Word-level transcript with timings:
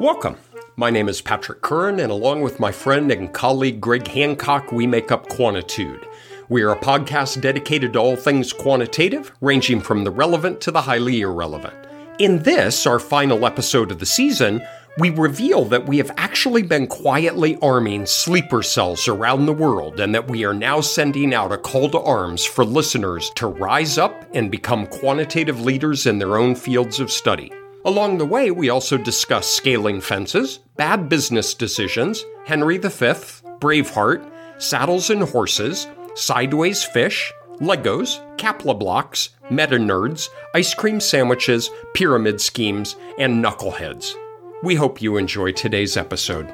Welcome. 0.00 0.38
My 0.76 0.88
name 0.88 1.10
is 1.10 1.20
Patrick 1.20 1.60
Curran, 1.60 2.00
and 2.00 2.10
along 2.10 2.40
with 2.40 2.58
my 2.58 2.72
friend 2.72 3.12
and 3.12 3.30
colleague 3.34 3.82
Greg 3.82 4.08
Hancock, 4.08 4.72
we 4.72 4.86
make 4.86 5.12
up 5.12 5.28
Quantitude. 5.28 6.06
We 6.48 6.62
are 6.62 6.72
a 6.72 6.80
podcast 6.80 7.42
dedicated 7.42 7.92
to 7.92 7.98
all 7.98 8.16
things 8.16 8.50
quantitative, 8.50 9.30
ranging 9.42 9.82
from 9.82 10.04
the 10.04 10.10
relevant 10.10 10.62
to 10.62 10.70
the 10.70 10.80
highly 10.80 11.20
irrelevant. 11.20 11.74
In 12.18 12.42
this, 12.44 12.86
our 12.86 12.98
final 12.98 13.44
episode 13.44 13.92
of 13.92 13.98
the 13.98 14.06
season, 14.06 14.62
we 14.96 15.10
reveal 15.10 15.66
that 15.66 15.84
we 15.84 15.98
have 15.98 16.12
actually 16.16 16.62
been 16.62 16.86
quietly 16.86 17.58
arming 17.60 18.06
sleeper 18.06 18.62
cells 18.62 19.06
around 19.06 19.44
the 19.44 19.52
world 19.52 20.00
and 20.00 20.14
that 20.14 20.28
we 20.28 20.46
are 20.46 20.54
now 20.54 20.80
sending 20.80 21.34
out 21.34 21.52
a 21.52 21.58
call 21.58 21.90
to 21.90 22.00
arms 22.00 22.42
for 22.42 22.64
listeners 22.64 23.30
to 23.34 23.48
rise 23.48 23.98
up 23.98 24.24
and 24.32 24.50
become 24.50 24.86
quantitative 24.86 25.60
leaders 25.60 26.06
in 26.06 26.18
their 26.18 26.38
own 26.38 26.54
fields 26.54 27.00
of 27.00 27.12
study. 27.12 27.52
Along 27.84 28.18
the 28.18 28.26
way, 28.26 28.50
we 28.50 28.68
also 28.68 28.98
discuss 28.98 29.48
scaling 29.48 30.02
fences, 30.02 30.58
bad 30.76 31.08
business 31.08 31.54
decisions, 31.54 32.24
Henry 32.44 32.76
V, 32.76 32.88
Braveheart, 32.88 34.30
saddles 34.58 35.08
and 35.08 35.22
horses, 35.22 35.86
sideways 36.14 36.84
fish, 36.84 37.32
Legos, 37.58 38.20
Kapla 38.36 38.78
blocks, 38.78 39.30
meta 39.50 39.76
nerds, 39.76 40.28
ice 40.54 40.74
cream 40.74 41.00
sandwiches, 41.00 41.70
pyramid 41.94 42.40
schemes, 42.40 42.96
and 43.18 43.42
knuckleheads. 43.42 44.14
We 44.62 44.74
hope 44.74 45.00
you 45.00 45.16
enjoy 45.16 45.52
today's 45.52 45.96
episode. 45.96 46.52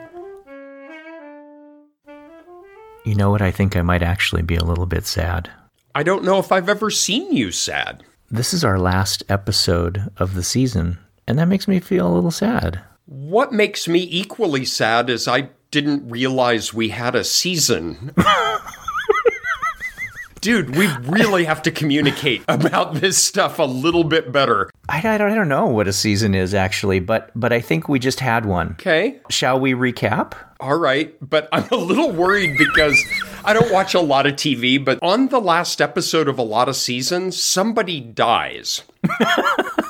You 3.05 3.15
know 3.17 3.31
what? 3.31 3.43
I 3.43 3.51
think 3.51 3.77
I 3.77 3.83
might 3.83 4.03
actually 4.03 4.43
be 4.43 4.57
a 4.57 4.65
little 4.65 4.87
bit 4.87 5.07
sad. 5.07 5.51
I 5.95 6.05
don't 6.05 6.25
know 6.25 6.39
if 6.39 6.53
I've 6.53 6.69
ever 6.69 6.91
seen 6.91 7.33
you 7.33 7.51
sad. 7.51 8.05
This 8.31 8.53
is 8.53 8.65
our 8.65 8.79
last 8.79 9.23
episode 9.29 10.11
of 10.19 10.35
the 10.35 10.43
season, 10.43 10.99
and 11.27 11.39
that 11.39 11.47
makes 11.47 11.67
me 11.67 11.81
feel 11.81 12.07
a 12.07 12.15
little 12.15 12.31
sad. 12.31 12.81
What 13.07 13.53
makes 13.53 13.87
me 13.87 14.07
equally 14.11 14.65
sad 14.65 15.11
is 15.11 15.29
I 15.29 15.51
didn't 15.71 16.09
realize 16.09 16.73
we 16.73 16.89
had 16.91 17.15
a 17.15 17.25
season. 17.25 18.13
Dude, 20.41 20.77
we 20.77 20.87
really 21.03 21.45
have 21.45 21.63
to 21.63 21.73
communicate 21.73 22.43
about 22.47 22.95
this 22.95 23.19
stuff 23.19 23.59
a 23.59 23.65
little 23.65 24.05
bit 24.05 24.31
better. 24.31 24.71
I, 24.89 24.99
I, 24.99 25.19
don't, 25.19 25.33
I 25.33 25.35
don't 25.35 25.49
know 25.49 25.67
what 25.67 25.89
a 25.89 25.93
season 25.93 26.37
is 26.37 26.55
actually, 26.55 27.01
but 27.01 27.33
but 27.35 27.53
I 27.53 27.61
think 27.61 27.89
we 27.89 27.99
just 27.99 28.21
had 28.21 28.47
one. 28.47 28.73
Okay. 28.73 29.19
Shall 29.29 29.59
we 29.59 29.73
recap? 29.73 30.35
All 30.61 30.79
right, 30.79 31.17
but 31.21 31.49
I'm 31.53 31.69
a 31.73 31.77
little 31.77 32.13
worried 32.13 32.57
because 32.59 33.03
I 33.45 33.55
don't 33.55 33.73
watch 33.73 33.95
a 33.95 34.01
lot 34.01 34.27
of 34.27 34.35
TV, 34.35 34.83
but 34.83 35.01
on 35.03 35.29
the 35.29 35.41
last 35.41 35.81
episode 35.81 36.29
of 36.29 36.39
a 36.39 36.43
lot 36.43 36.69
of 36.69 36.77
seasons, 36.77 37.43
somebody 37.43 38.01
dies. 38.01 38.83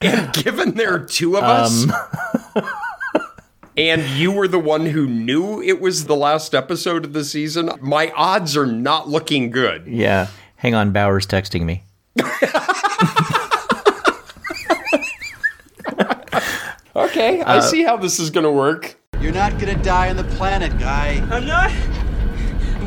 and 0.02 0.32
given 0.32 0.72
there 0.76 0.94
are 0.94 0.98
two 0.98 1.36
of 1.36 1.44
us, 1.44 1.86
um. 2.54 2.64
and 3.76 4.02
you 4.02 4.32
were 4.32 4.48
the 4.48 4.58
one 4.58 4.86
who 4.86 5.06
knew 5.06 5.60
it 5.60 5.78
was 5.78 6.06
the 6.06 6.16
last 6.16 6.54
episode 6.54 7.04
of 7.04 7.12
the 7.12 7.22
season, 7.22 7.70
my 7.82 8.10
odds 8.16 8.56
are 8.56 8.64
not 8.64 9.10
looking 9.10 9.50
good. 9.50 9.86
Yeah. 9.86 10.28
Hang 10.56 10.74
on, 10.74 10.92
Bauer's 10.92 11.26
texting 11.26 11.66
me. 11.66 11.82
okay, 16.96 17.42
I 17.42 17.58
uh, 17.58 17.60
see 17.60 17.82
how 17.82 17.98
this 17.98 18.18
is 18.18 18.30
going 18.30 18.44
to 18.44 18.50
work. 18.50 18.96
You're 19.20 19.32
not 19.32 19.58
going 19.58 19.76
to 19.76 19.82
die 19.82 20.08
on 20.08 20.16
the 20.16 20.24
planet, 20.24 20.78
guy. 20.78 21.22
I'm 21.30 21.46
not? 21.46 21.70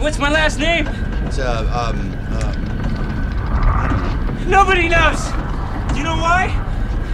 What's 0.01 0.17
my 0.17 0.31
last 0.31 0.57
name? 0.57 0.87
It's, 1.27 1.37
uh, 1.37 1.91
um, 1.93 2.11
uh... 2.31 2.53
Nobody 4.47 4.89
knows! 4.89 5.27
You 5.95 6.01
know 6.01 6.17
why? 6.17 6.62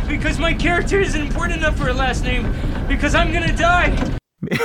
Because 0.10 0.40
my 0.40 0.54
character 0.56 1.00
isn't 1.00 1.22
important 1.22 1.60
enough 1.60 1.78
for 1.78 1.88
a 1.88 1.94
last 1.94 2.24
name. 2.24 2.52
Because 2.88 3.14
I'm 3.14 3.32
gonna 3.32 3.56
die. 3.56 4.18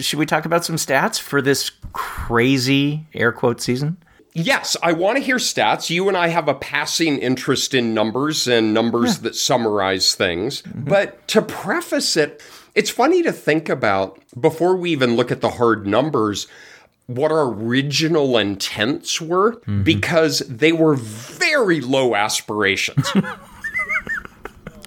Should 0.00 0.18
we 0.18 0.26
talk 0.26 0.46
about 0.46 0.64
some 0.64 0.76
stats 0.76 1.20
for 1.20 1.42
this 1.42 1.70
crazy 1.92 3.06
air 3.12 3.32
quote 3.32 3.60
season? 3.60 3.98
Yes, 4.32 4.76
I 4.82 4.92
want 4.92 5.18
to 5.18 5.22
hear 5.22 5.36
stats. 5.36 5.90
You 5.90 6.08
and 6.08 6.16
I 6.16 6.28
have 6.28 6.48
a 6.48 6.54
passing 6.54 7.18
interest 7.18 7.74
in 7.74 7.92
numbers 7.92 8.46
and 8.46 8.72
numbers 8.72 9.16
yeah. 9.16 9.24
that 9.24 9.34
summarize 9.34 10.14
things. 10.14 10.62
Mm-hmm. 10.62 10.84
But 10.84 11.26
to 11.28 11.42
preface 11.42 12.16
it, 12.16 12.40
it's 12.74 12.88
funny 12.88 13.22
to 13.24 13.32
think 13.32 13.68
about 13.68 14.22
before 14.40 14.76
we 14.76 14.92
even 14.92 15.16
look 15.16 15.30
at 15.30 15.42
the 15.42 15.50
hard 15.50 15.86
numbers 15.86 16.46
what 17.06 17.32
our 17.32 17.48
original 17.52 18.38
intents 18.38 19.20
were 19.20 19.56
mm-hmm. 19.56 19.82
because 19.82 20.38
they 20.38 20.72
were 20.72 20.94
very 20.94 21.80
low 21.80 22.14
aspirations. 22.14 23.12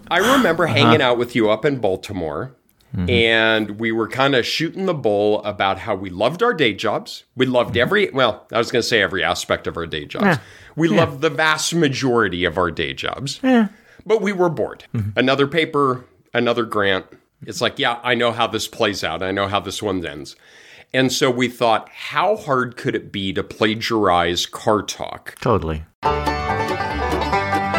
I 0.09 0.17
remember 0.35 0.65
uh-huh. 0.65 0.75
hanging 0.75 1.01
out 1.01 1.17
with 1.17 1.35
you 1.35 1.49
up 1.49 1.65
in 1.65 1.79
Baltimore. 1.79 2.55
Mm-hmm. 2.95 3.09
And 3.09 3.79
we 3.79 3.91
were 3.91 4.07
kind 4.07 4.35
of 4.35 4.45
shooting 4.45 4.85
the 4.85 4.93
bull 4.93 5.43
about 5.43 5.79
how 5.79 5.95
we 5.95 6.09
loved 6.09 6.41
our 6.41 6.53
day 6.53 6.73
jobs. 6.73 7.25
We 7.35 7.45
loved 7.45 7.71
mm-hmm. 7.71 7.81
every, 7.81 8.09
well, 8.11 8.47
I 8.53 8.57
was 8.57 8.71
going 8.71 8.81
to 8.81 8.87
say 8.87 9.01
every 9.01 9.21
aspect 9.21 9.67
of 9.67 9.75
our 9.75 9.85
day 9.85 10.05
jobs. 10.05 10.25
Yeah. 10.25 10.37
We 10.77 10.89
yeah. 10.89 10.97
loved 10.97 11.19
the 11.19 11.29
vast 11.29 11.75
majority 11.75 12.45
of 12.45 12.57
our 12.57 12.71
day 12.71 12.93
jobs. 12.93 13.41
Yeah. 13.43 13.67
But 14.05 14.21
we 14.21 14.31
were 14.31 14.49
bored. 14.49 14.85
Mm-hmm. 14.93 15.19
Another 15.19 15.45
paper, 15.45 16.05
another 16.33 16.63
grant. 16.63 17.05
It's 17.45 17.59
like, 17.59 17.79
yeah, 17.79 17.99
I 18.01 18.15
know 18.15 18.31
how 18.31 18.47
this 18.47 18.67
plays 18.67 19.03
out. 19.03 19.21
I 19.21 19.31
know 19.31 19.47
how 19.47 19.59
this 19.59 19.83
one 19.83 20.05
ends. 20.05 20.37
And 20.93 21.11
so 21.11 21.29
we 21.29 21.49
thought, 21.49 21.89
how 21.89 22.37
hard 22.37 22.77
could 22.77 22.95
it 22.95 23.11
be 23.11 23.33
to 23.33 23.43
plagiarize 23.43 24.45
car 24.45 24.81
talk? 24.81 25.35
Totally. 25.41 25.83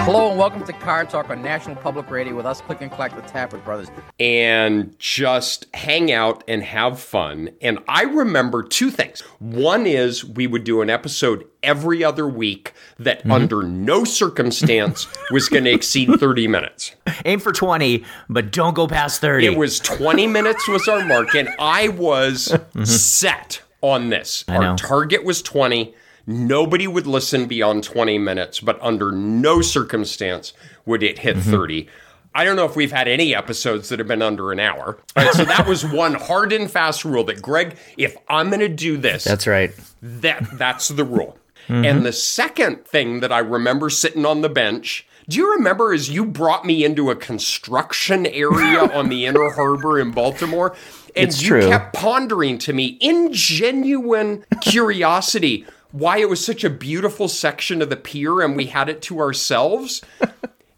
Hello 0.07 0.31
and 0.31 0.39
welcome 0.39 0.63
to 0.63 0.73
Car 0.73 1.05
Talk 1.05 1.31
on 1.31 1.43
National 1.43 1.75
Public 1.75 2.09
Radio 2.13 2.37
with 2.37 2.47
us, 2.47 2.61
Click 2.61 2.81
and 2.81 2.93
Clack, 2.93 3.17
the 3.17 3.23
Tappet 3.23 3.65
Brothers. 3.65 3.89
And 4.21 4.97
just 5.01 5.67
hang 5.75 6.13
out 6.13 6.45
and 6.47 6.63
have 6.63 7.01
fun. 7.01 7.51
And 7.61 7.81
I 7.89 8.05
remember 8.05 8.63
two 8.63 8.93
things. 8.93 9.23
One 9.41 9.85
is 9.85 10.25
we 10.25 10.47
would 10.47 10.63
do 10.63 10.81
an 10.81 10.91
episode 10.91 11.45
every 11.61 12.05
other 12.05 12.29
week 12.29 12.73
that 13.01 13.19
mm-hmm. 13.19 13.33
under 13.33 13.65
no 13.65 14.05
circumstance 14.05 15.09
was 15.33 15.49
going 15.49 15.65
to 15.65 15.73
exceed 15.73 16.21
30 16.21 16.47
minutes. 16.47 16.95
Aim 17.25 17.41
for 17.41 17.51
20, 17.51 18.05
but 18.29 18.53
don't 18.53 18.75
go 18.75 18.87
past 18.87 19.21
30. 19.21 19.45
It 19.45 19.59
was 19.59 19.81
20 19.81 20.29
minutes 20.29 20.69
was 20.69 20.87
our 20.87 21.05
mark, 21.05 21.35
and 21.35 21.49
I 21.59 21.89
was 21.89 22.51
mm-hmm. 22.53 22.85
set 22.85 23.61
on 23.81 24.11
this. 24.11 24.45
I 24.47 24.55
our 24.55 24.63
know. 24.63 24.77
target 24.77 25.25
was 25.25 25.43
20. 25.43 25.97
Nobody 26.27 26.89
would 26.89 27.07
listen 27.07 27.47
beyond 27.47 27.85
20 27.85 28.19
minutes, 28.19 28.61
but 28.61 28.81
under 28.83 29.13
no 29.13 29.61
circumstance 29.63 30.53
would 30.85 31.03
it 31.03 31.21
hit 31.21 31.37
mm-hmm. 31.37 31.51
30. 31.51 31.89
I 32.35 32.45
don't 32.45 32.57
know 32.57 32.67
if 32.67 32.77
we've 32.77 32.93
had 32.93 33.09
any 33.09 33.35
episodes 33.35 33.89
that 33.89 33.99
have 33.99 34.09
been 34.09 34.21
under 34.21 34.53
an 34.53 34.61
hour. 34.61 34.99
Right, 35.17 35.33
so 35.33 35.45
that 35.45 35.67
was 35.67 35.87
one 35.87 36.15
hard 36.15 36.53
and 36.53 36.71
fast 36.71 37.05
rule 37.05 37.25
that 37.25 37.41
Greg, 37.41 37.77
if 37.97 38.15
I'm 38.29 38.49
going 38.49 38.61
to 38.61 38.69
do 38.69 38.99
this, 38.99 39.25
that's 39.25 39.47
right. 39.47 39.73
That 40.03 40.47
that's 40.59 40.89
the 40.89 41.05
rule. 41.05 41.39
Mm-hmm. 41.69 41.85
And 41.85 42.05
the 42.05 42.13
second 42.13 42.85
thing 42.85 43.21
that 43.21 43.33
I 43.33 43.39
remember 43.39 43.89
sitting 43.89 44.27
on 44.27 44.43
the 44.43 44.51
bench, 44.51 45.07
do 45.29 45.39
you 45.39 45.55
remember 45.55 45.95
as 45.95 46.11
you 46.11 46.27
brought 46.27 46.65
me 46.67 46.85
into 46.85 47.11
a 47.11 47.17
construction 47.17 48.27
area 48.27 48.81
on 48.95 49.09
the 49.09 49.25
Inner 49.25 49.51
Harbor 49.51 49.99
in 49.99 50.11
Baltimore? 50.11 50.77
And 51.17 51.29
it's 51.29 51.41
you 51.41 51.49
true. 51.49 51.69
kept 51.69 51.95
pondering 51.95 52.59
to 52.59 52.75
me 52.75 52.99
in 53.01 53.33
genuine 53.33 54.45
curiosity 54.61 55.65
why 55.93 56.19
it 56.19 56.29
was 56.29 56.45
such 56.45 56.65
a 56.65 56.71
beautiful 56.71 57.29
section 57.29 57.81
of 57.83 57.91
the 57.91 57.97
pier 57.97 58.41
and 58.41 58.57
we 58.57 58.67
had 58.67 58.89
it 58.89 59.03
to 59.03 59.21
ourselves. 59.21 60.03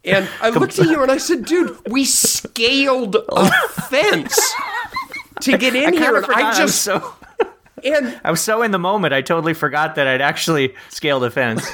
And 0.05 0.29
I 0.41 0.49
looked 0.49 0.79
at 0.79 0.85
you 0.87 1.01
and 1.01 1.11
I 1.11 1.17
said, 1.17 1.45
dude, 1.45 1.77
we 1.89 2.05
scaled 2.05 3.17
a 3.29 3.51
fence 3.69 4.53
to 5.41 5.57
get 5.57 5.75
in 5.75 5.95
I 5.95 5.97
here. 5.97 6.15
And 6.15 6.33
I 6.33 6.57
just. 6.57 6.81
so, 6.81 7.13
and 7.83 8.19
I 8.23 8.31
was 8.31 8.41
so 8.41 8.61
in 8.61 8.71
the 8.71 8.79
moment, 8.79 9.13
I 9.13 9.21
totally 9.21 9.53
forgot 9.53 9.95
that 9.95 10.07
I'd 10.07 10.21
actually 10.21 10.73
scaled 10.89 11.23
a 11.23 11.31
fence. 11.31 11.67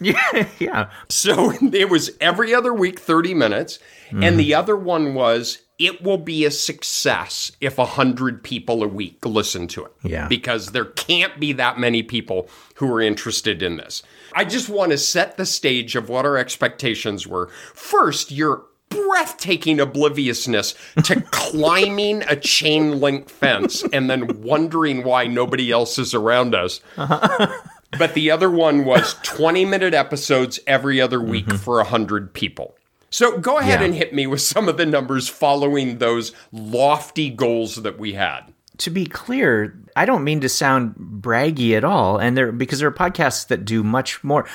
yeah, 0.00 0.48
yeah. 0.58 0.90
So 1.08 1.52
it 1.72 1.88
was 1.88 2.10
every 2.20 2.54
other 2.54 2.74
week, 2.74 2.98
30 2.98 3.34
minutes. 3.34 3.78
Mm. 4.10 4.24
And 4.24 4.40
the 4.40 4.54
other 4.54 4.76
one 4.76 5.14
was 5.14 5.58
it 5.82 6.00
will 6.00 6.18
be 6.18 6.44
a 6.44 6.50
success 6.50 7.50
if 7.60 7.76
100 7.76 8.44
people 8.44 8.84
a 8.84 8.88
week 8.88 9.24
listen 9.24 9.66
to 9.66 9.84
it. 9.84 9.92
Yeah. 10.04 10.28
Because 10.28 10.68
there 10.68 10.84
can't 10.84 11.40
be 11.40 11.52
that 11.54 11.76
many 11.76 12.04
people 12.04 12.48
who 12.76 12.92
are 12.92 13.00
interested 13.00 13.62
in 13.62 13.78
this. 13.78 14.02
I 14.32 14.44
just 14.44 14.68
want 14.68 14.92
to 14.92 14.98
set 14.98 15.36
the 15.36 15.44
stage 15.44 15.96
of 15.96 16.08
what 16.08 16.24
our 16.24 16.38
expectations 16.38 17.26
were. 17.26 17.48
First, 17.74 18.30
your 18.30 18.64
breathtaking 18.90 19.80
obliviousness 19.80 20.76
to 21.02 21.20
climbing 21.32 22.22
a 22.28 22.36
chain 22.36 23.00
link 23.00 23.28
fence 23.28 23.82
and 23.92 24.08
then 24.08 24.40
wondering 24.40 25.02
why 25.02 25.26
nobody 25.26 25.72
else 25.72 25.98
is 25.98 26.14
around 26.14 26.54
us. 26.54 26.80
but 26.96 28.14
the 28.14 28.30
other 28.30 28.50
one 28.50 28.84
was 28.84 29.14
20 29.24 29.64
minute 29.64 29.94
episodes 29.94 30.60
every 30.64 31.00
other 31.00 31.20
week 31.20 31.46
mm-hmm. 31.46 31.56
for 31.56 31.76
100 31.76 32.32
people. 32.34 32.76
So 33.12 33.38
go 33.38 33.58
ahead 33.58 33.80
yeah. 33.80 33.86
and 33.86 33.94
hit 33.94 34.14
me 34.14 34.26
with 34.26 34.40
some 34.40 34.68
of 34.68 34.78
the 34.78 34.86
numbers 34.86 35.28
following 35.28 35.98
those 35.98 36.32
lofty 36.50 37.28
goals 37.30 37.76
that 37.76 37.98
we 37.98 38.14
had. 38.14 38.40
To 38.78 38.90
be 38.90 39.04
clear, 39.04 39.78
I 39.94 40.06
don't 40.06 40.24
mean 40.24 40.40
to 40.40 40.48
sound 40.48 40.94
braggy 40.96 41.76
at 41.76 41.84
all, 41.84 42.16
and 42.18 42.36
there 42.36 42.50
because 42.50 42.78
there 42.78 42.88
are 42.88 42.92
podcasts 42.92 43.46
that 43.48 43.64
do 43.66 43.84
much 43.84 44.24
more. 44.24 44.48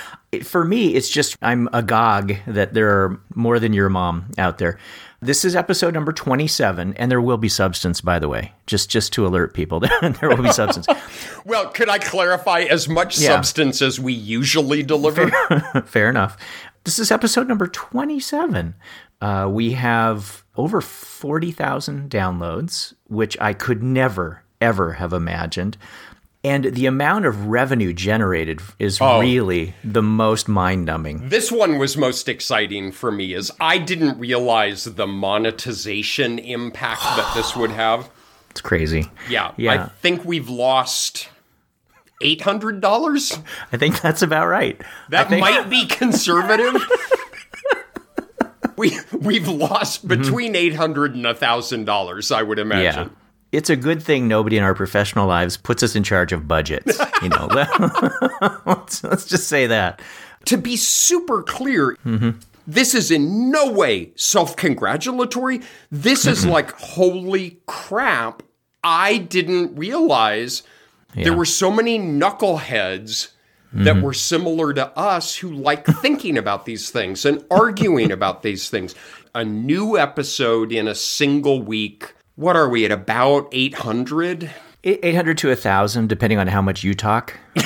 For 0.44 0.65
me, 0.65 0.95
it's 0.95 1.07
just 1.07 1.38
I'm 1.42 1.69
agog 1.71 2.33
that 2.48 2.74
there 2.74 2.89
are 2.89 3.21
more 3.36 3.59
than 3.59 3.74
your 3.74 3.89
mom 3.89 4.25
out 4.39 4.57
there. 4.57 4.80
This 5.19 5.45
is 5.45 5.56
episode 5.56 5.95
number 5.95 6.12
27, 6.12 6.94
and 6.95 7.09
there 7.09 7.21
will 7.21 7.38
be 7.38 7.50
substance, 7.50 8.01
by 8.01 8.19
the 8.19 8.27
way. 8.27 8.54
Just 8.65 8.89
just 8.89 9.13
to 9.13 9.25
alert 9.25 9.54
people, 9.54 9.80
there 10.01 10.30
will 10.30 10.44
be 10.44 10.51
substance. 10.51 10.88
Well, 11.45 11.69
could 11.69 11.88
I 11.88 11.98
clarify 11.98 12.62
as 12.63 12.89
much 12.89 13.18
Yeah. 13.18 13.30
substance 13.30 13.81
as 13.81 14.01
we 14.01 14.12
usually 14.12 14.83
deliver? 14.83 15.30
Fair 15.86 16.09
enough. 16.09 16.36
This 16.87 16.99
is 16.99 17.11
episode 17.11 17.49
number 17.49 17.67
27. 17.67 18.73
Uh, 19.19 19.49
we 19.51 19.73
have 19.73 20.45
over 20.55 20.79
40,000 20.79 22.09
downloads, 22.09 22.93
which 23.09 23.35
I 23.41 23.51
could 23.51 23.83
never, 23.83 24.41
ever 24.61 24.93
have 24.93 25.11
imagined. 25.11 25.75
And 26.45 26.63
the 26.63 26.85
amount 26.85 27.25
of 27.25 27.47
revenue 27.47 27.91
generated 27.91 28.61
is 28.79 29.01
really 29.01 29.73
the 29.83 30.01
most 30.01 30.47
mind 30.47 30.85
numbing. 30.85 31.27
This 31.27 31.51
one 31.51 31.77
was 31.77 31.97
most 31.97 32.29
exciting 32.29 32.93
for 32.93 33.11
me 33.11 33.33
is 33.33 33.51
I 33.59 33.79
didn't 33.79 34.17
realize 34.17 34.85
the 34.85 35.07
monetization 35.07 36.39
impact 36.39 37.01
that 37.01 37.33
this 37.35 37.53
would 37.53 37.71
have. 37.71 38.09
It's 38.51 38.61
crazy. 38.61 39.11
Yeah, 39.29 39.51
I 39.59 39.89
think 40.01 40.23
we've 40.23 40.49
lost 40.49 41.27
eight 42.21 42.41
hundred 42.41 42.81
dollars. 42.81 43.37
I 43.71 43.77
think 43.77 44.01
that's 44.01 44.21
about 44.21 44.47
right. 44.47 44.79
That 45.09 45.29
think- 45.29 45.41
might 45.41 45.69
be 45.69 45.85
conservative. 45.85 46.75
we 48.77 48.97
we've 49.11 49.47
lost 49.47 50.07
between 50.07 50.55
eight 50.55 50.75
hundred 50.75 51.15
and 51.15 51.25
a 51.25 51.33
thousand 51.33 51.85
dollars. 51.85 52.31
I 52.31 52.43
would 52.43 52.59
imagine. 52.59 53.07
Yeah. 53.07 53.13
It's 53.53 53.69
a 53.69 53.77
good 53.77 54.03
thing 54.03 54.27
nobody 54.27 54.57
in 54.57 54.63
our 54.63 54.75
professional 54.75 55.25
lives 55.25 55.55
puts 55.55 55.81
us 55.81 55.95
in 55.95 56.03
charge 56.03 56.33
of 56.33 56.49
budgets. 56.49 56.99
You 57.21 57.29
know, 57.29 57.47
let's, 58.65 59.03
let's 59.03 59.25
just 59.25 59.47
say 59.47 59.67
that. 59.67 60.01
To 60.45 60.57
be 60.57 60.75
super 60.75 61.43
clear. 61.43 61.97
mm-hmm 62.05 62.39
This 62.67 62.93
is 62.93 63.09
in 63.09 63.49
no 63.49 63.71
way 63.71 64.11
self 64.15 64.57
congratulatory. 64.57 65.61
This 65.89 66.27
is 66.27 66.45
like, 66.45 66.73
holy 66.73 67.61
crap. 67.67 68.43
I 68.83 69.17
didn't 69.17 69.77
realize 69.77 70.63
there 71.13 71.33
were 71.33 71.45
so 71.45 71.71
many 71.71 71.98
knuckleheads 71.98 73.31
that 73.74 73.95
mm-hmm. 73.95 74.01
were 74.01 74.13
similar 74.13 74.74
to 74.74 74.98
us 74.98 75.36
who 75.36 75.50
like 75.51 75.86
thinking 76.01 76.38
about 76.38 76.65
these 76.65 76.89
things 76.89 77.25
and 77.25 77.44
arguing 77.51 78.12
about 78.12 78.44
these 78.44 78.69
things. 78.69 78.95
A 79.36 79.44
new 79.44 79.98
episode 79.98 80.71
in 80.71 80.88
a 80.88 80.95
single 80.95 81.62
week. 81.62 82.13
What 82.36 82.56
are 82.56 82.69
we 82.69 82.86
at 82.86 82.92
about 82.92 83.50
800? 83.51 84.51
800 84.83 85.38
to 85.39 85.48
1,000, 85.50 86.07
depending 86.07 86.39
on 86.39 86.48
how 86.48 86.62
much 86.62 86.83
you 86.83 86.94
talk. 86.94 87.38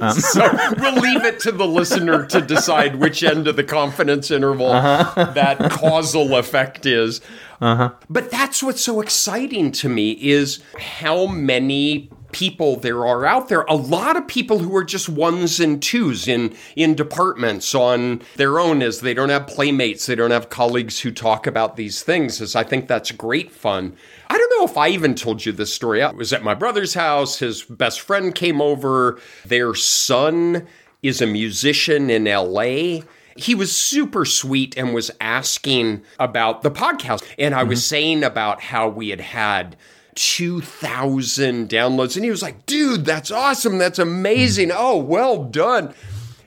Um, 0.00 0.12
so 0.12 0.48
we'll 0.78 1.00
leave 1.00 1.24
it 1.24 1.40
to 1.40 1.52
the 1.52 1.66
listener 1.66 2.26
to 2.26 2.40
decide 2.40 2.96
which 2.96 3.22
end 3.22 3.48
of 3.48 3.56
the 3.56 3.64
confidence 3.64 4.30
interval 4.30 4.70
uh-huh. 4.70 5.32
that 5.32 5.58
causal 5.70 6.36
effect 6.36 6.84
is. 6.84 7.22
Uh-huh. 7.60 7.92
But 8.10 8.30
that's 8.30 8.62
what's 8.62 8.82
so 8.82 9.00
exciting 9.00 9.72
to 9.72 9.88
me 9.88 10.12
is 10.12 10.62
how 10.78 11.26
many 11.26 12.10
people 12.34 12.74
there 12.74 13.06
are 13.06 13.24
out 13.24 13.48
there. 13.48 13.62
A 13.62 13.76
lot 13.76 14.16
of 14.16 14.26
people 14.26 14.58
who 14.58 14.74
are 14.74 14.82
just 14.82 15.08
ones 15.08 15.60
and 15.60 15.80
twos 15.80 16.26
in 16.26 16.52
in 16.74 16.96
departments 16.96 17.76
on 17.76 18.22
their 18.34 18.58
own 18.58 18.82
as 18.82 19.00
they 19.00 19.14
don't 19.14 19.28
have 19.28 19.46
playmates, 19.46 20.06
they 20.06 20.16
don't 20.16 20.32
have 20.32 20.50
colleagues 20.50 21.00
who 21.00 21.12
talk 21.12 21.46
about 21.46 21.76
these 21.76 22.02
things. 22.02 22.40
As 22.40 22.56
I 22.56 22.64
think 22.64 22.88
that's 22.88 23.12
great 23.12 23.52
fun. 23.52 23.96
I 24.28 24.36
don't 24.36 24.58
know 24.58 24.64
if 24.64 24.76
I 24.76 24.88
even 24.88 25.14
told 25.14 25.46
you 25.46 25.52
this 25.52 25.72
story. 25.72 26.02
I 26.02 26.10
was 26.10 26.32
at 26.32 26.42
my 26.42 26.54
brother's 26.54 26.94
house. 26.94 27.38
His 27.38 27.62
best 27.62 28.00
friend 28.00 28.34
came 28.34 28.60
over. 28.60 29.20
Their 29.46 29.76
son 29.76 30.66
is 31.04 31.22
a 31.22 31.26
musician 31.28 32.10
in 32.10 32.24
LA. 32.24 33.02
He 33.36 33.54
was 33.54 33.76
super 33.76 34.24
sweet 34.24 34.76
and 34.76 34.92
was 34.92 35.12
asking 35.20 36.02
about 36.18 36.62
the 36.62 36.70
podcast. 36.70 37.22
And 37.38 37.54
I 37.54 37.62
was 37.62 37.78
mm-hmm. 37.78 37.94
saying 37.94 38.24
about 38.24 38.60
how 38.60 38.88
we 38.88 39.10
had 39.10 39.20
had 39.20 39.76
2,000 40.14 41.68
downloads. 41.68 42.16
And 42.16 42.24
he 42.24 42.30
was 42.30 42.42
like, 42.42 42.66
dude, 42.66 43.04
that's 43.04 43.30
awesome. 43.30 43.78
That's 43.78 43.98
amazing. 43.98 44.70
Hmm. 44.70 44.76
Oh, 44.78 44.98
well 44.98 45.44
done. 45.44 45.94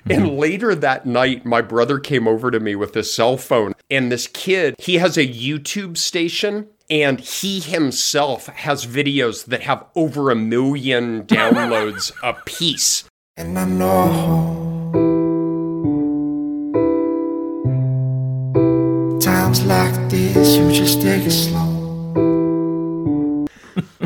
And 0.09 0.27
hmm. 0.27 0.37
later 0.37 0.75
that 0.75 1.05
night, 1.05 1.45
my 1.45 1.61
brother 1.61 1.99
came 1.99 2.27
over 2.27 2.51
to 2.51 2.59
me 2.59 2.75
with 2.75 2.93
his 2.93 3.13
cell 3.13 3.37
phone. 3.37 3.73
And 3.89 4.11
this 4.11 4.27
kid, 4.27 4.75
he 4.79 4.95
has 4.95 5.17
a 5.17 5.27
YouTube 5.27 5.97
station. 5.97 6.67
And 6.89 7.19
he 7.19 7.59
himself 7.59 8.47
has 8.47 8.85
videos 8.85 9.45
that 9.47 9.63
have 9.63 9.85
over 9.93 10.31
a 10.31 10.35
million 10.35 11.23
downloads 11.27 12.13
a 12.23 12.33
piece. 12.45 13.03
And 13.35 13.59
I 13.59 13.65
know 13.65 14.67
times 19.19 19.63
like 19.65 20.09
this, 20.09 20.55
you 20.55 20.71
just 20.71 21.01
take 21.01 21.23
it 21.23 21.31
slow. 21.31 21.76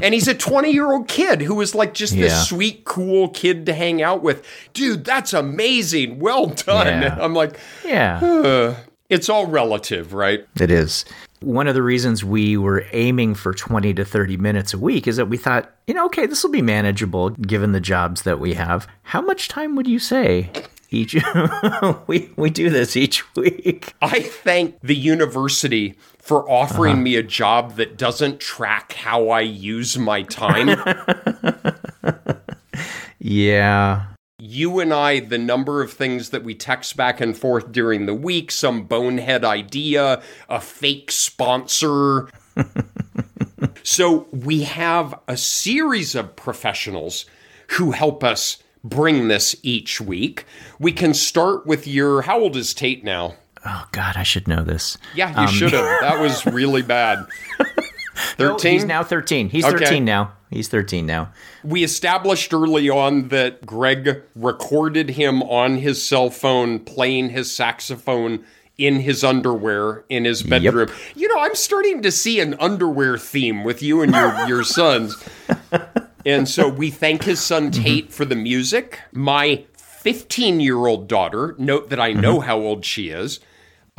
And 0.02 0.14
he's 0.14 0.28
a 0.28 0.34
20 0.34 0.72
year 0.72 0.92
old 0.92 1.08
kid 1.08 1.42
who 1.42 1.56
was 1.56 1.76
like 1.76 1.94
just 1.94 2.14
Yeah. 2.14 2.24
this 2.26 2.48
sweet, 2.48 2.84
cool 2.86 3.30
kid 3.30 3.66
to 3.68 3.74
hang 3.74 4.02
out 4.02 4.22
with. 4.24 4.46
Dude, 4.74 5.06
that's 5.06 5.34
amazing. 5.34 6.20
Well 6.20 6.48
done. 6.48 7.02
Yeah. 7.02 7.18
I'm 7.22 7.34
like, 7.34 7.58
Yeah. 7.86 8.76
it's 9.10 9.30
all 9.30 9.46
relative, 9.48 10.14
right? 10.14 10.46
It 10.60 10.72
is. 10.72 11.06
One 11.42 11.68
of 11.68 11.74
the 11.74 11.82
reasons 11.82 12.24
we 12.24 12.56
were 12.56 12.86
aiming 12.94 13.34
for 13.34 13.52
20 13.54 13.96
to 13.96 14.06
30 14.06 14.38
minutes 14.38 14.74
a 14.76 14.78
week 14.78 15.08
is 15.08 15.18
that 15.18 15.26
we 15.26 15.38
thought, 15.38 15.72
you 15.88 15.94
know, 15.96 16.06
okay, 16.06 16.28
this 16.28 16.44
will 16.44 16.52
be 16.52 16.62
manageable 16.62 17.32
given 17.32 17.72
the 17.72 17.80
jobs 17.80 18.22
that 18.24 18.40
we 18.40 18.54
have. 18.54 18.88
How 19.04 19.22
much 19.22 19.48
time 19.48 19.76
would 19.76 19.88
you 19.88 19.98
say 19.98 20.52
each 20.92 21.16
we 22.08 22.30
we 22.36 22.50
do 22.52 22.70
this 22.70 22.96
each 22.96 23.24
week? 23.36 23.96
I 24.04 24.22
thank 24.22 24.80
the 24.82 24.96
university 24.96 25.96
for 26.22 26.50
offering 26.50 26.94
uh-huh. 26.94 27.02
me 27.02 27.16
a 27.16 27.24
job 27.24 27.76
that 27.76 27.98
doesn't 27.98 28.40
track 28.40 28.94
how 28.94 29.30
I 29.30 29.42
use 29.42 29.98
my 29.98 30.22
time. 30.24 30.70
Yeah. 33.24 34.08
you 34.40 34.80
and 34.80 34.92
I, 34.92 35.20
the 35.20 35.38
number 35.38 35.84
of 35.84 35.94
things 35.94 36.32
that 36.32 36.44
we 36.44 36.56
text 36.56 36.98
back 36.98 37.22
and 37.22 37.38
forth 37.38 37.72
during 37.72 38.08
the 38.08 38.16
week, 38.16 38.50
some 38.52 38.86
bonehead 38.86 39.46
idea, 39.46 40.24
a 40.50 40.60
fake 40.60 41.12
sponsor. 41.12 42.28
so 43.84 44.28
we 44.32 44.64
have 44.64 45.18
a 45.28 45.38
series 45.38 46.16
of 46.16 46.36
professionals 46.36 47.28
who 47.78 47.92
help 47.92 48.24
us 48.24 48.58
bring 48.84 49.28
this 49.28 49.56
each 49.62 50.02
week. 50.02 50.46
We 50.80 50.92
can 50.92 51.14
start 51.14 51.68
with 51.68 51.86
your, 51.86 52.24
how 52.24 52.40
old 52.40 52.56
is 52.56 52.74
Tate 52.74 53.04
now? 53.04 53.36
Oh 53.66 53.88
god, 53.92 54.16
I 54.18 54.24
should 54.24 54.48
know 54.48 54.64
this. 54.64 54.98
Yeah, 55.16 55.42
you 55.42 55.48
should 55.48 55.74
have. 55.74 55.86
That 56.02 56.20
was 56.20 56.46
really 56.46 56.82
bad. 56.82 57.26
No, 58.38 58.50
13? 58.54 58.74
he's 58.74 58.86
now 58.86 59.04
13. 59.04 59.50
He's 59.50 59.66
Okay. 59.66 59.86
13 59.86 60.06
now. 60.06 60.34
He's 60.52 60.68
13 60.68 61.06
now. 61.08 61.32
We 61.64 61.84
established 61.84 62.54
early 62.54 62.88
on 62.90 63.30
that 63.30 63.66
Greg 63.66 64.22
recorded 64.36 65.12
him 65.12 65.42
on 65.44 65.78
his 65.78 66.04
cell 66.04 66.30
phone 66.30 66.80
playing 66.80 67.30
his 67.30 67.50
saxophone 67.56 68.44
in 68.78 69.00
his 69.00 69.24
underwear 69.24 70.04
in 70.10 70.26
his 70.26 70.44
bedroom. 70.44 70.90
You 71.16 71.30
know, 71.30 71.40
I'm 71.42 71.56
starting 71.56 72.02
to 72.04 72.12
see 72.12 72.40
an 72.40 72.54
underwear 72.60 73.18
theme 73.18 73.64
with 73.64 73.82
you 73.82 74.02
and 74.02 74.14
your, 74.14 74.48
your 74.48 74.64
sons. 74.64 75.16
And 76.26 76.48
so 76.48 76.68
we 76.70 76.92
thank 76.92 77.24
his 77.24 77.40
son 77.42 77.72
Mm-hmm. 77.72 77.84
Tate 77.84 78.14
for 78.14 78.26
the 78.26 78.36
music. 78.36 79.00
My 79.14 79.66
15 79.78 80.60
year 80.60 80.86
old 80.86 81.08
daughter, 81.08 81.56
note 81.58 81.90
that 81.90 82.00
I 82.00 82.12
know 82.14 82.40
how 82.40 82.60
old 82.60 82.86
she 82.86 83.10
is. 83.10 83.40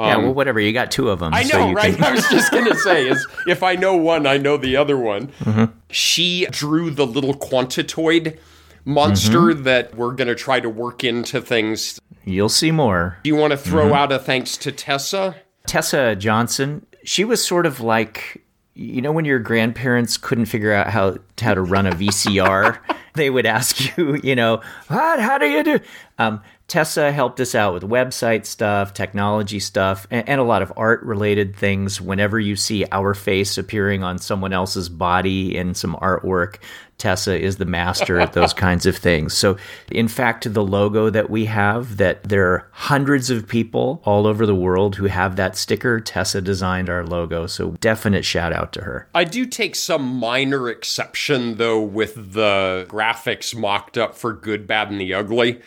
Yeah, 0.09 0.17
well 0.17 0.35
whatever. 0.35 0.61
You 0.61 0.73
got 0.73 0.91
two 0.91 1.11
of 1.11 1.19
them. 1.21 1.29
Um, 1.29 1.35
I 1.35 1.43
so 1.45 1.59
know, 1.59 1.69
you 1.71 1.75
right? 1.75 1.95
can- 1.95 2.05
I 2.11 2.13
was 2.13 2.29
just 2.29 2.51
going 2.53 2.65
to 2.71 2.77
say, 2.77 3.09
is 3.09 3.27
if 3.47 3.63
I 3.63 3.75
know 3.77 3.97
one, 3.97 4.27
I 4.27 4.37
know 4.39 4.57
the 4.57 4.77
other 4.77 4.97
one. 4.97 5.29
Mm-hmm. 5.41 5.65
She 5.91 6.47
drew 6.51 6.91
the 6.91 7.07
little 7.07 7.35
quantitoid 7.35 8.39
monster 8.85 9.39
Mm-hmm. 9.39 9.63
that 9.65 9.95
we're 9.95 10.13
going 10.13 10.29
to 10.29 10.35
try 10.35 10.61
to 10.61 10.69
work 10.69 11.05
into 11.05 11.41
things. 11.41 12.01
You'll 12.25 12.49
see 12.49 12.71
more. 12.71 13.19
Do 13.23 13.29
you 13.29 13.37
want 13.37 13.53
to 13.53 13.57
throw 13.57 13.87
Mm-hmm. 13.87 13.95
out 13.95 14.13
a 14.13 14.19
thanks 14.19 14.57
to 14.59 14.73
Tessa? 14.73 15.37
Tessa 15.67 16.17
Johnson, 16.17 16.85
she 17.05 17.25
was 17.25 17.45
sort 17.45 17.67
of 17.67 17.81
like 17.81 18.43
you 18.75 19.03
know 19.03 19.13
when 19.13 19.25
your 19.27 19.39
grandparents 19.39 20.17
couldn't 20.17 20.47
figure 20.47 20.73
out 20.73 20.89
how 20.89 21.17
how 21.41 21.53
to 21.55 21.61
run 21.63 21.87
a 21.87 21.93
VCR, 21.93 22.79
they 23.15 23.29
would 23.31 23.47
ask 23.47 23.97
you, 23.97 24.19
you 24.25 24.35
know, 24.35 24.61
what? 24.89 25.21
How 25.21 25.39
do 25.39 25.47
you 25.47 25.63
do? 25.63 25.79
Um, 26.19 26.41
Tessa 26.73 27.13
helped 27.13 27.39
us 27.39 27.55
out 27.55 27.75
with 27.75 27.83
website 27.83 28.47
stuff, 28.47 28.95
technology 28.95 29.61
stuff, 29.61 30.07
and, 30.11 30.27
and 30.27 30.41
a 30.41 30.43
lot 30.43 30.63
of 30.63 30.73
art 30.75 31.03
related 31.03 31.55
things. 31.55 32.01
Whenever 32.01 32.41
you 32.41 32.57
see 32.57 32.87
our 32.91 33.13
face 33.13 33.59
appearing 33.59 34.03
on 34.03 34.17
someone 34.17 34.55
else's 34.55 34.89
body 34.89 35.55
in 35.55 35.75
some 35.75 35.95
artwork, 35.97 36.57
Tessa 36.97 37.39
is 37.39 37.59
the 37.59 37.67
master 37.67 38.19
at 38.19 38.33
those 38.33 38.55
kinds 38.55 38.87
of 38.87 38.97
things. 38.97 39.35
So, 39.35 39.59
in 39.91 40.09
fact, 40.09 40.51
the 40.51 40.65
logo 40.65 41.11
that 41.11 41.29
we 41.29 41.45
have, 41.45 41.99
that 41.99 42.23
there 42.25 42.51
are 42.51 42.67
hundreds 42.73 43.29
of 43.29 43.47
people 43.47 44.01
all 44.07 44.27
over 44.27 44.47
the 44.47 44.55
world 44.55 44.97
who 44.97 45.05
have 45.05 45.37
that 45.37 45.59
sticker. 45.59 46.01
Tessa 46.01 46.41
designed 46.41 46.89
our 46.89 47.05
logo. 47.05 47.47
So, 47.47 47.73
definite 47.83 48.25
shout 48.25 48.55
out 48.55 48.73
to 48.73 48.81
her. 48.81 49.07
I 49.15 49.25
do 49.25 49.45
take 49.45 49.77
some 49.77 50.07
minor 50.07 50.71
exception, 50.71 51.57
though, 51.57 51.83
with 51.83 52.33
the 52.33 52.87
graphics 52.89 53.55
mocked 53.55 53.99
up 53.99 54.15
for 54.15 54.33
Good, 54.33 54.67
Bad, 54.67 54.91
and 54.91 54.99
the 54.99 55.13
Ugly. 55.13 55.61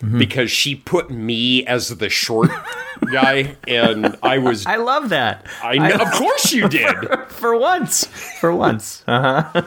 Because 0.00 0.50
she 0.50 0.76
put 0.76 1.10
me 1.10 1.66
as 1.66 1.90
the 1.98 2.08
short 2.08 2.50
guy, 3.12 3.56
and 3.68 4.16
I 4.22 4.38
was. 4.38 4.64
I 4.64 4.76
love 4.76 5.10
that. 5.10 5.46
I 5.62 5.76
know, 5.76 5.94
of 5.96 6.10
course 6.12 6.52
you 6.52 6.68
did. 6.70 6.96
For 7.28 7.54
once. 7.56 8.06
For 8.40 8.54
once. 8.54 9.04
Uh-huh. 9.06 9.62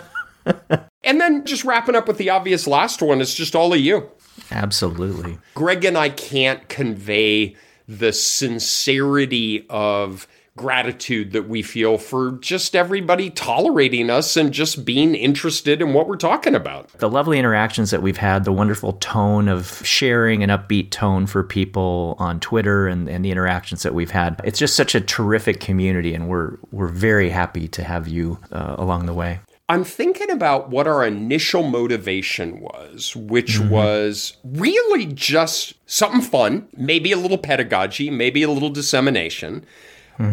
And 1.05 1.19
then 1.19 1.45
just 1.45 1.65
wrapping 1.65 1.95
up 1.95 2.07
with 2.07 2.17
the 2.17 2.29
obvious 2.29 2.65
last 2.65 3.01
one, 3.01 3.19
it's 3.19 3.35
just 3.35 3.55
all 3.55 3.73
of 3.73 3.79
you. 3.79 4.09
Absolutely. 4.51 5.37
Greg 5.53 5.83
and 5.83 5.97
I 5.97 6.09
can't 6.09 6.67
convey 6.69 7.55
the 7.87 8.13
sincerity 8.13 9.65
of 9.69 10.27
gratitude 10.55 11.31
that 11.31 11.49
we 11.49 11.61
feel 11.61 11.97
for 11.97 12.33
just 12.33 12.75
everybody 12.75 13.29
tolerating 13.29 14.09
us 14.09 14.37
and 14.37 14.53
just 14.53 14.85
being 14.85 15.15
interested 15.15 15.81
in 15.81 15.93
what 15.93 16.07
we're 16.07 16.15
talking 16.15 16.53
about. 16.53 16.89
the 16.99 17.09
lovely 17.09 17.39
interactions 17.39 17.91
that 17.91 18.01
we've 18.01 18.17
had, 18.17 18.43
the 18.43 18.51
wonderful 18.51 18.93
tone 18.93 19.47
of 19.47 19.85
sharing 19.85 20.43
an 20.43 20.49
upbeat 20.49 20.91
tone 20.91 21.25
for 21.25 21.43
people 21.43 22.15
on 22.19 22.39
Twitter 22.39 22.87
and, 22.87 23.09
and 23.09 23.25
the 23.25 23.31
interactions 23.31 23.83
that 23.83 23.93
we've 23.93 24.11
had. 24.11 24.39
It's 24.43 24.59
just 24.59 24.75
such 24.75 24.93
a 24.95 25.01
terrific 25.01 25.59
community, 25.59 26.13
and 26.13 26.27
we're 26.29 26.57
we're 26.71 26.87
very 26.87 27.29
happy 27.29 27.67
to 27.69 27.83
have 27.83 28.07
you 28.07 28.39
uh, 28.51 28.75
along 28.77 29.07
the 29.07 29.13
way. 29.13 29.39
I'm 29.69 29.85
thinking 29.85 30.29
about 30.29 30.69
what 30.69 30.87
our 30.87 31.05
initial 31.05 31.63
motivation 31.63 32.59
was, 32.59 33.15
which 33.15 33.59
was 33.59 34.37
really 34.43 35.05
just 35.05 35.75
something 35.89 36.21
fun, 36.21 36.67
maybe 36.75 37.13
a 37.13 37.17
little 37.17 37.37
pedagogy, 37.37 38.09
maybe 38.09 38.43
a 38.43 38.51
little 38.51 38.69
dissemination, 38.69 39.65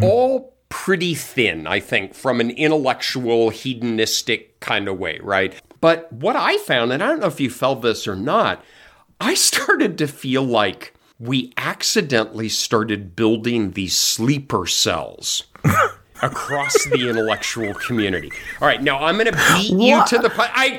all 0.03 0.55
pretty 0.69 1.15
thin, 1.15 1.67
I 1.67 1.81
think, 1.81 2.15
from 2.15 2.41
an 2.41 2.51
intellectual, 2.51 3.51
hedonistic 3.51 4.61
kind 4.61 4.89
of 4.89 4.99
way, 4.99 5.19
right? 5.23 5.55
But 5.81 6.13
what 6.13 6.37
I 6.37 6.59
found, 6.59 6.93
and 6.93 7.03
I 7.03 7.09
don't 7.09 7.21
know 7.21 7.27
if 7.27 7.41
you 7.41 7.51
felt 7.51 7.83
this 7.83 8.07
or 8.07 8.15
not, 8.17 8.65
I 9.21 9.35
started 9.51 9.99
to 9.99 10.07
feel 10.07 10.43
like 10.45 10.95
we 11.19 11.53
accidentally 11.57 12.49
started 12.49 13.15
building 13.15 13.73
these 13.73 13.97
sleeper 13.97 14.67
cells 14.67 15.45
across 16.23 16.85
the 16.85 17.09
intellectual 17.11 17.75
community. 17.75 18.31
All 18.61 18.69
right, 18.69 18.83
now 18.83 18.99
I'm 19.05 19.17
going 19.17 19.27
to 19.27 19.33
beat 19.57 19.73
you 19.73 20.03
to 20.07 20.19
the 20.19 20.31
pu- 20.31 20.43
I 20.43 20.79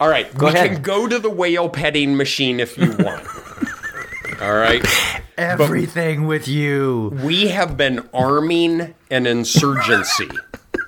All 0.00 0.08
right, 0.08 0.32
we 0.36 0.48
ahead. 0.48 0.72
can 0.72 0.82
go 0.82 1.06
to 1.06 1.18
the 1.18 1.30
whale 1.30 1.68
petting 1.68 2.16
machine 2.16 2.58
if 2.60 2.76
you 2.78 2.90
want. 2.98 3.26
All 4.42 4.54
right. 4.54 4.84
Everything 5.38 6.26
with 6.26 6.48
you. 6.48 7.16
We 7.22 7.48
have 7.48 7.76
been 7.76 8.08
arming 8.12 8.94
an 9.08 9.26
insurgency. 9.26 10.28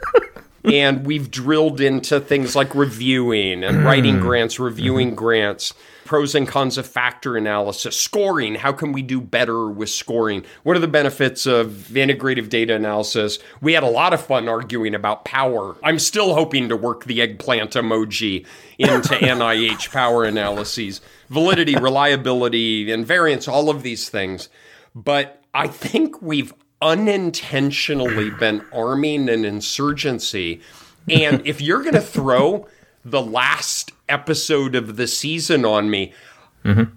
and 0.65 1.07
we've 1.07 1.31
drilled 1.31 1.81
into 1.81 2.19
things 2.19 2.57
like 2.57 2.75
reviewing 2.75 3.63
and 3.63 3.85
writing 3.85 4.17
hmm. 4.17 4.23
grants, 4.23 4.59
reviewing 4.59 5.09
mm-hmm. 5.09 5.17
grants, 5.17 5.73
pros 6.11 6.35
and 6.35 6.49
cons 6.49 6.77
of 6.77 6.85
factor 6.85 7.37
analysis, 7.37 7.97
scoring. 7.97 8.57
How 8.57 8.73
can 8.73 8.91
we 8.91 9.01
do 9.01 9.21
better 9.21 9.69
with 9.69 9.91
scoring? 9.91 10.45
What 10.65 10.77
are 10.77 10.81
the 10.81 10.89
benefits 10.89 11.47
of 11.47 11.69
integrative 11.93 12.49
data 12.49 12.75
analysis? 12.75 13.39
We 13.61 13.75
had 13.75 13.85
a 13.85 13.89
lot 13.89 14.13
of 14.13 14.21
fun 14.21 14.49
arguing 14.49 14.97
about 14.97 15.25
power. 15.25 15.77
I'm 15.85 16.01
still 16.01 16.35
hoping 16.35 16.69
to 16.69 16.77
work 16.77 17.05
the 17.05 17.23
eggplant 17.23 17.75
emoji 17.75 18.45
into 18.77 19.09
NIH 19.15 19.93
power 19.93 20.25
analyses, 20.25 21.01
validity, 21.29 21.77
reliability, 21.77 22.87
invariance, 22.87 23.47
all 23.47 23.71
of 23.71 23.85
these 23.85 24.09
things. 24.09 24.49
But 24.97 25.45
I 25.55 25.69
think 25.69 26.21
we've 26.21 26.53
unintentionally 26.83 28.31
been 28.31 28.65
arming 28.73 29.29
an 29.29 29.45
insurgency. 29.45 30.61
And 31.09 31.47
if 31.47 31.61
you're 31.61 31.83
going 31.83 31.95
to 31.95 32.01
throw 32.01 32.67
the 33.05 33.23
last 33.23 33.93
episode 34.11 34.75
of 34.75 34.97
the 34.97 35.07
season 35.07 35.65
on 35.65 35.91
me, 35.91 36.13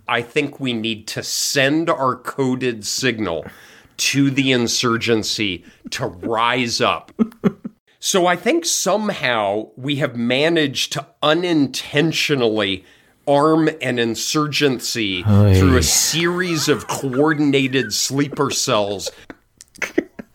I 0.07 0.21
think 0.21 0.59
we 0.59 0.73
need 0.73 1.07
to 1.07 1.23
send 1.23 1.89
our 1.89 2.15
coded 2.15 2.85
signal 2.85 3.45
to 3.95 4.29
the 4.29 4.51
insurgency 4.51 5.63
to 5.91 6.07
rise 6.07 6.81
up. 6.81 7.11
So 8.05 8.27
I 8.27 8.35
think 8.35 8.65
somehow 8.65 9.69
we 9.77 9.95
have 9.95 10.17
managed 10.17 10.91
to 10.91 11.07
unintentionally 11.21 12.83
arm 13.25 13.69
an 13.81 13.97
insurgency 13.97 15.23
through 15.23 15.77
a 15.77 15.83
series 15.83 16.67
of 16.67 16.85
coordinated 16.89 17.93
sleeper 17.93 18.51
cells. 18.51 19.09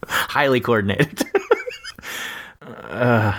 Highly 0.06 0.60
coordinated. 0.60 1.22
uh, 2.62 3.38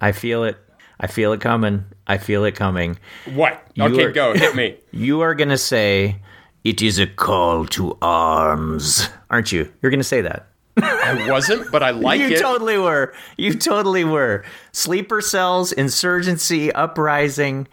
I 0.00 0.12
feel 0.12 0.44
it. 0.44 0.56
I 1.00 1.06
feel 1.06 1.32
it 1.32 1.40
coming. 1.40 1.84
I 2.06 2.18
feel 2.18 2.44
it 2.44 2.54
coming. 2.54 2.98
What? 3.34 3.66
You 3.74 3.84
okay, 3.84 4.04
are- 4.04 4.12
go. 4.12 4.34
Hit 4.34 4.54
me. 4.54 4.76
You 4.92 5.20
are 5.22 5.34
going 5.34 5.48
to 5.48 5.58
say, 5.58 6.20
it 6.62 6.80
is 6.80 6.98
a 7.00 7.06
call 7.06 7.66
to 7.66 7.98
arms. 8.00 9.08
Aren't 9.28 9.50
you? 9.52 9.70
You're 9.82 9.90
going 9.90 9.98
to 10.00 10.04
say 10.04 10.20
that. 10.22 10.46
I 10.76 11.28
wasn't, 11.30 11.70
but 11.70 11.82
I 11.82 11.90
like 11.90 12.18
you 12.20 12.26
it. 12.26 12.30
You 12.32 12.40
totally 12.40 12.78
were. 12.78 13.12
You 13.36 13.54
totally 13.54 14.04
were. 14.04 14.44
Sleeper 14.72 15.20
cells, 15.20 15.72
insurgency, 15.72 16.72
uprising. 16.72 17.68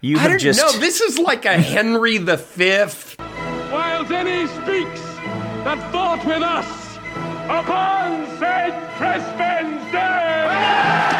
You 0.00 0.16
I 0.16 0.20
have 0.20 0.30
don't 0.32 0.38
just. 0.40 0.60
know. 0.60 0.80
This 0.80 1.00
is 1.00 1.18
like 1.18 1.44
a 1.44 1.58
Henry 1.58 2.18
the 2.18 2.38
Fifth. 2.38 3.16
While 3.70 4.04
Denny 4.04 4.46
speaks 4.48 5.00
that 5.64 5.92
fought 5.92 6.24
with 6.24 6.42
us 6.42 6.96
upon 7.44 8.26
St. 8.38 8.74
Crispin's 8.96 9.92
Day! 9.92 11.19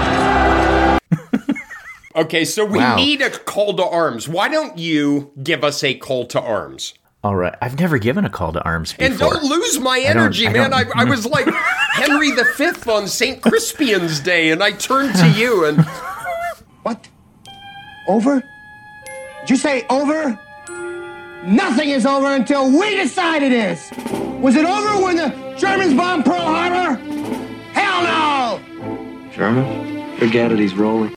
Okay, 2.15 2.43
so 2.45 2.65
we 2.65 2.79
Wow. 2.79 2.95
need 2.97 3.21
a 3.21 3.29
call 3.29 3.75
to 3.77 3.83
arms. 3.85 4.27
Why 4.27 4.49
don't 4.49 4.77
you 4.77 5.31
give 5.41 5.63
us 5.63 5.83
a 5.83 5.93
call 5.93 6.25
to 6.27 6.41
arms? 6.41 6.93
All 7.23 7.35
right. 7.35 7.53
I've 7.61 7.79
never 7.79 7.99
given 7.99 8.25
a 8.25 8.29
call 8.29 8.51
to 8.53 8.61
arms 8.63 8.93
before. 8.93 9.05
And 9.05 9.19
don't 9.19 9.43
lose 9.43 9.79
my 9.79 9.99
energy, 9.99 10.47
I 10.47 10.51
man. 10.53 10.73
I, 10.73 10.83
don't- 10.83 10.97
I 10.97 11.03
was 11.05 11.25
like 11.37 11.47
Henry 11.93 12.31
V 12.31 12.41
on 12.91 13.07
St. 13.07 13.41
Crispian's 13.41 14.19
Day, 14.19 14.49
and 14.51 14.61
I 14.63 14.71
turned 14.71 15.15
to 15.15 15.29
you 15.29 15.65
and 15.65 15.85
What? 16.83 17.07
Over? 18.07 18.41
Did 19.41 19.49
you 19.51 19.55
say 19.55 19.85
over? 19.89 20.37
Nothing 21.43 21.89
is 21.89 22.05
over 22.05 22.33
until 22.33 22.69
we 22.71 22.95
decide 22.95 23.43
it 23.43 23.51
is. 23.51 23.89
Was 24.41 24.55
it 24.55 24.65
over 24.65 25.03
when 25.03 25.15
the 25.17 25.55
Germans 25.57 25.93
bombed 25.93 26.25
Pearl 26.25 26.39
Harbor? 26.41 26.95
Hell 27.73 28.03
no! 28.03 29.29
German? 29.31 30.17
Forget 30.17 30.51
it, 30.51 30.59
he's 30.59 30.73
rolling. 30.73 31.15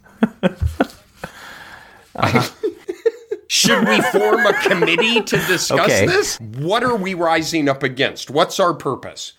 Uh-huh. 2.16 2.49
should 3.49 3.88
we 3.88 4.00
form 4.02 4.47
a 4.47 4.52
committee 4.62 5.21
to 5.23 5.37
discuss 5.47 5.81
Okay. 5.90 6.07
this? 6.07 6.38
What 6.40 6.85
are 6.85 6.97
we 6.97 7.14
rising 7.14 7.69
up 7.69 7.83
against? 7.83 8.31
What's 8.31 8.61
our 8.61 8.73
purpose? 8.75 9.33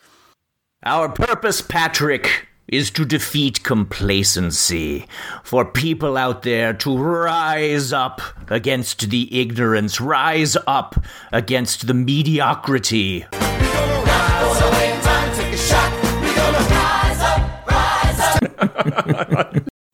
Our 0.83 1.09
purpose, 1.09 1.61
Patrick, 1.61 2.47
is 2.67 2.91
to 2.91 3.05
defeat 3.05 3.63
complacency. 3.63 5.07
For 5.43 5.63
people 5.65 6.17
out 6.17 6.41
there 6.43 6.73
to 6.73 6.97
rise 6.97 7.93
up 7.93 8.21
against 8.49 9.09
the 9.09 9.39
ignorance, 9.39 10.01
rise 10.01 10.57
up 10.67 10.95
against 11.31 11.87
the 11.87 11.93
mediocrity. 11.93 13.25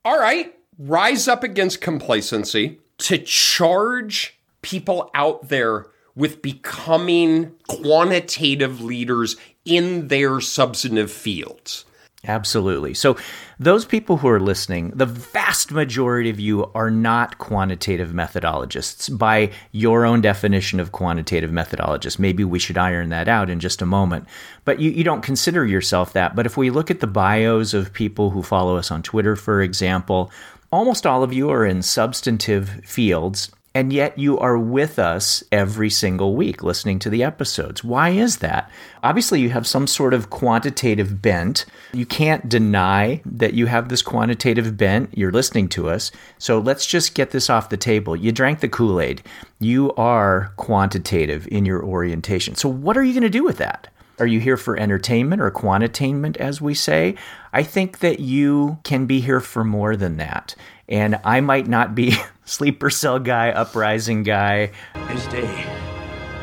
All 0.03 0.19
right, 0.19 0.53
rise 0.81 1.27
up 1.27 1.43
against 1.43 1.81
complacency 1.81 2.79
to 2.97 3.17
charge 3.17 4.37
people 4.61 5.09
out 5.13 5.49
there 5.49 5.87
with 6.15 6.41
becoming 6.41 7.51
quantitative 7.67 8.81
leaders 8.81 9.37
in 9.63 10.07
their 10.07 10.41
substantive 10.41 11.11
fields. 11.11 11.85
Absolutely. 12.27 12.93
So, 12.93 13.17
those 13.57 13.83
people 13.83 14.17
who 14.17 14.27
are 14.27 14.39
listening, 14.39 14.91
the 14.93 15.07
vast 15.07 15.71
majority 15.71 16.29
of 16.29 16.39
you 16.39 16.69
are 16.75 16.91
not 16.91 17.39
quantitative 17.39 18.11
methodologists 18.11 19.15
by 19.17 19.51
your 19.71 20.05
own 20.05 20.21
definition 20.21 20.79
of 20.79 20.91
quantitative 20.91 21.49
methodologist. 21.49 22.19
Maybe 22.19 22.43
we 22.43 22.59
should 22.59 22.77
iron 22.77 23.09
that 23.09 23.27
out 23.27 23.49
in 23.49 23.59
just 23.59 23.81
a 23.81 23.87
moment. 23.87 24.27
But 24.65 24.79
you, 24.79 24.91
you 24.91 25.03
don't 25.03 25.23
consider 25.23 25.65
yourself 25.65 26.13
that. 26.13 26.35
But 26.35 26.45
if 26.45 26.57
we 26.57 26.69
look 26.69 26.91
at 26.91 26.99
the 26.99 27.07
bios 27.07 27.73
of 27.73 27.91
people 27.91 28.29
who 28.29 28.43
follow 28.43 28.77
us 28.77 28.91
on 28.91 29.01
Twitter, 29.01 29.35
for 29.35 29.61
example, 29.61 30.31
almost 30.71 31.05
all 31.05 31.23
of 31.23 31.33
you 31.33 31.49
are 31.49 31.65
in 31.65 31.81
substantive 31.81 32.81
fields 32.85 33.51
and 33.73 33.93
yet 33.93 34.17
you 34.17 34.37
are 34.37 34.57
with 34.57 34.99
us 34.99 35.43
every 35.51 35.89
single 35.89 36.35
week 36.35 36.61
listening 36.61 36.99
to 36.99 37.09
the 37.09 37.23
episodes. 37.23 37.83
Why 37.83 38.09
is 38.09 38.37
that? 38.37 38.69
Obviously, 39.01 39.39
you 39.39 39.49
have 39.49 39.65
some 39.65 39.87
sort 39.87 40.13
of 40.13 40.29
quantitative 40.29 41.21
bent. 41.21 41.65
You 41.93 42.05
can't 42.05 42.49
deny 42.49 43.21
that 43.25 43.53
you 43.53 43.67
have 43.67 43.87
this 43.87 44.01
quantitative 44.01 44.75
bent. 44.75 45.17
You're 45.17 45.31
listening 45.31 45.69
to 45.69 45.89
us. 45.89 46.11
So 46.37 46.59
let's 46.59 46.85
just 46.85 47.15
get 47.15 47.31
this 47.31 47.49
off 47.49 47.69
the 47.69 47.77
table. 47.77 48.15
You 48.15 48.33
drank 48.33 48.59
the 48.59 48.67
Kool 48.67 48.99
Aid. 48.99 49.23
You 49.59 49.93
are 49.93 50.51
quantitative 50.57 51.47
in 51.49 51.65
your 51.65 51.81
orientation. 51.81 52.55
So, 52.55 52.67
what 52.67 52.97
are 52.97 53.03
you 53.03 53.13
going 53.13 53.23
to 53.23 53.29
do 53.29 53.43
with 53.43 53.57
that? 53.57 53.87
Are 54.21 54.27
you 54.27 54.39
here 54.39 54.55
for 54.55 54.77
entertainment 54.77 55.41
or 55.41 55.49
quantitainment, 55.49 56.37
as 56.37 56.61
we 56.61 56.75
say? 56.75 57.15
I 57.53 57.63
think 57.63 58.01
that 58.01 58.19
you 58.19 58.77
can 58.83 59.07
be 59.07 59.19
here 59.19 59.39
for 59.39 59.63
more 59.63 59.95
than 59.95 60.17
that. 60.17 60.53
And 60.87 61.19
I 61.23 61.41
might 61.41 61.67
not 61.67 61.95
be 61.95 62.13
sleeper 62.45 62.91
cell 62.91 63.17
guy, 63.17 63.49
uprising 63.49 64.21
guy. 64.21 64.73
This 65.07 65.25
day, 65.25 65.65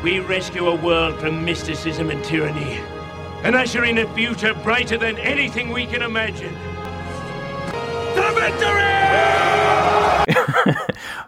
we 0.03 0.19
rescue 0.19 0.67
a 0.67 0.75
world 0.75 1.21
from 1.21 1.45
mysticism 1.45 2.09
and 2.09 2.21
tyranny 2.25 2.81
and 3.43 3.55
usher 3.55 3.85
in 3.85 3.99
a 3.99 4.13
future 4.13 4.53
brighter 4.55 4.97
than 4.97 5.17
anything 5.17 5.71
we 5.71 5.85
can 5.85 6.01
imagine. 6.01 6.53
The 8.13 8.33
victory! 10.35 10.75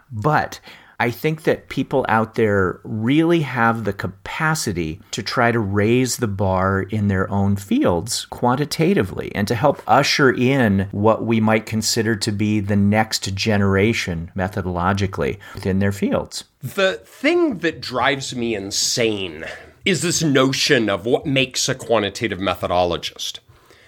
but 0.12 0.60
I 1.02 1.10
think 1.10 1.42
that 1.42 1.68
people 1.68 2.06
out 2.08 2.36
there 2.36 2.78
really 2.84 3.40
have 3.40 3.82
the 3.82 3.92
capacity 3.92 5.00
to 5.10 5.20
try 5.20 5.50
to 5.50 5.58
raise 5.58 6.18
the 6.18 6.28
bar 6.28 6.82
in 6.82 7.08
their 7.08 7.28
own 7.28 7.56
fields 7.56 8.24
quantitatively 8.26 9.34
and 9.34 9.48
to 9.48 9.56
help 9.56 9.82
usher 9.88 10.30
in 10.30 10.86
what 10.92 11.24
we 11.24 11.40
might 11.40 11.66
consider 11.66 12.14
to 12.14 12.30
be 12.30 12.60
the 12.60 12.76
next 12.76 13.34
generation 13.34 14.30
methodologically 14.36 15.38
within 15.54 15.80
their 15.80 15.90
fields. 15.90 16.44
The 16.62 17.00
thing 17.04 17.58
that 17.58 17.80
drives 17.80 18.36
me 18.36 18.54
insane 18.54 19.44
is 19.84 20.02
this 20.02 20.22
notion 20.22 20.88
of 20.88 21.04
what 21.04 21.26
makes 21.26 21.68
a 21.68 21.74
quantitative 21.74 22.38
methodologist 22.38 23.40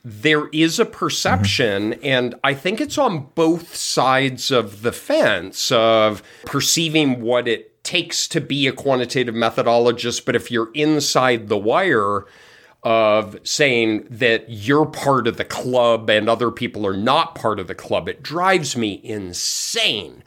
there 0.04 0.48
is 0.48 0.78
a 0.78 0.84
perception, 0.84 1.92
mm-hmm. 1.92 2.04
and 2.04 2.34
I 2.44 2.54
think 2.54 2.80
it's 2.80 2.98
on 2.98 3.28
both 3.34 3.74
sides 3.74 4.50
of 4.50 4.82
the 4.82 4.92
fence 4.92 5.72
of 5.72 6.22
perceiving 6.44 7.22
what 7.22 7.48
it 7.48 7.82
takes 7.84 8.28
to 8.28 8.40
be 8.40 8.66
a 8.66 8.72
quantitative 8.72 9.34
methodologist. 9.34 10.24
But 10.24 10.36
if 10.36 10.50
you're 10.50 10.70
inside 10.74 11.48
the 11.48 11.58
wire, 11.58 12.26
of 12.84 13.38
saying 13.44 14.06
that 14.10 14.44
you're 14.48 14.84
part 14.84 15.26
of 15.26 15.38
the 15.38 15.44
club 15.44 16.10
and 16.10 16.28
other 16.28 16.50
people 16.50 16.86
are 16.86 16.96
not 16.96 17.34
part 17.34 17.58
of 17.58 17.66
the 17.66 17.74
club, 17.74 18.08
it 18.08 18.22
drives 18.22 18.76
me 18.76 19.00
insane 19.02 20.22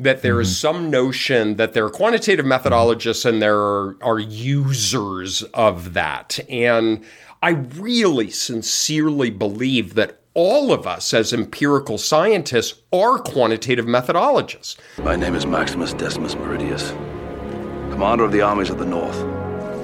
that 0.00 0.22
there 0.22 0.34
mm-hmm. 0.34 0.42
is 0.42 0.58
some 0.58 0.90
notion 0.90 1.56
that 1.56 1.74
there 1.74 1.84
are 1.84 1.90
quantitative 1.90 2.44
methodologists 2.44 3.24
and 3.24 3.40
there 3.40 3.58
are, 3.58 3.96
are 4.02 4.18
users 4.18 5.42
of 5.54 5.94
that. 5.94 6.40
And 6.48 7.04
I 7.44 7.50
really 7.50 8.30
sincerely 8.30 9.28
believe 9.28 9.94
that 9.94 10.20
all 10.32 10.72
of 10.72 10.86
us 10.86 11.12
as 11.12 11.32
empirical 11.32 11.98
scientists 11.98 12.80
are 12.92 13.18
quantitative 13.18 13.84
methodologists. 13.84 14.76
My 15.02 15.16
name 15.16 15.34
is 15.34 15.44
Maximus 15.44 15.92
Decimus 15.92 16.36
Meridius, 16.36 16.90
commander 17.90 18.22
of 18.22 18.30
the 18.30 18.42
armies 18.42 18.70
of 18.70 18.78
the 18.78 18.84
North, 18.84 19.18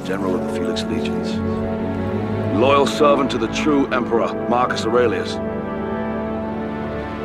general 0.06 0.36
of 0.36 0.46
the 0.46 0.52
Felix 0.52 0.84
Legions, 0.84 1.34
loyal 2.56 2.86
servant 2.86 3.28
to 3.32 3.38
the 3.38 3.48
true 3.48 3.88
emperor 3.88 4.32
Marcus 4.48 4.86
Aurelius, 4.86 5.32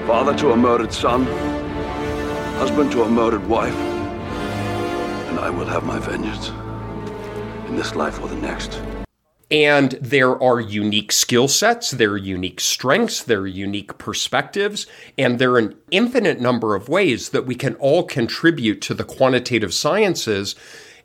father 0.08 0.36
to 0.36 0.54
a 0.54 0.58
murdered 0.58 0.92
son, 0.92 1.26
husband 2.58 2.92
to 2.94 3.04
a 3.04 3.08
murdered 3.08 3.48
wife, 3.48 3.76
and 5.30 5.40
I 5.40 5.52
will 5.52 5.68
have 5.68 5.84
my 5.84 6.00
vengeance 6.00 6.50
in 7.70 7.76
this 7.76 7.94
life 7.94 8.20
or 8.20 8.28
the 8.28 8.36
next. 8.38 8.82
And 9.54 9.92
there 10.02 10.42
are 10.42 10.60
unique 10.60 11.12
skill 11.12 11.48
sets, 11.48 11.92
there 11.92 12.10
are 12.10 12.18
unique 12.18 12.60
strengths, 12.60 13.22
there 13.22 13.42
are 13.42 13.48
unique 13.48 14.00
perspectives, 14.00 14.88
and 15.16 15.38
there 15.38 15.52
are 15.52 15.60
an 15.60 15.76
infinite 15.92 16.42
number 16.42 16.74
of 16.74 16.90
ways 16.90 17.30
that 17.30 17.46
we 17.46 17.54
can 17.54 17.76
all 17.76 18.04
contribute 18.04 18.82
to 18.82 18.96
the 18.96 19.04
quantitative 19.04 19.72
sciences 19.72 20.56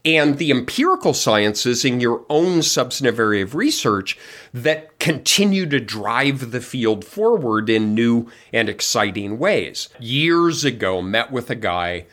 and 0.02 0.38
the 0.38 0.50
empirical 0.50 1.12
sciences 1.12 1.84
in 1.84 2.00
your 2.00 2.24
own 2.30 2.62
substantive 2.62 3.18
area 3.18 3.44
of 3.44 3.54
research 3.54 4.16
that 4.54 4.98
continue 4.98 5.66
to 5.66 5.78
drive 5.78 6.50
the 6.50 6.62
field 6.62 7.04
forward 7.04 7.68
in 7.68 7.94
new 7.94 8.30
and 8.50 8.70
exciting 8.70 9.38
ways. 9.38 9.90
Years 10.00 10.64
ago, 10.64 11.02
met 11.02 11.30
with 11.30 11.50
a 11.50 11.54
guy 11.54 12.06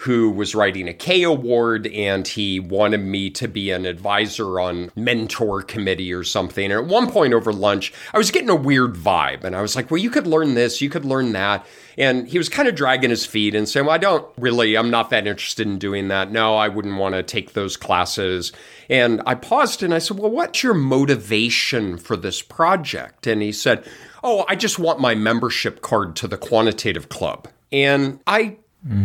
who 0.00 0.30
was 0.30 0.54
writing 0.54 0.88
a 0.88 0.94
K 0.94 1.24
award 1.24 1.86
and 1.88 2.26
he 2.26 2.58
wanted 2.58 3.04
me 3.04 3.28
to 3.28 3.46
be 3.46 3.70
an 3.70 3.84
advisor 3.84 4.58
on 4.58 4.90
mentor 4.96 5.60
committee 5.60 6.10
or 6.10 6.24
something. 6.24 6.64
And 6.64 6.72
at 6.72 6.86
one 6.86 7.10
point 7.10 7.34
over 7.34 7.52
lunch, 7.52 7.92
I 8.14 8.16
was 8.16 8.30
getting 8.30 8.48
a 8.48 8.56
weird 8.56 8.94
vibe 8.94 9.44
and 9.44 9.54
I 9.54 9.60
was 9.60 9.76
like, 9.76 9.90
well, 9.90 9.98
you 9.98 10.08
could 10.08 10.26
learn 10.26 10.54
this, 10.54 10.80
you 10.80 10.88
could 10.88 11.04
learn 11.04 11.32
that. 11.32 11.66
And 11.98 12.26
he 12.26 12.38
was 12.38 12.48
kind 12.48 12.66
of 12.66 12.74
dragging 12.74 13.10
his 13.10 13.26
feet 13.26 13.54
and 13.54 13.68
saying, 13.68 13.84
well, 13.84 13.94
I 13.94 13.98
don't 13.98 14.26
really, 14.38 14.74
I'm 14.74 14.90
not 14.90 15.10
that 15.10 15.26
interested 15.26 15.66
in 15.66 15.78
doing 15.78 16.08
that. 16.08 16.32
No, 16.32 16.56
I 16.56 16.68
wouldn't 16.68 16.96
want 16.96 17.14
to 17.14 17.22
take 17.22 17.52
those 17.52 17.76
classes. 17.76 18.52
And 18.88 19.20
I 19.26 19.34
paused 19.34 19.82
and 19.82 19.92
I 19.92 19.98
said, 19.98 20.18
well, 20.18 20.30
what's 20.30 20.62
your 20.62 20.72
motivation 20.72 21.98
for 21.98 22.16
this 22.16 22.40
project? 22.40 23.26
And 23.26 23.42
he 23.42 23.52
said, 23.52 23.86
oh, 24.24 24.46
I 24.48 24.56
just 24.56 24.78
want 24.78 24.98
my 24.98 25.14
membership 25.14 25.82
card 25.82 26.16
to 26.16 26.26
the 26.26 26.38
quantitative 26.38 27.10
club. 27.10 27.48
And 27.70 28.20
I 28.26 28.56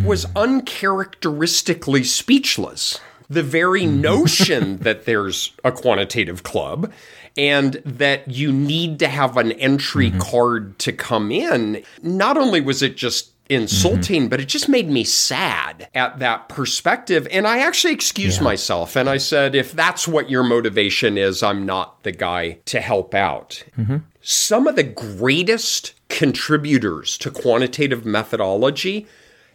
was 0.04 0.26
uncharacteristically 0.34 2.04
speechless. 2.04 3.00
The 3.28 3.42
very 3.42 3.82
mm-hmm. 3.82 4.00
notion 4.00 4.78
that 4.82 5.04
there's 5.04 5.52
a 5.64 5.72
quantitative 5.72 6.42
club 6.42 6.92
and 7.36 7.74
that 7.84 8.30
you 8.30 8.52
need 8.52 8.98
to 9.00 9.08
have 9.08 9.36
an 9.36 9.52
entry 9.52 10.10
mm-hmm. 10.10 10.20
card 10.20 10.78
to 10.80 10.92
come 10.92 11.30
in, 11.30 11.82
not 12.02 12.38
only 12.38 12.60
was 12.60 12.82
it 12.82 12.96
just 12.96 13.32
insulting, 13.48 14.22
mm-hmm. 14.22 14.28
but 14.28 14.40
it 14.40 14.48
just 14.48 14.68
made 14.68 14.88
me 14.88 15.04
sad 15.04 15.88
at 15.94 16.18
that 16.18 16.48
perspective. 16.48 17.28
And 17.30 17.46
I 17.46 17.58
actually 17.58 17.92
excused 17.92 18.40
yeah. 18.40 18.44
myself 18.44 18.96
and 18.96 19.08
I 19.08 19.18
said, 19.18 19.54
if 19.54 19.72
that's 19.72 20.08
what 20.08 20.30
your 20.30 20.42
motivation 20.42 21.18
is, 21.18 21.42
I'm 21.42 21.66
not 21.66 22.02
the 22.02 22.12
guy 22.12 22.58
to 22.66 22.80
help 22.80 23.14
out. 23.14 23.62
Mm-hmm. 23.78 23.98
Some 24.22 24.66
of 24.66 24.76
the 24.76 24.82
greatest 24.82 25.94
contributors 26.08 27.18
to 27.18 27.30
quantitative 27.30 28.04
methodology 28.04 29.06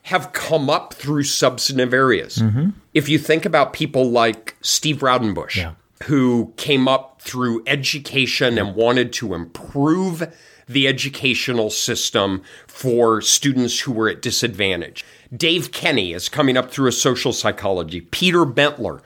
have 0.04 0.34
come 0.34 0.70
up 0.70 0.94
through 0.94 1.24
substantive 1.24 1.94
areas. 1.94 2.38
Mm-hmm. 2.38 2.72
If 2.94 3.08
you 3.08 3.20
think 3.20 3.46
about 3.46 3.74
people 3.74 4.10
like 4.10 4.56
Steve 4.62 4.98
Raudenbush, 4.98 5.56
yeah. 5.56 5.74
who 6.04 6.54
came 6.58 6.88
up 6.88 7.22
through 7.22 7.64
education 7.68 8.58
and 8.58 8.76
wanted 8.76 9.14
to 9.14 9.34
improve 9.34 10.34
the 10.68 10.88
educational 10.88 11.70
system 11.70 12.42
for 12.68 13.22
students 13.22 13.82
who 13.82 13.92
were 13.92 14.10
at 14.10 14.22
disadvantage. 14.22 15.06
Dave 15.36 15.72
Kenny 15.72 16.14
is 16.14 16.30
coming 16.30 16.58
up 16.58 16.72
through 16.72 16.88
a 16.88 16.94
social 16.94 17.34
psychology. 17.34 18.02
Peter 18.02 18.46
Bentler 18.46 19.02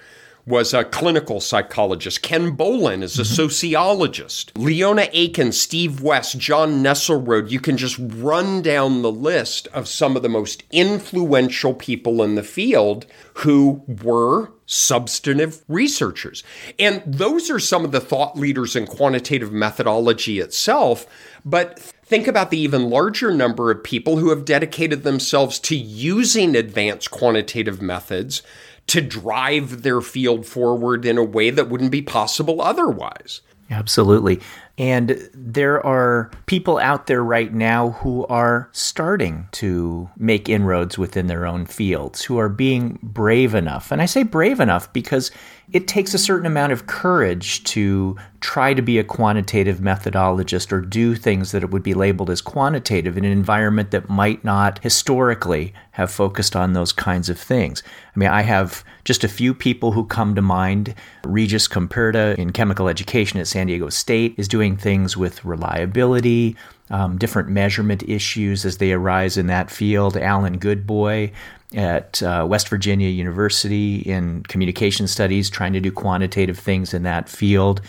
was 0.46 0.74
a 0.74 0.84
clinical 0.84 1.40
psychologist. 1.40 2.22
Ken 2.22 2.56
Bollen 2.56 3.02
is 3.02 3.18
a 3.18 3.24
mm-hmm. 3.24 3.34
sociologist. 3.34 4.56
Leona 4.58 5.08
Aiken, 5.12 5.52
Steve 5.52 6.02
West, 6.02 6.38
John 6.38 6.84
Nesselroade. 6.84 7.50
You 7.50 7.60
can 7.60 7.78
just 7.78 7.98
run 8.00 8.62
down 8.62 9.02
the 9.02 9.12
list 9.12 9.68
of 9.70 9.88
some 9.88 10.16
of 10.16 10.22
the 10.22 10.30
most 10.30 10.64
influential 10.72 11.74
people 11.74 12.22
in 12.22 12.36
the 12.36 12.44
field 12.44 13.06
who 13.36 13.84
were 14.04 14.52
substantive 14.68 15.64
researchers. 15.68 16.44
And 16.80 17.02
those 17.06 17.50
are 17.50 17.60
some 17.60 17.86
of 17.86 17.92
the 17.92 18.00
thought 18.00 18.38
leaders 18.38 18.76
in 18.76 18.88
quantitative 18.88 19.52
methodology 19.52 20.40
itself. 20.40 21.06
But 21.44 21.80
think 21.80 22.28
about 22.28 22.52
the 22.52 22.60
even 22.60 22.90
larger 22.90 23.32
number 23.32 23.72
of 23.72 23.84
people 23.84 24.18
who 24.18 24.30
have 24.30 24.46
dedicated 24.46 25.04
themselves 25.04 25.60
to 25.60 25.76
using 25.76 26.56
advanced 26.56 27.12
quantitative 27.12 27.82
methods 27.82 28.42
to 28.88 29.02
drive 29.02 29.82
their 29.82 30.02
field 30.02 30.46
forward 30.46 31.06
in 31.06 31.18
a 31.18 31.24
way 31.24 31.50
that 31.50 31.70
wouldn't 31.70 31.92
be 31.92 32.02
possible 32.02 32.62
otherwise. 32.62 33.42
Absolutely. 33.72 34.40
And 34.78 35.28
there 35.34 35.84
are 35.86 36.30
people 36.46 36.78
out 36.78 37.08
there 37.08 37.24
right 37.24 37.52
now 37.54 37.92
who 37.92 38.28
are 38.28 38.70
starting 38.74 39.48
to 39.54 40.10
make 40.18 40.50
inroads 40.50 40.98
within 40.98 41.28
their 41.28 41.46
own 41.46 41.66
fields, 41.66 42.22
who 42.24 42.38
are 42.38 42.50
being 42.50 43.00
brave 43.02 43.56
enough. 43.56 43.92
And 43.92 44.02
I 44.02 44.06
say 44.06 44.24
brave 44.24 44.60
enough 44.60 44.92
because 44.94 45.32
it 45.72 45.88
takes 45.88 46.14
a 46.14 46.20
certain 46.20 46.46
amount 46.46 46.72
of 46.72 46.88
courage 46.88 47.64
to 47.64 48.16
try 48.40 48.74
to 48.74 48.82
be 48.82 49.00
a 49.00 49.04
quantitative 49.04 49.80
methodologist 49.80 50.72
or 50.72 50.80
do 50.80 51.16
things 51.16 51.52
that 51.52 51.64
it 51.64 51.72
would 51.72 51.82
be 51.82 51.94
labeled 51.94 52.30
as 52.30 52.42
quantitative 52.42 53.18
in 53.18 53.26
an 53.26 53.32
environment 53.32 53.92
that 53.92 54.08
might 54.08 54.44
not 54.44 54.78
historically 54.84 55.74
have 55.92 56.12
focused 56.12 56.56
on 56.56 56.74
those 56.74 56.92
kinds 56.92 57.30
of 57.30 57.40
things. 57.40 57.82
I 58.16 58.20
mean, 58.20 58.30
I 58.30 58.44
have 58.44 58.84
just 59.04 59.24
a 59.24 59.28
few 59.28 59.54
people 59.54 59.94
who 59.94 60.06
come 60.06 60.36
to 60.36 60.42
mind. 60.42 60.94
Regis 61.24 61.68
Komperda 61.68 62.38
in 62.38 62.52
chemical 62.52 62.88
education 62.88 63.40
at 63.40 63.48
San 63.48 63.68
Diego 63.68 63.90
State 63.90 64.36
is 64.38 64.48
doing 64.48 64.78
things 64.78 65.18
with 65.18 65.44
reliability, 65.44 66.56
um, 66.90 67.18
different 67.18 67.50
measurement 67.50 68.04
issues 68.08 68.66
as 68.66 68.78
they 68.78 68.92
arise 68.92 69.38
in 69.38 69.48
that 69.48 69.72
field. 69.72 70.18
Alan 70.18 70.60
Goodboy 70.60 71.32
at 71.74 72.22
uh, 72.22 72.46
West 72.48 72.70
Virginia 72.70 73.10
University 73.10 73.98
in 73.98 74.44
communication 74.44 75.08
studies, 75.08 75.50
trying 75.50 75.74
to 75.74 75.80
do 75.80 75.92
quantitative 75.92 76.58
things 76.58 76.94
in 76.94 77.04
that 77.04 77.28
field. 77.28 77.82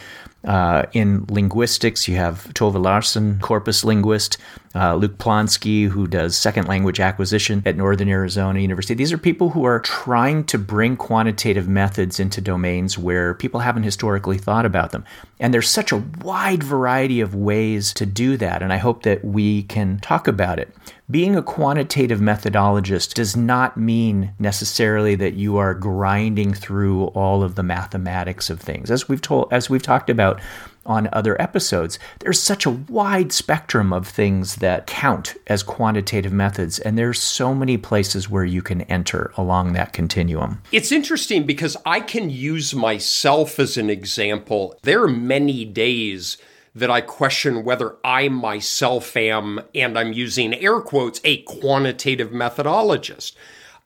Uh, 0.46 0.86
in 0.92 1.24
linguistics, 1.28 2.06
you 2.06 2.14
have 2.14 2.44
Tove 2.54 2.80
Larsson, 2.80 3.40
corpus 3.40 3.84
linguist, 3.84 4.38
uh, 4.76 4.94
Luke 4.94 5.18
Plonsky, 5.18 5.88
who 5.88 6.06
does 6.06 6.36
second 6.36 6.68
language 6.68 7.00
acquisition 7.00 7.62
at 7.66 7.76
Northern 7.76 8.08
Arizona 8.08 8.60
University. 8.60 8.94
These 8.94 9.12
are 9.12 9.18
people 9.18 9.50
who 9.50 9.64
are 9.64 9.80
trying 9.80 10.44
to 10.44 10.58
bring 10.58 10.96
quantitative 10.96 11.66
methods 11.66 12.20
into 12.20 12.40
domains 12.40 12.96
where 12.96 13.34
people 13.34 13.60
haven't 13.60 13.82
historically 13.82 14.38
thought 14.38 14.66
about 14.66 14.92
them. 14.92 15.04
And 15.40 15.52
there's 15.52 15.68
such 15.68 15.90
a 15.90 16.04
wide 16.22 16.62
variety 16.62 17.20
of 17.20 17.34
ways 17.34 17.92
to 17.94 18.06
do 18.06 18.36
that, 18.36 18.62
and 18.62 18.72
I 18.72 18.76
hope 18.76 19.02
that 19.02 19.24
we 19.24 19.64
can 19.64 19.98
talk 19.98 20.28
about 20.28 20.60
it. 20.60 20.72
Being 21.08 21.36
a 21.36 21.42
quantitative 21.42 22.18
methodologist 22.18 23.14
does 23.14 23.36
not 23.36 23.76
mean 23.76 24.32
necessarily 24.40 25.14
that 25.14 25.34
you 25.34 25.56
are 25.56 25.72
grinding 25.72 26.52
through 26.52 27.06
all 27.06 27.44
of 27.44 27.54
the 27.54 27.62
mathematics 27.62 28.50
of 28.50 28.60
things. 28.60 28.90
As 28.90 29.08
we've 29.08 29.22
told 29.22 29.52
as 29.52 29.70
we've 29.70 29.82
talked 29.82 30.10
about 30.10 30.40
on 30.86 31.08
other 31.12 31.40
episodes. 31.40 31.98
There's 32.20 32.40
such 32.40 32.64
a 32.64 32.70
wide 32.70 33.32
spectrum 33.32 33.92
of 33.92 34.06
things 34.06 34.56
that 34.56 34.86
count 34.86 35.34
as 35.48 35.62
quantitative 35.62 36.32
methods, 36.32 36.78
and 36.78 36.96
there's 36.96 37.20
so 37.20 37.54
many 37.54 37.76
places 37.76 38.30
where 38.30 38.44
you 38.44 38.62
can 38.62 38.82
enter 38.82 39.32
along 39.36 39.72
that 39.72 39.92
continuum. 39.92 40.62
It's 40.72 40.92
interesting 40.92 41.44
because 41.44 41.76
I 41.84 42.00
can 42.00 42.30
use 42.30 42.74
myself 42.74 43.58
as 43.58 43.76
an 43.76 43.90
example. 43.90 44.78
There 44.82 45.02
are 45.02 45.08
many 45.08 45.64
days 45.64 46.38
that 46.76 46.90
I 46.90 47.00
question 47.00 47.64
whether 47.64 47.96
I 48.04 48.28
myself 48.28 49.16
am, 49.16 49.60
and 49.74 49.98
I'm 49.98 50.12
using 50.12 50.52
air 50.54 50.80
quotes, 50.80 51.22
a 51.24 51.38
quantitative 51.42 52.30
methodologist. 52.30 53.32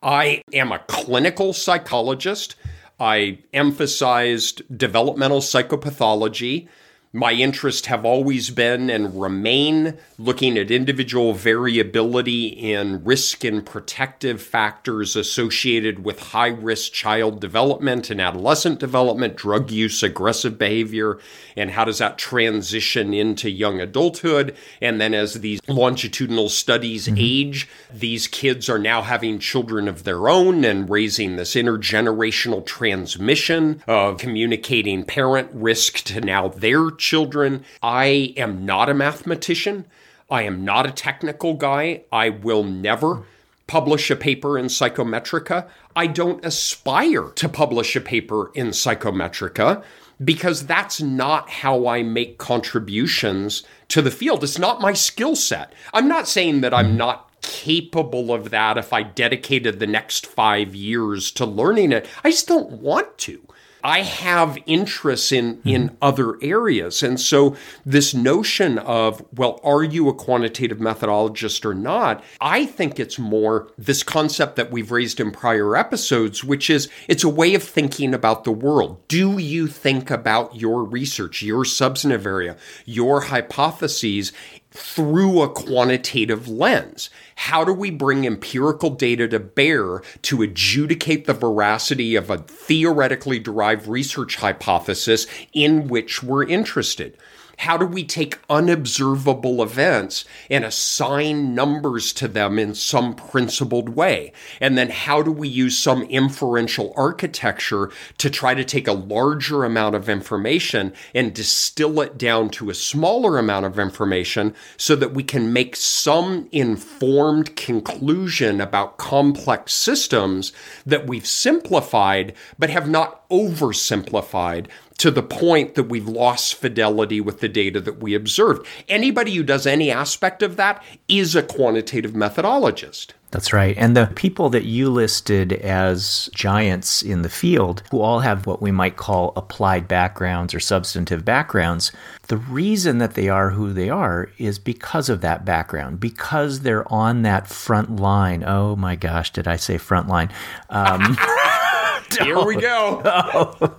I 0.03 0.43
am 0.53 0.73
a 0.73 0.81
clinical 0.81 1.53
psychologist. 1.53 2.57
I 2.99 3.39
emphasized 3.55 4.63
developmental 4.77 5.39
psychopathology. 5.39 6.67
My 7.13 7.33
interests 7.33 7.89
have 7.89 8.05
always 8.05 8.51
been 8.51 8.89
and 8.89 9.21
remain 9.21 9.99
looking 10.17 10.57
at 10.57 10.71
individual 10.71 11.33
variability 11.33 12.47
in 12.47 13.03
risk 13.03 13.43
and 13.43 13.67
protective 13.67 14.41
factors 14.41 15.17
associated 15.17 16.05
with 16.05 16.21
high 16.21 16.51
risk 16.51 16.93
child 16.93 17.41
development 17.41 18.11
and 18.11 18.21
adolescent 18.21 18.79
development, 18.79 19.35
drug 19.35 19.73
use, 19.73 20.05
aggressive 20.05 20.57
behavior, 20.57 21.19
and 21.57 21.73
how 21.73 21.85
does 21.85 21.99
that 21.99 22.17
transition 22.17 23.13
into 23.13 23.51
young 23.51 23.81
adulthood. 23.81 24.55
And 24.81 25.01
then 25.01 25.13
as 25.13 25.41
these 25.41 25.61
longitudinal 25.67 26.49
studies 26.49 27.09
mm-hmm. 27.09 27.17
age, 27.19 27.69
these 27.93 28.29
kids 28.29 28.69
are 28.69 28.79
now 28.79 29.03
having 29.03 29.41
children 29.41 29.89
of 29.89 30.05
their 30.05 30.29
own 30.29 30.65
and 30.65 30.89
raising 30.89 31.35
this 31.35 31.57
intergenerational 31.57 32.65
transmission 32.65 33.83
of 33.89 34.19
communicating 34.19 35.05
parent 35.05 35.51
risk 35.53 36.05
to 36.05 36.21
now 36.21 36.47
their 36.47 36.93
children. 37.01 37.65
I 37.83 38.35
am 38.37 38.65
not 38.65 38.89
a 38.89 38.95
mathematician. 38.95 39.87
I 40.31 40.43
am 40.43 40.65
not 40.65 40.87
a 40.87 40.93
technical 40.93 41.55
guy. 41.55 42.03
I 42.13 42.29
will 42.29 42.63
never 42.63 43.25
publish 43.67 44.11
a 44.11 44.17
paper 44.17 44.59
in 44.59 44.67
Psychometrika. 44.67 45.69
I 45.97 46.07
don't 46.07 46.45
aspire 46.45 47.31
to 47.31 47.49
publish 47.49 47.97
a 47.97 48.01
paper 48.01 48.51
in 48.55 48.69
Psychometrika 48.69 49.83
because 50.23 50.67
that's 50.67 51.01
not 51.01 51.49
how 51.49 51.87
I 51.87 52.03
make 52.03 52.39
contributions 52.39 53.63
to 53.89 54.03
the 54.03 54.11
field. 54.11 54.45
It's 54.45 54.59
not 54.59 54.81
my 54.81 54.93
skill 54.93 55.35
set. 55.35 55.73
I'm 55.95 56.09
not 56.09 56.29
saying 56.29 56.61
that 56.61 56.75
I'm 56.75 56.97
not 56.97 57.31
capable 57.43 58.33
of 58.33 58.51
that 58.51 58.77
if 58.77 58.93
I 58.93 59.03
dedicated 59.03 59.79
the 59.79 59.87
next 59.87 60.27
five 60.27 60.75
years 60.75 61.31
to 61.33 61.47
learning 61.47 61.93
it. 61.93 62.07
I 62.23 62.31
just 62.31 62.49
don't 62.49 62.71
want 62.73 63.19
to. 63.19 63.41
I 63.83 64.03
have 64.03 64.59
interests 64.67 65.33
in 65.33 65.57
mm-hmm. 65.57 65.69
in 65.69 65.97
other 66.01 66.37
areas. 66.43 67.03
And 67.03 67.21
so 67.21 67.57
this 67.85 68.15
notion 68.15 68.79
of, 68.79 69.25
well, 69.35 69.61
are 69.63 69.83
you 69.83 70.09
a 70.09 70.15
quantitative 70.15 70.79
methodologist 70.79 71.65
or 71.65 71.75
not? 71.75 72.23
I 72.41 72.67
think 72.67 72.99
it's 72.99 73.19
more 73.19 73.69
this 73.77 74.03
concept 74.03 74.57
that 74.57 74.71
we've 74.71 74.91
raised 74.91 75.21
in 75.21 75.31
prior 75.31 75.77
episodes, 75.77 76.45
which 76.45 76.71
is 76.71 76.89
it's 77.09 77.25
a 77.25 77.29
way 77.29 77.55
of 77.55 77.63
thinking 77.63 78.15
about 78.15 78.45
the 78.45 78.53
world. 78.53 79.01
Do 79.09 79.39
you 79.39 79.67
think 79.67 80.11
about 80.11 80.57
your 80.57 80.85
research, 80.85 81.43
your 81.43 81.65
substantive 81.65 82.27
area, 82.27 82.57
your 82.85 83.23
hypotheses 83.23 84.33
through 84.71 85.43
a 85.43 85.49
quantitative 85.49 86.49
lens. 86.49 87.11
How 87.35 87.65
do 87.65 87.73
we 87.73 87.91
bring 87.91 88.27
empirical 88.27 88.91
data 88.91 89.27
to 89.29 89.39
bear 89.41 90.03
to 90.23 90.43
adjudicate 90.43 91.27
the 91.27 91.35
veracity 91.35 92.15
of 92.15 92.31
a 92.31 92.39
theoretically 92.39 93.39
derived 93.39 93.87
research 93.87 94.37
hypothesis 94.37 95.27
in 95.53 95.89
which 95.89 96.23
we're 96.23 96.47
interested? 96.47 97.17
How 97.61 97.77
do 97.77 97.85
we 97.85 98.05
take 98.05 98.39
unobservable 98.49 99.63
events 99.63 100.25
and 100.49 100.65
assign 100.65 101.55
numbers 101.55 102.15
to 102.15 102.27
them 102.27 102.59
in 102.59 102.75
some 102.75 103.15
principled 103.15 103.91
way? 103.91 104.33
And 104.63 104.79
then 104.79 104.89
how 104.89 105.21
do 105.21 105.31
we 105.31 105.47
use 105.47 105.77
some 105.77 106.05
inferential 106.05 106.95
architecture 106.97 107.91
to 108.17 108.31
try 108.31 108.55
to 108.55 108.65
take 108.65 108.89
a 108.89 108.95
larger 108.95 109.65
amount 109.65 109.95
of 109.95 110.09
information 110.09 110.95
and 111.15 111.35
distill 111.35 112.01
it 112.01 112.17
down 112.17 112.49
to 112.49 112.71
a 112.71 112.75
smaller 112.75 113.37
amount 113.37 113.67
of 113.67 113.79
information 113.79 114.55
so 114.79 114.97
that 114.97 115.13
we 115.13 115.23
can 115.23 115.53
make 115.53 115.77
some 115.77 116.49
informed 116.53 117.57
conclusion 117.57 118.63
about 118.63 118.97
complex 118.97 119.75
systems 119.75 120.55
that 120.87 121.07
we've 121.07 121.27
simplified 121.27 122.33
but 122.59 122.71
have 122.71 122.89
not 122.89 123.29
oversimplified 123.29 124.67
to 125.01 125.11
the 125.11 125.23
point 125.23 125.77
that 125.77 125.85
we've 125.85 126.07
lost 126.07 126.55
fidelity 126.55 127.23
with 127.23 127.41
the 127.41 127.49
data 127.49 127.81
that 127.81 128.03
we 128.03 128.15
observed. 128.15 128.67
Anybody 128.87 129.35
who 129.35 129.43
does 129.43 129.67
any 129.67 129.91
aspect 129.91 130.43
of 130.43 130.57
that 130.57 130.85
is 131.09 131.35
a 131.35 131.43
quantitative 131.43 132.13
methodologist. 132.13 133.13
That's 133.31 133.51
right. 133.51 133.75
And 133.79 133.97
the 133.97 134.13
people 134.15 134.51
that 134.51 134.65
you 134.65 134.91
listed 134.91 135.55
as 135.55 136.29
giants 136.35 137.01
in 137.01 137.23
the 137.23 137.31
field, 137.31 137.83
who 137.91 138.03
all 138.03 138.21
have 138.21 138.47
what 138.47 138.61
we 138.61 138.73
might 138.73 138.99
call 138.99 139.33
applied 139.37 139.89
backgrounds 139.89 140.53
or 140.53 140.61
substantive 140.61 141.25
backgrounds, 141.25 141.93
the 142.29 142.37
reason 142.37 142.99
that 142.99 143.15
they 143.15 143.31
are 143.31 143.51
who 143.51 143.73
they 143.73 143.89
are 143.89 144.29
is 144.37 144.59
because 144.59 145.09
of 145.09 145.23
that 145.23 145.47
background, 145.47 145.99
because 145.99 146.61
they're 146.61 146.93
on 146.93 147.23
that 147.23 147.47
front 147.47 147.97
line. 147.97 148.45
Oh 148.45 148.77
my 148.77 148.97
gosh, 148.97 149.33
did 149.33 149.49
I 149.49 149.57
say 149.57 149.79
front 149.79 150.09
line? 150.09 150.31
Um, 150.69 151.17
Here 152.21 152.45
we 152.45 152.57
go. 152.61 153.79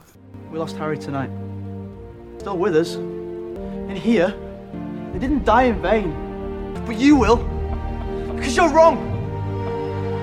We 0.52 0.60
lost 0.60 0.76
Harry 0.76 0.98
tonight. 0.98 1.30
Still 2.40 2.58
with 2.58 2.76
us. 2.76 2.96
And 2.96 3.98
here, 3.98 4.36
they 5.14 5.20
didn't 5.20 5.46
die 5.46 5.64
in 5.64 5.82
vain. 5.82 6.74
But 6.86 6.98
you 6.98 7.16
will. 7.16 7.38
Because 8.36 8.58
you're 8.58 8.70
wrong. 8.70 8.98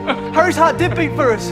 Harry's 0.35 0.57
heart 0.57 0.77
did 0.77 0.95
beat 0.95 1.15
for 1.17 1.33
us. 1.33 1.49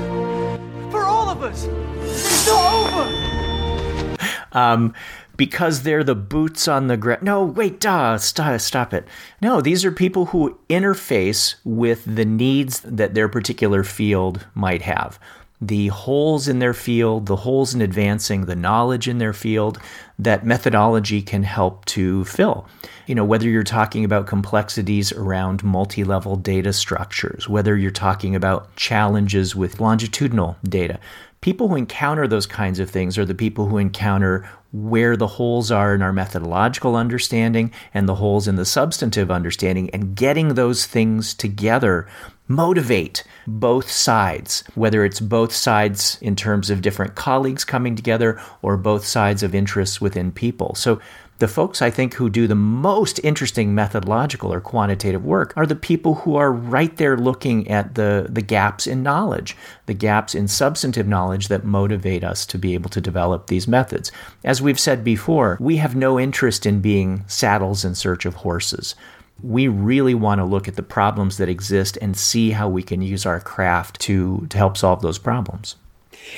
For 0.91 1.05
all 1.05 1.31
of 1.31 1.43
us. 1.43 1.65
It's 2.01 2.47
not 2.47 2.93
over. 2.93 4.19
Um, 4.53 4.93
because 5.39 5.83
they're 5.83 6.05
the 6.05 6.15
boots 6.15 6.69
on 6.69 6.89
the 6.89 6.99
ground. 6.99 7.23
No, 7.23 7.45
wait, 7.45 7.81
duh, 7.81 8.19
stop, 8.19 8.61
stop 8.61 8.93
it. 8.93 9.07
No, 9.41 9.63
these 9.63 9.87
are 9.87 9.93
people 9.93 10.27
who 10.27 10.59
interface 10.69 11.55
with 11.65 12.05
the 12.05 12.27
needs 12.27 12.81
that 12.81 13.15
their 13.15 13.29
particular 13.29 13.83
field 13.83 14.47
might 14.55 14.83
have 14.83 15.19
the 15.61 15.89
holes 15.89 16.49
in 16.49 16.59
their 16.59 16.75
field, 16.75 17.27
the 17.27 17.37
holes 17.37 17.75
in 17.75 17.81
advancing 17.81 18.45
the 18.45 18.57
knowledge 18.57 19.09
in 19.09 19.19
their 19.19 19.33
field 19.33 19.79
that 20.19 20.45
methodology 20.45 21.23
can 21.23 21.43
help 21.43 21.85
to 21.87 22.25
fill. 22.25 22.67
You 23.07 23.15
know, 23.15 23.25
whether 23.25 23.49
you're 23.49 23.63
talking 23.63 24.05
about 24.05 24.27
complexities 24.27 25.13
around 25.13 25.65
multi 25.65 26.05
level 26.05 26.37
data 26.37 26.73
structures, 26.73 27.49
whether 27.49 27.77
you're 27.77 27.91
talking 27.91 28.35
about 28.35 28.75
challenges 28.77 29.57
with 29.57 29.81
longitudinal 29.81 30.57
data, 30.65 30.99
people 31.41 31.69
who 31.69 31.77
encounter 31.77 32.27
those 32.27 32.47
kinds 32.47 32.79
of 32.79 32.91
things 32.91 33.17
are 33.17 33.25
the 33.25 33.35
people 33.35 33.69
who 33.69 33.79
encounter 33.79 34.49
where 34.73 35.17
the 35.17 35.27
holes 35.27 35.71
are 35.71 35.95
in 35.95 36.03
our 36.03 36.13
methodological 36.13 36.97
understanding 36.97 37.73
and 37.95 38.09
the 38.09 38.17
holes 38.17 38.49
in 38.49 38.57
the 38.57 38.65
substantive 38.65 39.31
understanding 39.31 39.89
and 39.91 40.17
getting 40.17 40.49
those 40.49 40.87
things 40.87 41.33
together 41.35 42.07
motivate 42.49 43.25
both 43.47 43.91
sides, 43.91 44.63
whether 44.75 45.05
it's 45.05 45.21
both 45.21 45.53
sides 45.53 46.19
in 46.21 46.37
terms 46.37 46.71
of 46.71 46.83
different 46.83 47.15
colleagues 47.15 47.65
coming 47.65 47.97
together 47.97 48.41
or 48.63 48.77
both 48.77 49.05
sides 49.05 49.43
of 49.43 49.55
interests 49.55 50.01
within 50.01 50.31
people. 50.31 50.75
So 50.75 51.01
the 51.39 51.49
folks 51.49 51.83
I 51.83 51.91
think 51.91 52.15
who 52.15 52.31
do 52.31 52.47
the 52.47 52.55
most 52.55 53.21
interesting 53.23 53.75
methodological 53.75 54.53
or 54.53 54.61
quantitative 54.61 55.23
work 55.23 55.53
are 55.55 55.67
the 55.67 55.75
people 55.75 56.15
who 56.15 56.37
are 56.37 56.51
right 56.51 56.97
there 56.97 57.17
looking 57.19 57.69
at 57.69 57.95
the, 57.95 58.27
the 58.31 58.41
gaps 58.41 58.87
in 58.87 59.03
knowledge, 59.03 59.55
the 59.85 59.93
gaps 59.93 60.35
in 60.35 60.49
substantive 60.49 61.07
knowledge 61.07 61.49
that 61.49 61.63
motivate 61.63 62.25
us 62.25 62.47
to 62.47 62.59
be 62.59 62.73
able 62.73 62.89
to 62.89 63.03
develop 63.03 63.49
these 63.49 63.69
methods. 63.69 64.11
As 64.45 64.63
we've 64.63 64.81
said 64.81 65.05
before, 65.05 65.59
we 65.61 65.77
have 65.77 65.95
no 65.95 66.19
interest 66.19 66.65
in 66.65 66.81
being 66.81 67.25
saddles 67.27 67.85
in 67.85 67.95
search 67.95 68.25
of 68.25 68.37
horses. 68.37 68.95
We 69.43 69.69
really 69.69 70.15
want 70.15 70.41
to 70.41 70.45
look 70.45 70.67
at 70.67 70.77
the 70.77 70.83
problems 70.83 71.37
that 71.37 71.49
exist 71.49 71.99
and 72.01 72.17
see 72.17 72.51
how 72.51 72.69
we 72.69 72.83
can 72.83 73.03
use 73.03 73.27
our 73.27 73.41
craft 73.41 74.01
to, 74.03 74.47
to 74.49 74.57
help 74.57 74.77
solve 74.77 75.03
those 75.03 75.19
problems. 75.19 75.77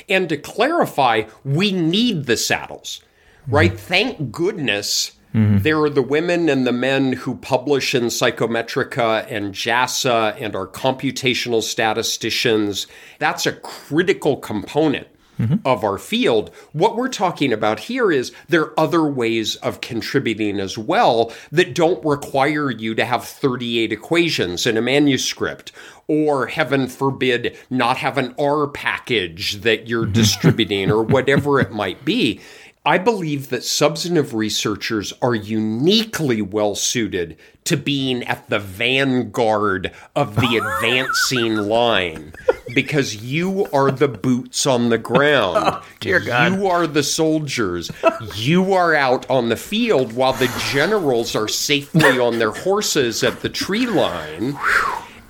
And 0.08 0.28
to 0.28 0.36
clarify, 0.36 1.24
we 1.44 1.72
need 1.72 2.26
the 2.26 2.36
saddles 2.36 3.02
right? 3.48 3.72
Mm-hmm. 3.72 3.78
Thank 3.78 4.32
goodness 4.32 5.12
mm-hmm. 5.34 5.58
there 5.58 5.80
are 5.80 5.90
the 5.90 6.02
women 6.02 6.48
and 6.48 6.66
the 6.66 6.72
men 6.72 7.14
who 7.14 7.36
publish 7.36 7.94
in 7.94 8.04
Psychometrika 8.04 9.26
and 9.30 9.54
JASA 9.54 10.36
and 10.40 10.54
are 10.54 10.66
computational 10.66 11.62
statisticians. 11.62 12.86
That's 13.18 13.46
a 13.46 13.52
critical 13.52 14.36
component. 14.36 15.08
Mm-hmm. 15.38 15.56
Of 15.64 15.84
our 15.84 15.98
field. 15.98 16.50
What 16.72 16.96
we're 16.96 17.08
talking 17.08 17.52
about 17.52 17.78
here 17.78 18.10
is 18.10 18.32
there 18.48 18.62
are 18.62 18.80
other 18.80 19.04
ways 19.04 19.54
of 19.56 19.80
contributing 19.80 20.58
as 20.58 20.76
well 20.76 21.32
that 21.52 21.76
don't 21.76 22.04
require 22.04 22.72
you 22.72 22.96
to 22.96 23.04
have 23.04 23.24
38 23.24 23.92
equations 23.92 24.66
in 24.66 24.76
a 24.76 24.82
manuscript 24.82 25.70
or 26.08 26.46
heaven 26.46 26.88
forbid 26.88 27.56
not 27.70 27.98
have 27.98 28.18
an 28.18 28.34
R 28.38 28.66
package 28.66 29.60
that 29.60 29.86
you're 29.86 30.04
mm-hmm. 30.04 30.12
distributing 30.12 30.90
or 30.90 31.02
whatever 31.02 31.60
it 31.60 31.70
might 31.70 32.04
be. 32.04 32.40
I 32.88 32.96
believe 32.96 33.50
that 33.50 33.64
substantive 33.64 34.32
researchers 34.32 35.12
are 35.20 35.34
uniquely 35.34 36.40
well 36.40 36.74
suited 36.74 37.36
to 37.64 37.76
being 37.76 38.24
at 38.24 38.48
the 38.48 38.58
vanguard 38.58 39.92
of 40.16 40.36
the 40.36 40.56
advancing 40.80 41.56
line 41.56 42.32
because 42.74 43.16
you 43.16 43.66
are 43.74 43.90
the 43.90 44.08
boots 44.08 44.64
on 44.64 44.88
the 44.88 44.96
ground. 44.96 45.58
Oh, 45.68 45.84
dear 46.00 46.18
God. 46.18 46.54
You 46.54 46.66
are 46.68 46.86
the 46.86 47.02
soldiers. 47.02 47.90
you 48.36 48.72
are 48.72 48.94
out 48.94 49.28
on 49.28 49.50
the 49.50 49.56
field 49.56 50.14
while 50.14 50.32
the 50.32 50.50
generals 50.72 51.36
are 51.36 51.46
safely 51.46 52.18
on 52.18 52.38
their 52.38 52.52
horses 52.52 53.22
at 53.22 53.40
the 53.40 53.50
tree 53.50 53.86
line. 53.86 54.58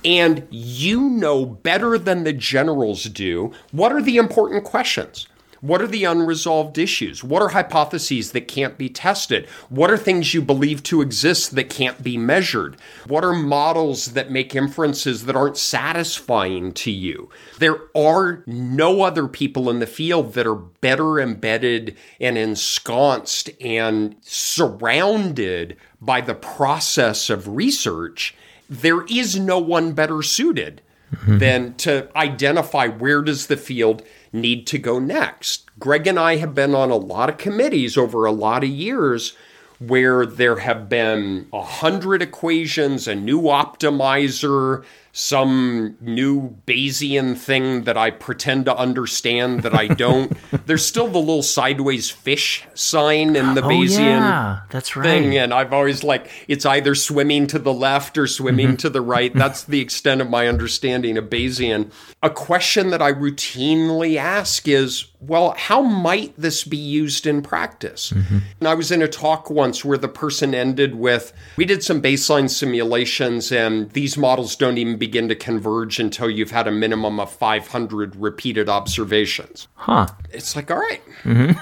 And 0.05 0.47
you 0.49 1.09
know 1.09 1.45
better 1.45 1.97
than 1.97 2.23
the 2.23 2.31
generals 2.31 3.03
do 3.03 3.51
what 3.73 3.91
are 3.91 4.01
the 4.01 4.15
important 4.15 4.63
questions. 4.63 5.27
What 5.61 5.81
are 5.81 5.87
the 5.87 6.05
unresolved 6.05 6.77
issues? 6.77 7.23
What 7.23 7.41
are 7.41 7.49
hypotheses 7.49 8.31
that 8.31 8.47
can't 8.47 8.77
be 8.77 8.89
tested? 8.89 9.47
What 9.69 9.91
are 9.91 9.97
things 9.97 10.33
you 10.33 10.41
believe 10.41 10.83
to 10.83 11.01
exist 11.01 11.55
that 11.55 11.69
can't 11.69 12.01
be 12.01 12.17
measured? 12.17 12.77
What 13.07 13.25
are 13.25 13.33
models 13.33 14.13
that 14.13 14.31
make 14.31 14.55
inferences 14.55 15.25
that 15.25 15.35
aren't 15.35 15.57
satisfying 15.57 16.71
to 16.73 16.91
you? 16.91 17.29
There 17.59 17.79
are 17.95 18.43
no 18.45 19.01
other 19.01 19.27
people 19.27 19.69
in 19.69 19.79
the 19.79 19.87
field 19.87 20.33
that 20.33 20.47
are 20.47 20.55
better 20.55 21.19
embedded 21.19 21.97
and 22.19 22.37
ensconced 22.37 23.49
and 23.61 24.15
surrounded 24.21 25.77
by 26.01 26.21
the 26.21 26.35
process 26.35 27.29
of 27.29 27.47
research. 27.47 28.35
There 28.69 29.03
is 29.05 29.37
no 29.37 29.59
one 29.59 29.93
better 29.93 30.21
suited 30.21 30.81
mm-hmm. 31.13 31.37
than 31.39 31.73
to 31.75 32.09
identify 32.15 32.87
where 32.87 33.21
does 33.21 33.47
the 33.47 33.57
field 33.57 34.03
need 34.31 34.67
to 34.67 34.77
go 34.77 34.99
next. 34.99 35.69
Greg 35.79 36.07
and 36.07 36.19
I 36.19 36.37
have 36.37 36.53
been 36.53 36.75
on 36.75 36.91
a 36.91 36.95
lot 36.95 37.29
of 37.29 37.37
committees 37.37 37.97
over 37.97 38.25
a 38.25 38.31
lot 38.31 38.63
of 38.63 38.69
years 38.69 39.35
where 39.79 40.25
there 40.25 40.57
have 40.57 40.89
been 40.89 41.47
a 41.53 41.61
hundred 41.61 42.21
equations, 42.21 43.07
a 43.07 43.15
new 43.15 43.43
optimizer, 43.43 44.83
some 45.11 45.97
new 46.01 46.55
Bayesian 46.65 47.37
thing 47.37 47.83
that 47.83 47.97
I 47.97 48.11
pretend 48.11 48.65
to 48.65 48.75
understand 48.75 49.63
that 49.63 49.73
I 49.73 49.87
don't. 49.87 50.37
There's 50.65 50.85
still 50.85 51.07
the 51.07 51.19
little 51.19 51.43
sideways 51.43 52.09
fish 52.09 52.67
sign 52.75 53.35
in 53.35 53.55
the 53.55 53.63
oh, 53.63 53.67
Bayesian 53.67 53.99
yeah, 53.99 54.61
that's 54.69 54.95
right. 54.95 55.03
thing. 55.03 55.37
And 55.37 55.53
I've 55.53 55.73
always 55.73 56.03
like, 56.03 56.29
it's 56.47 56.65
either 56.65 56.95
swimming 56.95 57.47
to 57.47 57.59
the 57.59 57.73
left 57.73 58.17
or 58.17 58.27
swimming 58.27 58.67
mm-hmm. 58.67 58.75
to 58.77 58.89
the 58.89 59.01
right. 59.01 59.33
That's 59.33 59.63
the 59.63 59.81
extent 59.81 60.21
of 60.21 60.29
my 60.29 60.47
understanding 60.47 61.17
of 61.17 61.25
Bayesian. 61.25 61.91
A 62.21 62.29
question 62.29 62.89
that 62.91 63.01
I 63.01 63.11
routinely 63.13 64.17
ask 64.17 64.67
is, 64.67 65.05
well, 65.21 65.53
how 65.57 65.81
might 65.81 66.33
this 66.37 66.63
be 66.63 66.77
used 66.77 67.27
in 67.27 67.41
practice? 67.41 68.11
Mm-hmm. 68.11 68.37
And 68.59 68.67
I 68.67 68.73
was 68.73 68.91
in 68.91 69.01
a 69.01 69.07
talk 69.07 69.49
once 69.49 69.83
where 69.83 69.97
the 69.97 70.07
person 70.07 70.53
ended 70.53 70.95
with, 70.95 71.33
we 71.57 71.65
did 71.65 71.83
some 71.83 72.01
baseline 72.01 72.49
simulations 72.49 73.51
and 73.51 73.89
these 73.91 74.17
models 74.17 74.55
don't 74.55 74.77
even 74.77 74.97
begin 74.99 75.29
to 75.29 75.35
converge 75.35 75.99
until 75.99 76.29
you've 76.29 76.51
had 76.51 76.67
a 76.67 76.71
minimum 76.71 77.19
of 77.19 77.31
500 77.31 78.15
repeated 78.15 78.69
observations. 78.69 79.67
Huh. 79.75 80.07
It's 80.31 80.55
like, 80.55 80.69
all 80.69 80.77
right. 80.77 81.01
mm-hmm. 81.23 81.59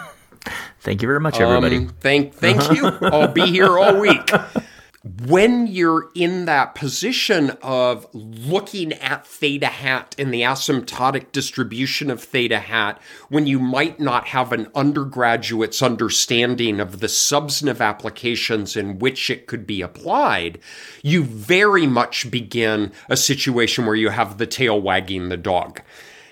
Thank 0.80 1.02
you 1.02 1.08
very 1.08 1.20
much, 1.20 1.40
everybody. 1.40 1.78
Um, 1.78 1.90
thank, 2.00 2.34
thank 2.34 2.72
you. 2.72 2.88
I'll 3.02 3.28
be 3.28 3.46
here 3.48 3.78
all 3.78 4.00
week 4.00 4.32
when 5.26 5.68
you're 5.68 6.10
in 6.16 6.46
that 6.46 6.76
position 6.76 7.52
of 7.62 8.08
looking 8.14 8.94
at 8.94 9.26
theta 9.26 9.68
hat 9.68 10.16
and 10.18 10.34
the 10.34 10.42
asymptotic 10.42 11.32
distribution 11.32 12.10
of 12.10 12.24
theta 12.24 12.60
hat, 12.60 13.02
when 13.30 13.48
you 13.48 13.60
might 13.60 14.00
not 14.00 14.28
have 14.28 14.52
an 14.52 14.68
undergraduate's 14.76 15.82
understanding 15.82 16.80
of 16.80 17.00
the 17.00 17.08
substantive 17.08 17.82
applications 17.82 18.76
in 18.76 19.00
which 19.00 19.30
it 19.30 19.48
could 19.48 19.66
be 19.66 19.82
applied, 19.82 20.60
you 21.04 21.24
very 21.24 21.88
much 21.88 22.30
begin 22.30 22.92
a 23.10 23.18
situation 23.18 23.86
where 23.86 23.96
you 23.96 24.10
have 24.10 24.38
the 24.38 24.48
tail 24.48 24.80
wagging 24.80 25.30
the 25.30 25.38
dog. 25.38 25.82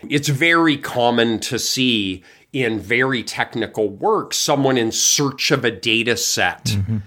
It's 0.10 0.30
very 0.30 0.78
common 0.78 1.40
to 1.42 1.58
see 1.60 2.24
in 2.52 2.80
very 2.80 3.24
technical 3.24 3.90
work 3.90 4.34
someone 4.34 4.78
in 4.78 4.92
search 4.92 5.52
of 5.52 5.66
a 5.66 5.72
data 5.72 6.16
set. 6.16 6.66
Mm-hmm 6.66 6.98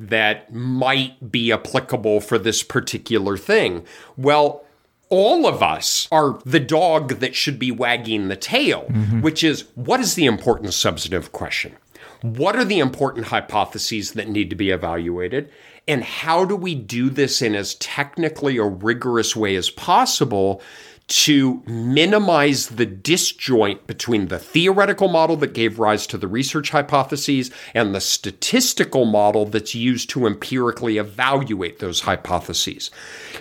that 0.00 0.52
might 0.52 1.30
be 1.30 1.52
applicable 1.52 2.22
for 2.22 2.38
this 2.38 2.62
particular 2.62 3.36
thing. 3.36 3.84
Well, 4.16 4.64
all 5.10 5.46
of 5.46 5.62
us 5.62 6.08
are 6.10 6.38
the 6.46 6.60
dog 6.60 7.20
that 7.20 7.34
should 7.34 7.58
be 7.58 7.70
wagging 7.70 8.28
the 8.28 8.36
tail, 8.36 8.86
mm-hmm. 8.88 9.20
which 9.20 9.44
is 9.44 9.66
what 9.74 10.00
is 10.00 10.14
the 10.14 10.24
important 10.24 10.72
substantive 10.72 11.32
question? 11.32 11.76
What 12.22 12.56
are 12.56 12.64
the 12.64 12.78
important 12.78 13.26
hypotheses 13.26 14.12
that 14.12 14.28
need 14.28 14.48
to 14.50 14.56
be 14.56 14.70
evaluated? 14.70 15.50
And 15.86 16.02
how 16.02 16.44
do 16.44 16.56
we 16.56 16.74
do 16.74 17.10
this 17.10 17.42
in 17.42 17.54
as 17.54 17.74
technically 17.74 18.56
a 18.56 18.64
rigorous 18.64 19.36
way 19.36 19.54
as 19.56 19.68
possible 19.68 20.62
to 21.10 21.60
minimize 21.66 22.68
the 22.68 22.86
disjoint 22.86 23.88
between 23.88 24.28
the 24.28 24.38
theoretical 24.38 25.08
model 25.08 25.34
that 25.36 25.52
gave 25.52 25.80
rise 25.80 26.06
to 26.06 26.16
the 26.16 26.28
research 26.28 26.70
hypotheses 26.70 27.50
and 27.74 27.92
the 27.92 28.00
statistical 28.00 29.04
model 29.04 29.44
that's 29.44 29.74
used 29.74 30.08
to 30.08 30.24
empirically 30.24 30.98
evaluate 30.98 31.80
those 31.80 32.02
hypotheses. 32.02 32.92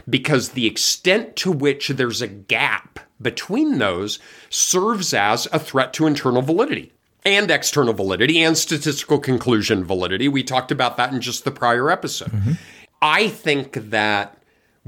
Because 0.10 0.50
the 0.50 0.66
extent 0.66 1.36
to 1.38 1.52
which 1.52 1.90
there's 1.90 2.24
a 2.24 2.28
gap 2.28 3.00
between 3.22 3.78
those 3.78 4.18
serves 4.50 5.14
as 5.14 5.48
a 5.52 5.60
threat 5.60 5.94
to 5.94 6.08
internal 6.08 6.42
validity 6.42 6.92
and 7.24 7.52
external 7.52 7.94
validity 7.94 8.42
and 8.42 8.58
statistical 8.58 9.20
conclusion 9.20 9.84
validity. 9.84 10.28
We 10.28 10.42
talked 10.42 10.72
about 10.72 10.98
that 10.98 11.14
in 11.14 11.22
just 11.22 11.44
the 11.44 11.52
prior 11.52 11.92
episode. 11.92 12.32
Mm-hmm. 12.32 12.54
I 13.00 13.28
think 13.28 13.74
that 13.92 14.39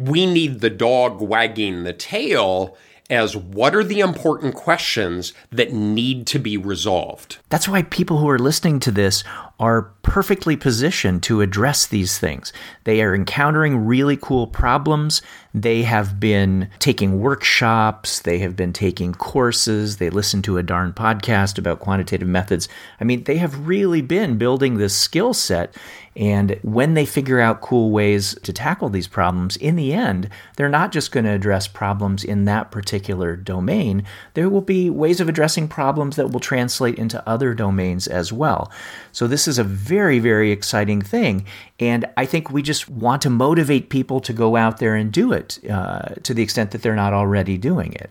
we 0.07 0.25
need 0.25 0.59
the 0.59 0.69
dog 0.69 1.21
wagging 1.21 1.83
the 1.83 1.93
tail 1.93 2.77
as 3.09 3.35
what 3.35 3.75
are 3.75 3.83
the 3.83 3.99
important 3.99 4.55
questions 4.55 5.33
that 5.51 5.73
need 5.73 6.25
to 6.25 6.39
be 6.39 6.55
resolved. 6.55 7.37
That's 7.49 7.67
why 7.67 7.83
people 7.83 8.19
who 8.19 8.29
are 8.29 8.39
listening 8.39 8.79
to 8.81 8.91
this 8.91 9.23
are 9.61 9.83
perfectly 10.01 10.57
positioned 10.57 11.21
to 11.21 11.41
address 11.41 11.85
these 11.85 12.17
things. 12.17 12.51
They 12.83 13.01
are 13.03 13.13
encountering 13.13 13.85
really 13.85 14.17
cool 14.17 14.47
problems. 14.47 15.21
They 15.53 15.83
have 15.83 16.19
been 16.19 16.69
taking 16.79 17.19
workshops, 17.19 18.21
they 18.21 18.39
have 18.39 18.55
been 18.55 18.73
taking 18.73 19.13
courses, 19.13 19.97
they 19.97 20.09
listen 20.09 20.41
to 20.43 20.57
a 20.57 20.63
darn 20.63 20.93
podcast 20.93 21.57
about 21.57 21.79
quantitative 21.79 22.27
methods. 22.27 22.67
I 22.99 23.03
mean, 23.03 23.25
they 23.25 23.37
have 23.37 23.67
really 23.67 24.01
been 24.01 24.37
building 24.37 24.77
this 24.77 24.97
skill 24.97 25.33
set. 25.33 25.75
And 26.15 26.59
when 26.61 26.93
they 26.93 27.05
figure 27.05 27.39
out 27.39 27.61
cool 27.61 27.91
ways 27.91 28.35
to 28.43 28.51
tackle 28.51 28.89
these 28.89 29.07
problems, 29.07 29.55
in 29.55 29.77
the 29.77 29.93
end, 29.93 30.29
they're 30.57 30.67
not 30.67 30.91
just 30.91 31.11
going 31.11 31.23
to 31.23 31.31
address 31.31 31.67
problems 31.67 32.25
in 32.25 32.43
that 32.45 32.69
particular 32.69 33.37
domain. 33.37 34.03
There 34.33 34.49
will 34.49 34.61
be 34.61 34.89
ways 34.89 35.21
of 35.21 35.29
addressing 35.29 35.69
problems 35.69 36.17
that 36.17 36.31
will 36.31 36.41
translate 36.41 36.95
into 36.95 37.27
other 37.27 37.53
domains 37.53 38.07
as 38.07 38.33
well. 38.33 38.69
So, 39.13 39.25
this 39.25 39.47
is 39.47 39.50
a 39.57 39.63
very, 39.63 40.19
very 40.19 40.51
exciting 40.51 41.01
thing. 41.01 41.45
And 41.79 42.05
I 42.17 42.25
think 42.25 42.51
we 42.51 42.61
just 42.61 42.89
want 42.89 43.21
to 43.23 43.29
motivate 43.29 43.89
people 43.89 44.19
to 44.21 44.33
go 44.33 44.55
out 44.55 44.77
there 44.77 44.95
and 44.95 45.11
do 45.11 45.31
it 45.31 45.59
uh, 45.69 46.15
to 46.23 46.33
the 46.33 46.43
extent 46.43 46.71
that 46.71 46.81
they're 46.81 46.95
not 46.95 47.13
already 47.13 47.57
doing 47.57 47.93
it. 47.93 48.09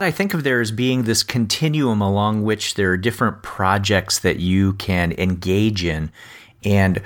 I 0.00 0.10
think 0.10 0.34
of 0.34 0.42
there 0.42 0.60
as 0.60 0.72
being 0.72 1.04
this 1.04 1.22
continuum 1.22 2.00
along 2.00 2.42
which 2.42 2.74
there 2.74 2.90
are 2.90 2.96
different 2.96 3.42
projects 3.42 4.18
that 4.20 4.40
you 4.40 4.72
can 4.74 5.12
engage 5.12 5.84
in. 5.84 6.10
And 6.64 7.02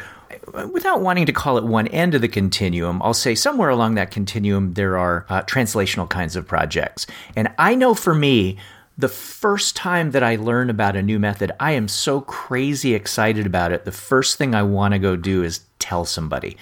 without 0.72 1.01
wanting 1.01 1.27
to 1.27 1.33
call 1.33 1.59
it 1.59 1.64
one 1.64 1.87
end 1.88 2.14
of 2.14 2.20
the 2.20 2.29
continuum, 2.29 3.03
I'll 3.03 3.14
say 3.14 3.35
somewhere 3.35 3.68
along 3.68 3.94
that 3.94 4.11
continuum 4.11 4.75
there 4.75 4.96
are 4.96 5.27
uh, 5.29 5.42
translational 5.42 6.09
kinds 6.09 6.37
of 6.37 6.46
projects. 6.46 7.07
And 7.35 7.53
I 7.59 7.75
know 7.75 7.94
for 7.94 8.14
me, 8.14 8.59
the 8.98 9.09
first 9.09 9.76
time 9.76 10.12
that 10.12 10.22
I 10.22 10.37
learn 10.37 10.70
about 10.70 10.96
a 10.96 11.02
new 11.02 11.18
method, 11.18 11.52
I 11.61 11.72
am 11.72 11.87
so 11.87 12.22
crazy 12.22 12.94
excited 12.94 13.44
about 13.44 13.72
it. 13.72 13.85
The 13.85 13.92
first 13.92 14.38
thing 14.38 14.54
I 14.54 14.62
want 14.62 14.92
to 14.92 14.98
go 14.98 15.16
do 15.16 15.42
is 15.42 15.61
tell 15.78 16.04
somebody. 16.04 16.56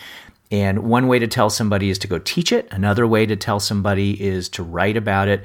And 0.51 0.81
one 0.81 1.07
way 1.07 1.19
to 1.21 1.29
tell 1.29 1.49
somebody 1.49 1.91
is 1.91 1.99
to 1.99 2.09
go 2.09 2.19
teach 2.19 2.53
it. 2.53 2.69
Another 2.71 3.07
way 3.07 3.25
to 3.27 3.37
tell 3.37 3.61
somebody 3.61 4.21
is 4.21 4.49
to 4.51 4.63
write 4.63 4.97
about 4.97 5.29
it. 5.29 5.45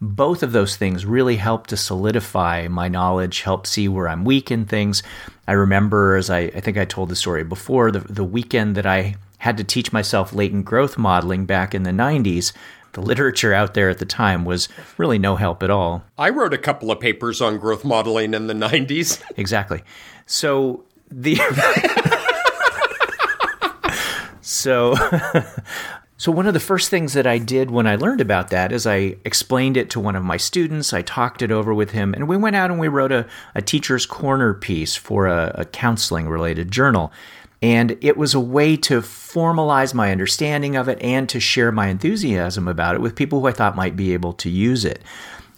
Both 0.00 0.44
of 0.44 0.52
those 0.52 0.76
things 0.76 1.04
really 1.04 1.36
help 1.36 1.66
to 1.68 1.76
solidify 1.76 2.68
my 2.68 2.86
knowledge, 2.86 3.42
help 3.42 3.66
see 3.66 3.88
where 3.88 4.08
I'm 4.08 4.24
weak 4.24 4.52
in 4.52 4.64
things. 4.64 5.02
I 5.48 5.52
remember, 5.52 6.14
as 6.14 6.30
I, 6.30 6.38
I 6.38 6.60
think 6.60 6.78
I 6.78 6.84
told 6.84 7.08
the 7.08 7.16
story 7.16 7.42
before, 7.42 7.90
the, 7.90 8.00
the 8.00 8.24
weekend 8.24 8.76
that 8.76 8.86
I 8.86 9.16
had 9.38 9.56
to 9.56 9.64
teach 9.64 9.92
myself 9.92 10.32
latent 10.32 10.64
growth 10.64 10.96
modeling 10.98 11.46
back 11.46 11.74
in 11.74 11.82
the 11.82 11.90
90s, 11.90 12.52
the 12.98 13.06
literature 13.06 13.54
out 13.54 13.74
there 13.74 13.90
at 13.90 13.98
the 13.98 14.04
time 14.04 14.44
was 14.44 14.68
really 14.96 15.18
no 15.18 15.36
help 15.36 15.62
at 15.62 15.70
all. 15.70 16.02
I 16.16 16.30
wrote 16.30 16.52
a 16.52 16.58
couple 16.58 16.90
of 16.90 16.98
papers 16.98 17.40
on 17.40 17.58
growth 17.58 17.84
modeling 17.84 18.34
in 18.34 18.48
the 18.48 18.54
90s. 18.54 19.22
Exactly. 19.38 19.82
So 20.26 20.84
the 21.10 21.36
So 24.40 24.96
So 26.20 26.32
one 26.32 26.48
of 26.48 26.54
the 26.54 26.58
first 26.58 26.90
things 26.90 27.12
that 27.12 27.28
I 27.28 27.38
did 27.38 27.70
when 27.70 27.86
I 27.86 27.94
learned 27.94 28.20
about 28.20 28.50
that 28.50 28.72
is 28.72 28.88
I 28.88 29.14
explained 29.24 29.76
it 29.76 29.88
to 29.90 30.00
one 30.00 30.16
of 30.16 30.24
my 30.24 30.36
students. 30.36 30.92
I 30.92 31.02
talked 31.02 31.42
it 31.42 31.52
over 31.52 31.72
with 31.72 31.92
him, 31.92 32.12
and 32.12 32.26
we 32.26 32.36
went 32.36 32.56
out 32.56 32.72
and 32.72 32.80
we 32.80 32.88
wrote 32.88 33.12
a, 33.12 33.24
a 33.54 33.62
teacher's 33.62 34.04
corner 34.04 34.52
piece 34.52 34.96
for 34.96 35.28
a, 35.28 35.52
a 35.54 35.64
counseling 35.64 36.28
related 36.28 36.72
journal. 36.72 37.12
And 37.60 37.98
it 38.00 38.16
was 38.16 38.34
a 38.34 38.40
way 38.40 38.76
to 38.76 39.00
formalize 39.00 39.92
my 39.92 40.12
understanding 40.12 40.76
of 40.76 40.88
it 40.88 41.00
and 41.02 41.28
to 41.28 41.40
share 41.40 41.72
my 41.72 41.88
enthusiasm 41.88 42.68
about 42.68 42.94
it 42.94 43.00
with 43.00 43.16
people 43.16 43.40
who 43.40 43.48
I 43.48 43.52
thought 43.52 43.74
might 43.74 43.96
be 43.96 44.12
able 44.12 44.32
to 44.34 44.48
use 44.48 44.84
it. 44.84 45.02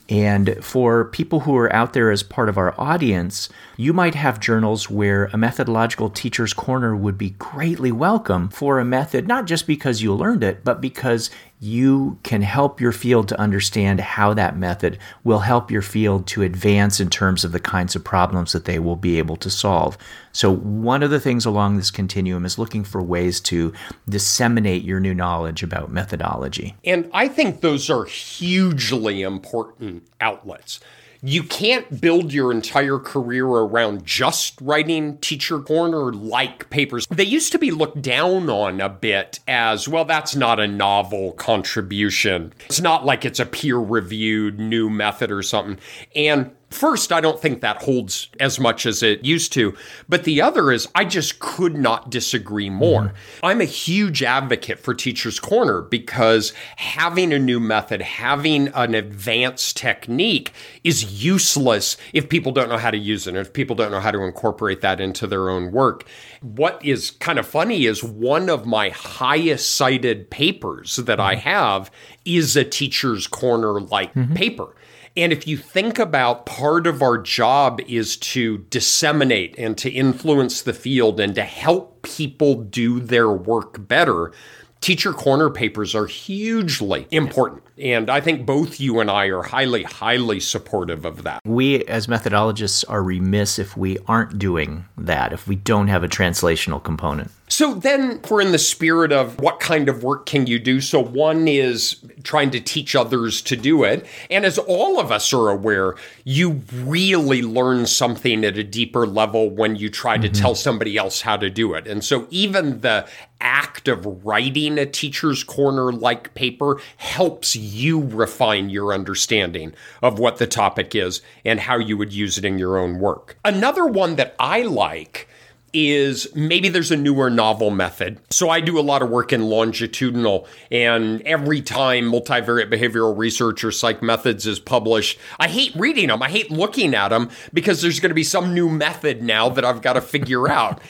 And 0.08 0.56
for 0.64 1.04
people 1.04 1.40
who 1.40 1.56
are 1.56 1.72
out 1.72 1.92
there 1.92 2.10
as 2.10 2.22
part 2.22 2.48
of 2.48 2.58
our 2.58 2.74
audience, 2.80 3.48
you 3.80 3.94
might 3.94 4.14
have 4.14 4.38
journals 4.40 4.90
where 4.90 5.30
a 5.32 5.38
methodological 5.38 6.10
teacher's 6.10 6.52
corner 6.52 6.94
would 6.94 7.16
be 7.16 7.30
greatly 7.30 7.90
welcome 7.90 8.50
for 8.50 8.78
a 8.78 8.84
method, 8.84 9.26
not 9.26 9.46
just 9.46 9.66
because 9.66 10.02
you 10.02 10.12
learned 10.12 10.44
it, 10.44 10.62
but 10.62 10.82
because 10.82 11.30
you 11.60 12.18
can 12.22 12.42
help 12.42 12.78
your 12.78 12.92
field 12.92 13.26
to 13.28 13.40
understand 13.40 13.98
how 13.98 14.34
that 14.34 14.54
method 14.54 14.98
will 15.24 15.38
help 15.38 15.70
your 15.70 15.80
field 15.80 16.26
to 16.26 16.42
advance 16.42 17.00
in 17.00 17.08
terms 17.08 17.42
of 17.42 17.52
the 17.52 17.60
kinds 17.60 17.96
of 17.96 18.04
problems 18.04 18.52
that 18.52 18.66
they 18.66 18.78
will 18.78 18.96
be 18.96 19.16
able 19.16 19.36
to 19.36 19.48
solve. 19.48 19.96
So, 20.32 20.54
one 20.54 21.02
of 21.02 21.08
the 21.08 21.20
things 21.20 21.46
along 21.46 21.78
this 21.78 21.90
continuum 21.90 22.44
is 22.44 22.58
looking 22.58 22.84
for 22.84 23.00
ways 23.00 23.40
to 23.42 23.72
disseminate 24.06 24.84
your 24.84 25.00
new 25.00 25.14
knowledge 25.14 25.62
about 25.62 25.90
methodology. 25.90 26.76
And 26.84 27.08
I 27.14 27.28
think 27.28 27.62
those 27.62 27.88
are 27.88 28.04
hugely 28.04 29.22
important 29.22 30.06
outlets 30.20 30.80
you 31.22 31.42
can't 31.42 32.00
build 32.00 32.33
your 32.33 32.50
entire 32.52 32.98
career 32.98 33.46
around 33.46 34.04
just 34.06 34.61
writing 34.61 35.18
teacher 35.18 35.59
corner 35.59 36.12
like 36.12 36.70
papers. 36.70 37.06
They 37.11 37.24
used 37.24 37.52
to 37.52 37.59
be 37.59 37.70
looked 37.70 38.02
down 38.02 38.48
on 38.48 38.80
a 38.80 38.88
bit 38.88 39.40
as, 39.46 39.88
well, 39.88 40.04
that's 40.04 40.35
not 40.35 40.61
a 40.61 40.66
novel 40.66 41.33
contribution. 41.33 42.52
It's 42.66 42.80
not 42.80 43.04
like 43.04 43.24
it's 43.24 43.40
a 43.40 43.46
peer 43.46 43.76
reviewed 43.76 44.59
new 44.59 44.88
method 44.88 45.30
or 45.30 45.42
something. 45.42 45.78
And 46.14 46.52
First, 46.70 47.11
I 47.11 47.20
don't 47.20 47.40
think 47.40 47.62
that 47.62 47.83
holds 47.83 48.28
as 48.38 48.61
much 48.61 48.87
as 48.87 49.02
it 49.02 49.24
used 49.24 49.52
to. 49.54 49.74
But 50.09 50.22
the 50.22 50.40
other 50.40 50.70
is, 50.70 50.87
I 50.94 51.04
just 51.04 51.40
could 51.40 51.76
not 51.76 52.11
disagree 52.11 52.70
more. 52.70 53.02
Mm-hmm. 53.02 53.46
I'm 53.46 53.61
a 53.61 53.64
huge 53.64 54.22
advocate 54.22 54.78
for 54.78 54.94
Teacher's 54.94 55.40
Corner 55.40 55.83
because 55.83 56.52
having 56.76 57.33
a 57.33 57.40
new 57.40 57.59
method, 57.59 58.00
having 58.00 58.68
an 58.68 58.94
advanced 58.94 59.76
technique 59.76 60.52
is 60.85 61.24
useless 61.24 61.96
if 62.12 62.28
people 62.28 62.52
don't 62.52 62.68
know 62.68 62.78
how 62.78 62.92
to 62.92 62.98
use 62.98 63.26
it, 63.26 63.35
if 63.35 63.52
people 63.52 63.74
don't 63.74 63.90
know 63.90 64.00
how 64.00 64.12
to 64.12 64.22
incorporate 64.22 64.80
that 64.80 65.00
into 65.00 65.26
their 65.26 65.50
own 65.50 65.72
work. 65.72 66.04
What 66.40 66.85
is 66.85 67.11
kind 67.11 67.40
of 67.40 67.48
funny 67.48 67.87
is 67.87 68.04
one 68.04 68.48
of 68.48 68.64
my 68.64 68.90
highest 68.90 69.74
cited 69.74 70.30
papers 70.30 70.96
that 70.96 71.18
I 71.18 71.35
mm-hmm. 71.35 71.48
have 71.48 71.90
is 72.24 72.56
a 72.56 72.64
Teacher's 72.64 73.26
Corner 73.26 73.80
like 73.80 74.14
mm-hmm. 74.14 74.35
paper. 74.35 74.76
And 75.16 75.33
if 75.33 75.46
you 75.46 75.57
think 75.57 75.99
about 75.99 76.46
part 76.46 76.87
of 76.87 77.03
our 77.03 77.18
job 77.18 77.81
is 77.88 78.16
to 78.18 78.59
disseminate 78.70 79.55
and 79.59 79.77
to 79.79 79.90
influence 79.90 80.62
the 80.62 80.73
field 80.73 81.18
and 81.18 81.35
to 81.35 81.42
help 81.42 82.03
people 82.03 82.55
do 82.62 83.01
their 83.01 83.31
work 83.31 83.88
better, 83.88 84.33
teacher 84.81 85.12
corner 85.12 85.51
papers 85.51 85.94
are 85.94 86.07
hugely 86.07 87.07
important. 87.11 87.62
And 87.80 88.10
I 88.10 88.20
think 88.20 88.44
both 88.44 88.78
you 88.78 89.00
and 89.00 89.10
I 89.10 89.26
are 89.26 89.42
highly, 89.42 89.84
highly 89.84 90.38
supportive 90.38 91.04
of 91.04 91.22
that. 91.22 91.40
We, 91.44 91.84
as 91.84 92.06
methodologists, 92.06 92.84
are 92.88 93.02
remiss 93.02 93.58
if 93.58 93.76
we 93.76 93.98
aren't 94.06 94.38
doing 94.38 94.84
that, 94.98 95.32
if 95.32 95.48
we 95.48 95.56
don't 95.56 95.88
have 95.88 96.04
a 96.04 96.08
translational 96.08 96.82
component. 96.82 97.30
So 97.50 97.74
then, 97.74 98.20
we're 98.30 98.42
in 98.42 98.52
the 98.52 98.58
spirit 98.58 99.10
of 99.10 99.40
what 99.40 99.58
kind 99.58 99.88
of 99.88 100.04
work 100.04 100.24
can 100.24 100.46
you 100.46 100.60
do? 100.60 100.80
So, 100.80 101.00
one 101.00 101.48
is 101.48 101.96
trying 102.22 102.50
to 102.52 102.60
teach 102.60 102.94
others 102.94 103.42
to 103.42 103.56
do 103.56 103.82
it. 103.82 104.06
And 104.30 104.44
as 104.44 104.56
all 104.56 105.00
of 105.00 105.10
us 105.10 105.32
are 105.32 105.48
aware, 105.48 105.96
you 106.24 106.62
really 106.72 107.42
learn 107.42 107.86
something 107.86 108.44
at 108.44 108.56
a 108.56 108.62
deeper 108.62 109.04
level 109.04 109.50
when 109.50 109.74
you 109.74 109.90
try 109.90 110.16
to 110.16 110.28
mm-hmm. 110.28 110.40
tell 110.40 110.54
somebody 110.54 110.96
else 110.96 111.22
how 111.22 111.36
to 111.38 111.50
do 111.50 111.74
it. 111.74 111.88
And 111.88 112.04
so, 112.04 112.28
even 112.30 112.82
the 112.82 113.08
act 113.40 113.88
of 113.88 114.24
writing 114.24 114.78
a 114.78 114.86
teacher's 114.86 115.42
corner 115.42 115.92
like 115.92 116.34
paper 116.34 116.80
helps 116.98 117.56
you 117.56 117.69
refine 118.00 118.70
your 118.70 118.92
understanding 118.92 119.74
of 120.02 120.18
what 120.18 120.38
the 120.38 120.46
topic 120.46 120.94
is 120.94 121.22
and 121.44 121.61
how 121.61 121.78
you 121.78 121.96
would 121.96 122.12
use 122.12 122.38
it 122.38 122.44
in 122.44 122.59
your 122.59 122.78
own 122.78 122.98
work. 122.98 123.38
Another 123.44 123.87
one 123.87 124.16
that 124.16 124.35
I 124.38 124.62
like 124.62 125.28
is 125.72 126.26
maybe 126.35 126.68
there's 126.68 126.90
a 126.90 126.96
newer 126.96 127.30
novel 127.30 127.70
method. 127.70 128.18
So 128.30 128.50
I 128.50 128.61
do 128.61 128.78
a 128.78 128.83
lot 128.83 129.02
of 129.02 129.11
work 129.11 129.33
in 129.33 129.42
longitudinal, 129.42 130.46
and 130.70 131.22
every 131.22 131.62
time 131.62 132.11
multivariate 132.11 132.72
behavioral 132.72 133.16
research 133.16 133.62
or 133.62 133.70
psych 133.70 134.02
methods 134.02 134.46
is 134.46 134.59
published, 134.59 135.18
I 135.38 135.48
hate 135.48 135.72
reading 135.76 136.09
them. 136.09 136.22
I 136.22 136.28
hate 136.28 136.50
looking 136.50 136.94
at 136.94 137.09
them 137.09 137.30
because 137.52 137.83
there's 137.83 138.00
going 138.00 138.11
to 138.11 138.14
be 138.14 138.24
some 138.24 138.52
new 138.52 138.68
method 138.68 139.22
now 139.22 139.48
that 139.50 139.64
I've 139.64 139.83
got 139.83 139.92
to 139.92 140.00
figure 140.00 140.48
out. 140.48 140.80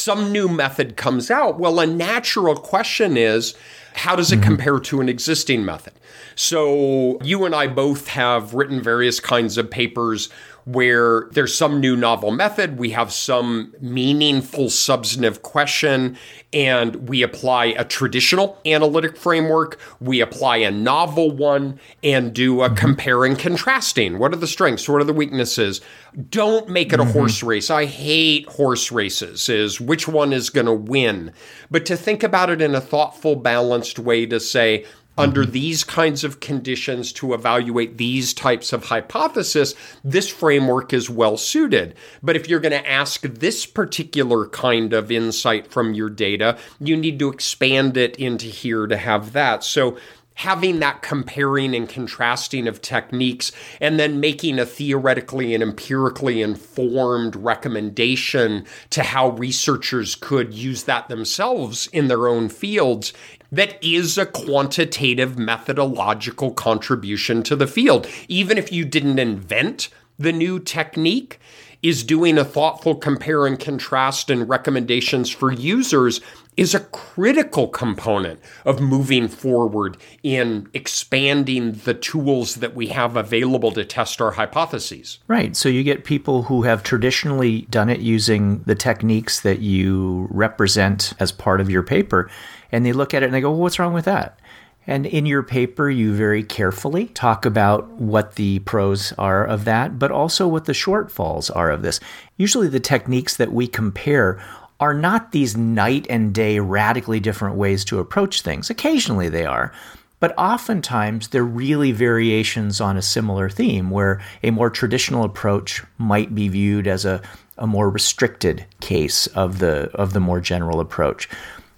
Some 0.00 0.32
new 0.32 0.48
method 0.48 0.96
comes 0.96 1.30
out. 1.30 1.58
Well, 1.58 1.78
a 1.78 1.86
natural 1.86 2.56
question 2.56 3.16
is 3.16 3.54
how 3.94 4.16
does 4.16 4.32
it 4.32 4.36
mm-hmm. 4.36 4.44
compare 4.44 4.80
to 4.80 5.00
an 5.00 5.08
existing 5.08 5.64
method? 5.64 5.92
So 6.34 7.20
you 7.22 7.44
and 7.44 7.54
I 7.54 7.66
both 7.66 8.08
have 8.08 8.54
written 8.54 8.80
various 8.80 9.20
kinds 9.20 9.58
of 9.58 9.70
papers 9.70 10.30
where 10.64 11.28
there's 11.32 11.56
some 11.56 11.80
new 11.80 11.96
novel 11.96 12.30
method, 12.30 12.78
we 12.78 12.90
have 12.90 13.12
some 13.12 13.74
meaningful 13.80 14.70
substantive 14.70 15.42
question, 15.42 16.16
and 16.52 17.08
we 17.08 17.22
apply 17.22 17.66
a 17.66 17.84
traditional 17.84 18.58
analytic 18.66 19.16
framework, 19.16 19.78
we 20.00 20.20
apply 20.20 20.58
a 20.58 20.70
novel 20.70 21.30
one, 21.30 21.78
and 22.02 22.32
do 22.32 22.62
a 22.62 22.66
mm-hmm. 22.66 22.76
compare 22.76 23.24
and 23.24 23.38
contrasting. 23.38 24.18
What 24.18 24.32
are 24.32 24.36
the 24.36 24.46
strengths? 24.46 24.88
What 24.88 25.00
are 25.00 25.04
the 25.04 25.12
weaknesses? 25.12 25.80
Don't 26.28 26.68
make 26.68 26.92
it 26.92 27.00
a 27.00 27.04
mm-hmm. 27.04 27.12
horse 27.12 27.42
race. 27.42 27.70
I 27.70 27.84
hate 27.86 28.46
horse 28.46 28.90
races, 28.90 29.48
is 29.48 29.80
which 29.80 30.08
one 30.08 30.32
is 30.32 30.50
going 30.50 30.66
to 30.66 30.72
win. 30.72 31.32
But 31.70 31.86
to 31.86 31.96
think 31.96 32.22
about 32.22 32.50
it 32.50 32.60
in 32.60 32.74
a 32.74 32.80
thoughtful, 32.80 33.36
balanced 33.36 33.98
way 33.98 34.26
to 34.26 34.40
say, 34.40 34.84
under 35.18 35.44
these 35.44 35.84
kinds 35.84 36.24
of 36.24 36.40
conditions 36.40 37.12
to 37.12 37.34
evaluate 37.34 37.98
these 37.98 38.32
types 38.32 38.72
of 38.72 38.84
hypothesis, 38.84 39.74
this 40.02 40.28
framework 40.28 40.92
is 40.92 41.10
well 41.10 41.36
suited. 41.36 41.94
But 42.22 42.36
if 42.36 42.48
you're 42.48 42.60
going 42.60 42.72
to 42.72 42.90
ask 42.90 43.22
this 43.22 43.66
particular 43.66 44.48
kind 44.48 44.92
of 44.92 45.10
insight 45.10 45.66
from 45.66 45.94
your 45.94 46.08
data, 46.08 46.56
you 46.78 46.96
need 46.96 47.18
to 47.18 47.28
expand 47.28 47.96
it 47.96 48.16
into 48.16 48.46
here 48.46 48.86
to 48.86 48.96
have 48.96 49.32
that. 49.32 49.62
So 49.62 49.98
having 50.40 50.78
that 50.80 51.02
comparing 51.02 51.74
and 51.74 51.86
contrasting 51.86 52.66
of 52.66 52.80
techniques 52.80 53.52
and 53.78 54.00
then 54.00 54.20
making 54.20 54.58
a 54.58 54.64
theoretically 54.64 55.52
and 55.52 55.62
empirically 55.62 56.40
informed 56.40 57.36
recommendation 57.36 58.64
to 58.88 59.02
how 59.02 59.28
researchers 59.32 60.14
could 60.14 60.54
use 60.54 60.84
that 60.84 61.08
themselves 61.08 61.88
in 61.88 62.08
their 62.08 62.26
own 62.26 62.48
fields 62.48 63.12
that 63.52 63.82
is 63.82 64.16
a 64.16 64.26
quantitative 64.26 65.38
methodological 65.38 66.52
contribution 66.52 67.42
to 67.42 67.56
the 67.56 67.66
field. 67.66 68.06
Even 68.28 68.58
if 68.58 68.72
you 68.72 68.84
didn't 68.84 69.18
invent 69.18 69.88
the 70.18 70.32
new 70.32 70.58
technique, 70.58 71.40
is 71.82 72.04
doing 72.04 72.36
a 72.36 72.44
thoughtful 72.44 72.94
compare 72.94 73.46
and 73.46 73.58
contrast 73.58 74.30
and 74.30 74.48
recommendations 74.48 75.30
for 75.30 75.50
users 75.50 76.20
is 76.56 76.74
a 76.74 76.80
critical 76.80 77.68
component 77.68 78.38
of 78.66 78.80
moving 78.80 79.28
forward 79.28 79.96
in 80.22 80.68
expanding 80.74 81.72
the 81.72 81.94
tools 81.94 82.56
that 82.56 82.74
we 82.74 82.88
have 82.88 83.16
available 83.16 83.72
to 83.72 83.84
test 83.84 84.20
our 84.20 84.32
hypotheses. 84.32 85.20
Right. 85.26 85.56
So 85.56 85.68
you 85.68 85.82
get 85.82 86.04
people 86.04 86.42
who 86.42 86.62
have 86.62 86.82
traditionally 86.82 87.62
done 87.62 87.88
it 87.88 88.00
using 88.00 88.62
the 88.64 88.74
techniques 88.74 89.40
that 89.40 89.60
you 89.60 90.26
represent 90.30 91.14
as 91.18 91.32
part 91.32 91.60
of 91.62 91.70
your 91.70 91.82
paper, 91.82 92.28
and 92.72 92.84
they 92.84 92.92
look 92.92 93.14
at 93.14 93.22
it 93.22 93.26
and 93.26 93.34
they 93.34 93.40
go, 93.40 93.50
well, 93.50 93.60
what's 93.60 93.78
wrong 93.78 93.92
with 93.92 94.04
that? 94.04 94.38
And 94.86 95.06
in 95.06 95.26
your 95.26 95.42
paper, 95.42 95.90
you 95.90 96.14
very 96.14 96.42
carefully 96.42 97.06
talk 97.08 97.44
about 97.44 97.88
what 97.90 98.36
the 98.36 98.60
pros 98.60 99.12
are 99.18 99.44
of 99.44 99.64
that, 99.66 99.98
but 99.98 100.10
also 100.10 100.48
what 100.48 100.64
the 100.64 100.72
shortfalls 100.72 101.54
are 101.54 101.70
of 101.70 101.82
this. 101.82 102.00
Usually, 102.36 102.68
the 102.68 102.80
techniques 102.80 103.36
that 103.36 103.52
we 103.52 103.66
compare 103.66 104.42
are 104.80 104.94
not 104.94 105.32
these 105.32 105.56
night 105.56 106.06
and 106.08 106.32
day 106.32 106.58
radically 106.58 107.20
different 107.20 107.56
ways 107.56 107.84
to 107.84 107.98
approach 107.98 108.40
things. 108.40 108.70
Occasionally 108.70 109.28
they 109.28 109.44
are, 109.44 109.72
but 110.18 110.36
oftentimes 110.38 111.28
they're 111.28 111.44
really 111.44 111.92
variations 111.92 112.80
on 112.80 112.96
a 112.96 113.02
similar 113.02 113.50
theme 113.50 113.90
where 113.90 114.22
a 114.42 114.50
more 114.50 114.70
traditional 114.70 115.24
approach 115.24 115.84
might 115.98 116.34
be 116.34 116.48
viewed 116.48 116.86
as 116.86 117.04
a, 117.04 117.20
a 117.58 117.66
more 117.66 117.90
restricted 117.90 118.64
case 118.80 119.26
of 119.28 119.58
the 119.58 119.90
of 119.94 120.14
the 120.14 120.20
more 120.20 120.40
general 120.40 120.80
approach 120.80 121.28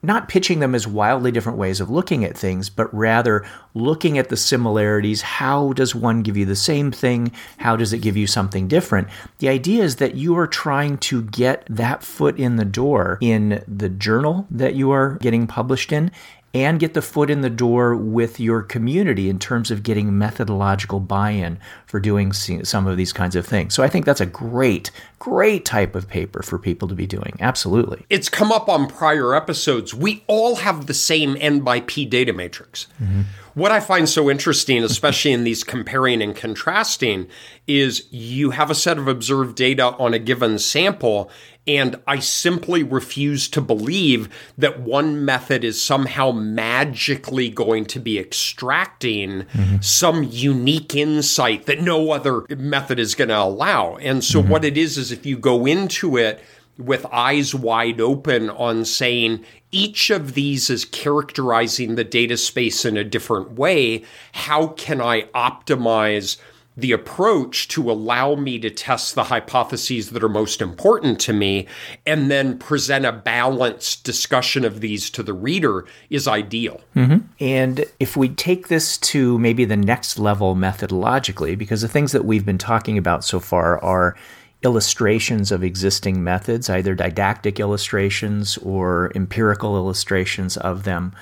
not 0.03 0.28
pitching 0.28 0.59
them 0.59 0.74
as 0.74 0.86
wildly 0.86 1.30
different 1.30 1.59
ways 1.59 1.80
of 1.80 1.88
looking 1.88 2.24
at 2.24 2.36
things, 2.36 2.68
but 2.68 2.92
rather 2.92 3.46
looking 3.74 4.18
at 4.18 4.28
the 4.28 4.36
similarities. 4.36 5.22
How 5.22 5.72
does 5.72 5.94
one 5.94 6.22
give 6.22 6.36
you 6.36 6.44
the 6.44 6.57
same 6.57 6.90
thing? 6.90 7.30
How 7.59 7.76
does 7.76 7.92
it 7.92 7.98
give 7.98 8.16
you 8.16 8.26
something 8.26 8.66
different? 8.66 9.09
The 9.38 9.48
idea 9.48 9.84
is 9.84 9.96
that 9.96 10.16
you 10.16 10.36
are 10.36 10.48
trying 10.48 10.98
to 10.98 11.22
get 11.22 11.64
that 11.70 12.03
foot 12.03 12.38
in 12.38 12.57
the 12.57 12.64
door 12.64 13.18
in 13.20 13.62
the 13.68 13.88
journal 13.88 14.46
that 14.50 14.74
you 14.74 14.90
are 14.90 15.18
getting 15.20 15.46
published 15.46 15.92
in 15.92 16.11
and 16.55 16.78
get 16.78 16.92
the 16.92 17.00
foot 17.00 17.30
in 17.30 17.40
the 17.40 17.48
door 17.48 17.96
with 17.96 18.38
your 18.38 18.62
community 18.62 19.30
in 19.30 19.38
terms 19.38 19.70
of 19.70 19.82
getting 19.82 20.18
methodological 20.18 21.00
buy 21.00 21.30
in 21.30 21.59
for 21.86 21.98
doing 21.98 22.30
some 22.30 22.86
of 22.86 22.98
these 22.98 23.11
kinds 23.11 23.34
of 23.34 23.46
things. 23.46 23.72
So 23.72 23.82
I 23.82 23.88
think 23.88 24.05
that's 24.05 24.20
a 24.20 24.26
great, 24.26 24.90
great 25.22 25.64
type 25.64 25.94
of 25.94 26.08
paper 26.08 26.42
for 26.42 26.58
people 26.58 26.88
to 26.88 26.96
be 26.96 27.06
doing. 27.06 27.36
Absolutely. 27.38 28.04
It's 28.10 28.28
come 28.28 28.50
up 28.50 28.68
on 28.68 28.88
prior 28.88 29.36
episodes. 29.36 29.94
We 29.94 30.24
all 30.26 30.56
have 30.56 30.86
the 30.86 30.94
same 30.94 31.36
N 31.38 31.60
by 31.60 31.78
P 31.78 32.04
data 32.04 32.32
matrix. 32.32 32.88
Mm-hmm. 33.00 33.20
What 33.54 33.70
I 33.70 33.78
find 33.80 34.08
so 34.08 34.28
interesting, 34.28 34.82
especially 34.84 35.32
in 35.32 35.44
these 35.44 35.62
comparing 35.62 36.22
and 36.22 36.34
contrasting, 36.34 37.28
is 37.66 38.08
you 38.10 38.50
have 38.50 38.70
a 38.70 38.74
set 38.74 38.98
of 38.98 39.06
observed 39.06 39.56
data 39.56 39.94
on 39.98 40.12
a 40.12 40.18
given 40.18 40.58
sample, 40.58 41.30
and 41.64 41.94
I 42.08 42.18
simply 42.18 42.82
refuse 42.82 43.46
to 43.50 43.60
believe 43.60 44.28
that 44.58 44.80
one 44.80 45.24
method 45.24 45.62
is 45.62 45.82
somehow 45.82 46.32
magically 46.32 47.50
going 47.50 47.84
to 47.86 48.00
be 48.00 48.18
extracting 48.18 49.42
mm-hmm. 49.42 49.76
some 49.80 50.24
unique 50.24 50.96
insight 50.96 51.66
that 51.66 51.80
no 51.80 52.10
other 52.10 52.44
method 52.48 52.98
is 52.98 53.14
going 53.14 53.28
to 53.28 53.38
allow. 53.38 53.96
And 53.98 54.24
so, 54.24 54.40
mm-hmm. 54.40 54.50
what 54.50 54.64
it 54.64 54.76
is, 54.76 54.98
is 54.98 55.11
if 55.12 55.26
you 55.26 55.36
go 55.36 55.66
into 55.66 56.16
it 56.16 56.42
with 56.78 57.06
eyes 57.12 57.54
wide 57.54 58.00
open 58.00 58.50
on 58.50 58.84
saying 58.84 59.44
each 59.70 60.10
of 60.10 60.34
these 60.34 60.70
is 60.70 60.84
characterizing 60.84 61.94
the 61.94 62.04
data 62.04 62.36
space 62.36 62.84
in 62.84 62.96
a 62.96 63.04
different 63.04 63.52
way, 63.52 64.04
how 64.32 64.68
can 64.68 65.00
I 65.00 65.22
optimize? 65.34 66.38
the 66.76 66.92
approach 66.92 67.68
to 67.68 67.90
allow 67.90 68.34
me 68.34 68.58
to 68.58 68.70
test 68.70 69.14
the 69.14 69.24
hypotheses 69.24 70.10
that 70.10 70.24
are 70.24 70.28
most 70.28 70.62
important 70.62 71.20
to 71.20 71.32
me 71.32 71.66
and 72.06 72.30
then 72.30 72.58
present 72.58 73.04
a 73.04 73.12
balanced 73.12 74.04
discussion 74.04 74.64
of 74.64 74.80
these 74.80 75.10
to 75.10 75.22
the 75.22 75.34
reader 75.34 75.84
is 76.08 76.26
ideal. 76.26 76.80
Mm-hmm. 76.96 77.26
And 77.40 77.84
if 78.00 78.16
we 78.16 78.30
take 78.30 78.68
this 78.68 78.96
to 78.98 79.38
maybe 79.38 79.66
the 79.66 79.76
next 79.76 80.18
level 80.18 80.56
methodologically, 80.56 81.58
because 81.58 81.82
the 81.82 81.88
things 81.88 82.12
that 82.12 82.24
we've 82.24 82.46
been 82.46 82.58
talking 82.58 82.96
about 82.96 83.22
so 83.22 83.38
far 83.38 83.78
are 83.84 84.16
illustrations 84.62 85.50
of 85.50 85.64
existing 85.64 86.22
methods, 86.22 86.70
either 86.70 86.94
didactic 86.94 87.58
illustrations 87.58 88.58
or 88.58 89.12
empirical 89.14 89.76
illustrations 89.76 90.56
of 90.56 90.84
them. 90.84 91.12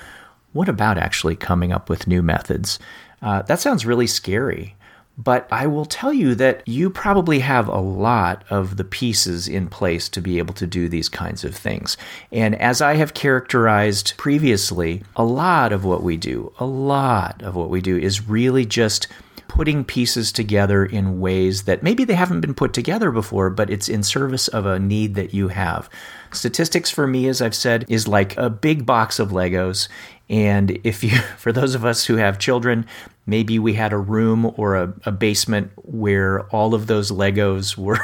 What 0.53 0.69
about 0.69 0.97
actually 0.97 1.35
coming 1.35 1.71
up 1.71 1.89
with 1.89 2.07
new 2.07 2.21
methods? 2.21 2.79
Uh, 3.21 3.41
that 3.43 3.59
sounds 3.59 3.85
really 3.85 4.07
scary. 4.07 4.75
But 5.17 5.47
I 5.51 5.67
will 5.67 5.85
tell 5.85 6.13
you 6.13 6.35
that 6.35 6.67
you 6.67 6.89
probably 6.89 7.39
have 7.39 7.67
a 7.67 7.79
lot 7.79 8.43
of 8.49 8.77
the 8.77 8.83
pieces 8.83 9.47
in 9.47 9.67
place 9.67 10.09
to 10.09 10.21
be 10.21 10.39
able 10.39 10.53
to 10.55 10.65
do 10.65 10.87
these 10.87 11.09
kinds 11.09 11.43
of 11.43 11.53
things. 11.53 11.97
And 12.31 12.55
as 12.55 12.81
I 12.81 12.95
have 12.95 13.13
characterized 13.13 14.15
previously, 14.17 15.03
a 15.15 15.23
lot 15.23 15.73
of 15.73 15.83
what 15.83 16.01
we 16.01 16.17
do, 16.17 16.53
a 16.59 16.65
lot 16.65 17.41
of 17.43 17.55
what 17.55 17.69
we 17.69 17.81
do 17.81 17.97
is 17.97 18.27
really 18.27 18.65
just 18.65 19.07
putting 19.51 19.83
pieces 19.83 20.31
together 20.31 20.85
in 20.85 21.19
ways 21.19 21.63
that 21.63 21.83
maybe 21.83 22.05
they 22.05 22.13
haven't 22.13 22.39
been 22.39 22.53
put 22.53 22.71
together 22.71 23.11
before, 23.11 23.49
but 23.49 23.69
it's 23.69 23.89
in 23.89 24.01
service 24.01 24.47
of 24.47 24.65
a 24.65 24.79
need 24.79 25.13
that 25.15 25.33
you 25.33 25.49
have. 25.49 25.89
Statistics 26.31 26.89
for 26.89 27.05
me, 27.05 27.27
as 27.27 27.41
I've 27.41 27.53
said, 27.53 27.83
is 27.89 28.07
like 28.07 28.37
a 28.37 28.49
big 28.49 28.85
box 28.85 29.19
of 29.19 29.31
Legos. 29.31 29.89
And 30.29 30.79
if 30.85 31.03
you, 31.03 31.09
for 31.37 31.51
those 31.51 31.75
of 31.75 31.83
us 31.83 32.05
who 32.05 32.15
have 32.15 32.39
children, 32.39 32.85
maybe 33.25 33.59
we 33.59 33.73
had 33.73 33.91
a 33.91 33.97
room 33.97 34.53
or 34.55 34.77
a, 34.77 34.93
a 35.03 35.11
basement 35.11 35.69
where 35.75 36.43
all 36.43 36.73
of 36.73 36.87
those 36.87 37.11
Legos 37.11 37.75
were. 37.85 37.99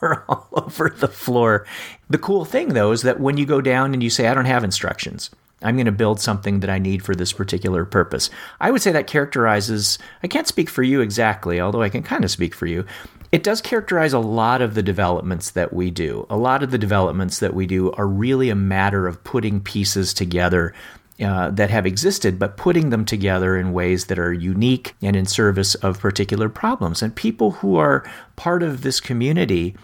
were 0.00 0.24
all 0.30 0.48
over 0.52 0.88
the 0.88 1.08
floor. 1.08 1.66
The 2.08 2.16
cool 2.16 2.46
thing 2.46 2.70
though 2.70 2.92
is 2.92 3.02
that 3.02 3.20
when 3.20 3.36
you 3.36 3.44
go 3.44 3.60
down 3.60 3.92
and 3.92 4.02
you 4.02 4.08
say, 4.08 4.28
I 4.28 4.34
don't 4.34 4.46
have 4.46 4.64
instructions, 4.64 5.28
I'm 5.62 5.76
going 5.76 5.86
to 5.86 5.92
build 5.92 6.20
something 6.20 6.60
that 6.60 6.70
I 6.70 6.78
need 6.78 7.02
for 7.02 7.14
this 7.14 7.32
particular 7.32 7.84
purpose. 7.84 8.28
I 8.60 8.70
would 8.70 8.82
say 8.82 8.92
that 8.92 9.06
characterizes, 9.06 9.98
I 10.22 10.26
can't 10.26 10.46
speak 10.46 10.68
for 10.68 10.82
you 10.82 11.00
exactly, 11.00 11.60
although 11.60 11.82
I 11.82 11.88
can 11.88 12.02
kind 12.02 12.24
of 12.24 12.30
speak 12.30 12.54
for 12.54 12.66
you. 12.66 12.84
It 13.32 13.42
does 13.42 13.60
characterize 13.60 14.12
a 14.12 14.18
lot 14.18 14.62
of 14.62 14.74
the 14.74 14.82
developments 14.82 15.50
that 15.52 15.72
we 15.72 15.90
do. 15.90 16.26
A 16.28 16.36
lot 16.36 16.62
of 16.62 16.70
the 16.70 16.78
developments 16.78 17.38
that 17.40 17.54
we 17.54 17.66
do 17.66 17.90
are 17.92 18.06
really 18.06 18.50
a 18.50 18.54
matter 18.54 19.06
of 19.06 19.24
putting 19.24 19.60
pieces 19.60 20.12
together 20.12 20.74
uh, 21.18 21.50
that 21.50 21.70
have 21.70 21.86
existed, 21.86 22.38
but 22.38 22.58
putting 22.58 22.90
them 22.90 23.06
together 23.06 23.56
in 23.56 23.72
ways 23.72 24.06
that 24.06 24.18
are 24.18 24.34
unique 24.34 24.94
and 25.00 25.16
in 25.16 25.24
service 25.24 25.74
of 25.76 25.98
particular 25.98 26.50
problems. 26.50 27.02
And 27.02 27.16
people 27.16 27.52
who 27.52 27.76
are 27.76 28.08
part 28.36 28.62
of 28.62 28.82
this 28.82 29.00
community 29.00 29.74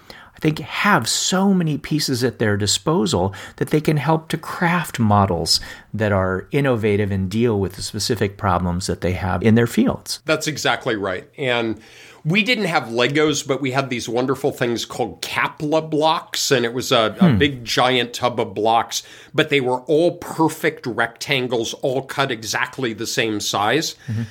they 0.43 0.53
have 0.63 1.09
so 1.09 1.55
many 1.55 1.79
pieces 1.79 2.23
at 2.23 2.39
their 2.39 2.57
disposal 2.57 3.35
that 3.57 3.71
they 3.71 3.81
can 3.81 3.97
help 3.97 4.29
to 4.29 4.37
craft 4.37 4.99
models 4.99 5.61
that 5.95 6.13
are 6.13 6.47
innovative 6.51 7.11
and 7.11 7.31
deal 7.31 7.59
with 7.59 7.75
the 7.75 7.83
specific 7.83 8.37
problems 8.37 8.87
that 8.87 9.01
they 9.01 9.13
have 9.13 9.43
in 9.43 9.55
their 9.55 9.67
fields. 9.67 10.21
That's 10.27 10.47
exactly 10.47 10.97
right. 10.97 11.29
And 11.39 11.81
we 12.25 12.43
didn't 12.43 12.67
have 12.67 12.85
Legos, 12.85 13.47
but 13.47 13.61
we 13.61 13.73
had 13.73 13.91
these 13.91 14.09
wonderful 14.09 14.53
things 14.53 14.85
called 14.85 15.23
Kapla 15.23 15.89
blocks, 15.89 16.51
and 16.51 16.65
it 16.65 16.73
was 16.73 16.93
a, 16.93 17.13
hmm. 17.13 17.25
a, 17.25 17.37
big 17.37 17.65
giant 17.65 18.15
tub 18.15 18.39
of 18.39 18.55
blocks, 18.55 19.03
but 19.35 19.49
they 19.49 19.61
were 19.61 19.81
all 19.83 20.19
perfect 20.19 20.87
rectangles, 20.87 21.75
all 21.75 22.03
cut 22.03 22.31
exactly 22.31 22.93
the 22.93 23.07
same 23.07 23.41
size. 23.41 23.97
Mm-hmm 24.07 24.23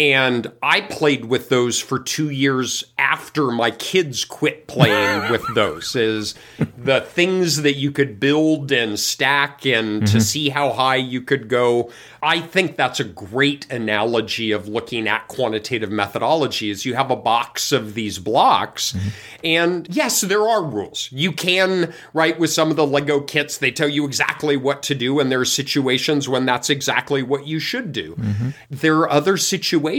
And 0.00 0.50
I 0.62 0.80
played 0.80 1.26
with 1.26 1.50
those 1.50 1.78
for 1.78 1.98
two 1.98 2.30
years 2.30 2.84
after 2.96 3.50
my 3.50 3.70
kids 3.70 4.24
quit 4.24 4.66
playing 4.66 5.30
with 5.30 5.44
those. 5.54 5.94
Is 5.94 6.34
the 6.78 7.02
things 7.02 7.60
that 7.60 7.74
you 7.74 7.92
could 7.92 8.18
build 8.18 8.72
and 8.72 8.98
stack 8.98 9.66
and 9.66 10.00
to 10.06 10.06
mm-hmm. 10.06 10.18
see 10.20 10.48
how 10.48 10.72
high 10.72 10.96
you 10.96 11.20
could 11.20 11.48
go. 11.48 11.90
I 12.22 12.40
think 12.40 12.76
that's 12.76 12.98
a 12.98 13.04
great 13.04 13.70
analogy 13.70 14.52
of 14.52 14.68
looking 14.68 15.06
at 15.06 15.28
quantitative 15.28 15.90
methodology 15.90 16.70
is 16.70 16.86
you 16.86 16.94
have 16.94 17.10
a 17.10 17.16
box 17.16 17.70
of 17.70 17.92
these 17.92 18.18
blocks 18.18 18.92
mm-hmm. 18.92 19.08
and 19.44 19.94
yes 19.94 20.20
there 20.20 20.46
are 20.46 20.62
rules 20.62 21.08
you 21.10 21.32
can 21.32 21.94
right 22.12 22.38
with 22.38 22.50
some 22.50 22.70
of 22.70 22.76
the 22.76 22.86
lego 22.86 23.20
kits 23.20 23.56
they 23.56 23.70
tell 23.70 23.88
you 23.88 24.04
exactly 24.04 24.54
what 24.56 24.82
to 24.82 24.94
do 24.94 25.18
and 25.18 25.32
there 25.32 25.40
are 25.40 25.46
situations 25.46 26.28
when 26.28 26.44
that's 26.44 26.68
exactly 26.68 27.22
what 27.22 27.46
you 27.46 27.58
should 27.58 27.90
do 27.90 28.14
mm-hmm. 28.16 28.50
there 28.70 28.98
are 28.98 29.10
other 29.10 29.38
situations 29.38 29.89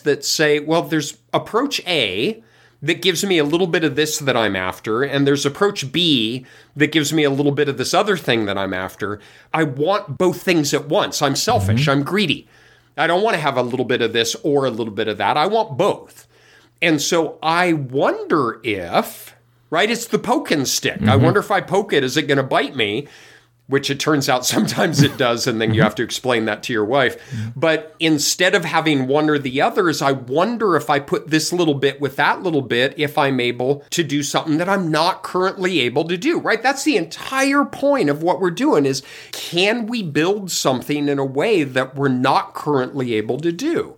that 0.00 0.24
say 0.24 0.60
well 0.60 0.82
there's 0.82 1.18
approach 1.32 1.80
a 1.86 2.42
that 2.82 3.00
gives 3.00 3.24
me 3.24 3.38
a 3.38 3.44
little 3.44 3.68
bit 3.68 3.84
of 3.84 3.94
this 3.94 4.18
that 4.18 4.36
I'm 4.36 4.56
after, 4.56 5.04
and 5.04 5.24
there's 5.24 5.46
approach 5.46 5.92
B 5.92 6.44
that 6.74 6.90
gives 6.90 7.12
me 7.12 7.22
a 7.22 7.30
little 7.30 7.52
bit 7.52 7.68
of 7.68 7.78
this 7.78 7.94
other 7.94 8.16
thing 8.16 8.46
that 8.46 8.58
I'm 8.58 8.74
after. 8.74 9.20
I 9.54 9.62
want 9.62 10.18
both 10.18 10.42
things 10.42 10.74
at 10.74 10.88
once. 10.88 11.22
I'm 11.22 11.36
selfish, 11.36 11.82
mm-hmm. 11.82 11.90
I'm 11.90 12.02
greedy. 12.02 12.48
I 12.96 13.06
don't 13.06 13.22
want 13.22 13.34
to 13.34 13.40
have 13.40 13.56
a 13.56 13.62
little 13.62 13.84
bit 13.84 14.02
of 14.02 14.12
this 14.12 14.34
or 14.42 14.66
a 14.66 14.70
little 14.70 14.92
bit 14.92 15.08
of 15.08 15.16
that. 15.18 15.36
I 15.36 15.46
want 15.46 15.78
both. 15.78 16.26
And 16.82 17.00
so 17.00 17.38
I 17.40 17.72
wonder 17.72 18.60
if, 18.64 19.34
right, 19.70 19.88
it's 19.88 20.08
the 20.08 20.18
poke 20.18 20.50
and 20.50 20.66
stick. 20.66 21.00
I 21.02 21.04
mm-hmm. 21.04 21.24
wonder 21.24 21.40
if 21.40 21.52
I 21.52 21.60
poke 21.60 21.92
it, 21.92 22.02
is 22.02 22.16
it 22.16 22.26
going 22.26 22.36
to 22.36 22.42
bite 22.42 22.74
me? 22.74 23.06
Which 23.68 23.90
it 23.90 24.00
turns 24.00 24.28
out 24.28 24.44
sometimes 24.54 25.02
it 25.02 25.16
does, 25.16 25.46
and 25.46 25.60
then 25.60 25.72
you 25.72 25.82
have 25.82 25.94
to 25.96 26.02
explain 26.02 26.44
that 26.46 26.62
to 26.64 26.72
your 26.72 26.84
wife. 26.84 27.16
But 27.56 27.94
instead 28.00 28.54
of 28.54 28.64
having 28.64 29.06
one 29.06 29.30
or 29.30 29.38
the 29.38 29.60
others, 29.60 30.02
I 30.02 30.12
wonder 30.12 30.76
if 30.76 30.90
I 30.90 30.98
put 30.98 31.28
this 31.28 31.52
little 31.52 31.74
bit 31.74 32.00
with 32.00 32.16
that 32.16 32.42
little 32.42 32.62
bit, 32.62 32.94
if 32.96 33.16
I'm 33.16 33.40
able 33.40 33.84
to 33.90 34.02
do 34.02 34.22
something 34.22 34.58
that 34.58 34.68
I'm 34.68 34.90
not 34.90 35.22
currently 35.22 35.80
able 35.80 36.04
to 36.04 36.16
do, 36.16 36.38
right? 36.38 36.62
That's 36.62 36.84
the 36.84 36.96
entire 36.96 37.64
point 37.64 38.10
of 38.10 38.22
what 38.22 38.40
we're 38.40 38.50
doing 38.50 38.84
is 38.84 39.02
can 39.30 39.86
we 39.86 40.02
build 40.02 40.50
something 40.50 41.08
in 41.08 41.18
a 41.18 41.24
way 41.24 41.62
that 41.64 41.94
we're 41.94 42.08
not 42.08 42.54
currently 42.54 43.14
able 43.14 43.38
to 43.38 43.52
do? 43.52 43.96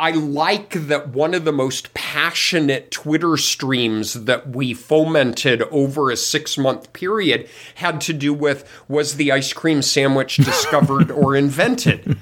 I 0.00 0.12
like 0.12 0.70
that 0.88 1.10
one 1.10 1.34
of 1.34 1.44
the 1.44 1.52
most 1.52 1.92
passionate 1.92 2.90
Twitter 2.90 3.36
streams 3.36 4.14
that 4.24 4.48
we 4.48 4.72
fomented 4.72 5.60
over 5.70 6.10
a 6.10 6.16
six 6.16 6.56
month 6.56 6.90
period 6.94 7.50
had 7.74 8.00
to 8.02 8.14
do 8.14 8.32
with 8.32 8.66
was 8.88 9.16
the 9.16 9.30
ice 9.30 9.52
cream 9.52 9.82
sandwich 9.82 10.36
discovered 10.38 11.10
or 11.10 11.36
invented? 11.36 12.16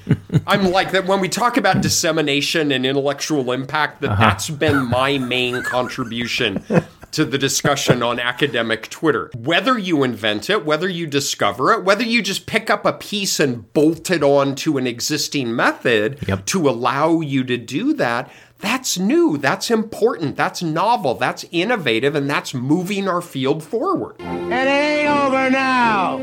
I'm 0.45 0.73
like 0.73 0.91
that 0.91 1.07
when 1.07 1.21
we 1.21 1.29
talk 1.29 1.57
about 1.57 1.81
dissemination 1.81 2.73
and 2.73 2.85
intellectual 2.85 3.53
impact, 3.53 4.01
that 4.01 4.11
uh-huh. 4.11 4.25
that's 4.25 4.51
been 4.51 4.85
my 4.85 5.19
main 5.19 5.63
contribution 5.63 6.65
to 7.13 7.25
the 7.25 7.39
discussion 7.39 8.03
on 8.03 8.21
academic 8.21 8.89
Twitter. 8.89 9.31
Whether 9.37 9.79
you 9.79 10.03
invent 10.03 10.51
it, 10.51 10.65
whether 10.65 10.89
you 10.89 11.07
discover 11.07 11.73
it, 11.73 11.85
whether 11.85 12.05
you 12.05 12.23
just 12.23 12.47
pick 12.47 12.71
up 12.71 12.85
a 12.85 12.93
piece 12.93 13.41
and 13.41 13.73
bolt 13.73 14.11
it 14.11 14.23
onto 14.23 14.79
an 14.79 14.87
existing 14.87 15.55
method 15.55 16.19
to 16.47 16.69
allow 16.69 17.21
you 17.21 17.45
to 17.45 17.57
do 17.57 17.95
that, 17.95 18.31
that's 18.59 18.99
new, 18.99 19.39
that's 19.39 19.71
important, 19.71 20.37
that's 20.37 20.63
novel, 20.63 21.15
that's 21.15 21.45
innovative, 21.53 22.15
and 22.15 22.29
that's 22.29 22.53
moving 22.53 23.09
our 23.09 23.21
field 23.21 23.63
forward. 23.63 24.17
And 24.21 24.53
it 24.53 24.69
ain't 24.69 25.09
over 25.09 25.49
now. 25.51 26.19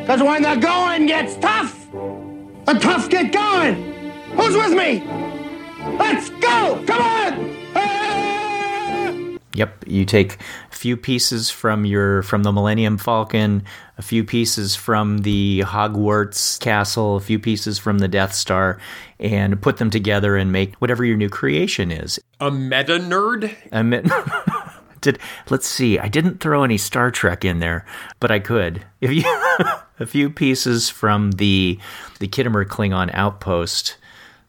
Because 0.00 0.22
when 0.22 0.42
the 0.42 0.56
going 0.56 1.06
gets 1.06 1.36
tough, 1.36 1.90
the 1.92 2.78
tough 2.80 3.08
get 3.10 3.32
going. 3.32 3.74
Who's 4.32 4.56
with 4.56 4.72
me? 4.72 5.04
Let's 5.98 6.30
go! 6.30 6.82
Come 6.86 7.02
on! 7.02 7.11
Yep, 9.54 9.84
you 9.86 10.04
take 10.04 10.38
a 10.70 10.74
few 10.74 10.96
pieces 10.96 11.50
from 11.50 11.84
your 11.84 12.22
from 12.22 12.42
the 12.42 12.52
Millennium 12.52 12.96
Falcon, 12.96 13.64
a 13.98 14.02
few 14.02 14.24
pieces 14.24 14.74
from 14.74 15.18
the 15.18 15.62
Hogwarts 15.66 16.58
castle, 16.58 17.16
a 17.16 17.20
few 17.20 17.38
pieces 17.38 17.78
from 17.78 17.98
the 17.98 18.08
Death 18.08 18.34
Star, 18.34 18.78
and 19.20 19.60
put 19.60 19.76
them 19.76 19.90
together 19.90 20.36
and 20.36 20.52
make 20.52 20.74
whatever 20.76 21.04
your 21.04 21.16
new 21.16 21.28
creation 21.28 21.90
is. 21.90 22.18
A 22.40 22.50
meta 22.50 22.98
nerd? 22.98 23.54
Mean, 23.82 24.10
did 25.02 25.18
let's 25.50 25.66
see. 25.66 25.98
I 25.98 26.08
didn't 26.08 26.40
throw 26.40 26.64
any 26.64 26.78
Star 26.78 27.10
Trek 27.10 27.44
in 27.44 27.58
there, 27.58 27.84
but 28.20 28.30
I 28.30 28.38
could. 28.38 28.86
If 29.02 29.12
you 29.12 29.22
a 30.00 30.06
few 30.06 30.30
pieces 30.30 30.88
from 30.88 31.32
the 31.32 31.78
the 32.20 32.28
Khitomer 32.28 32.64
Klingon 32.64 33.10
outpost 33.12 33.96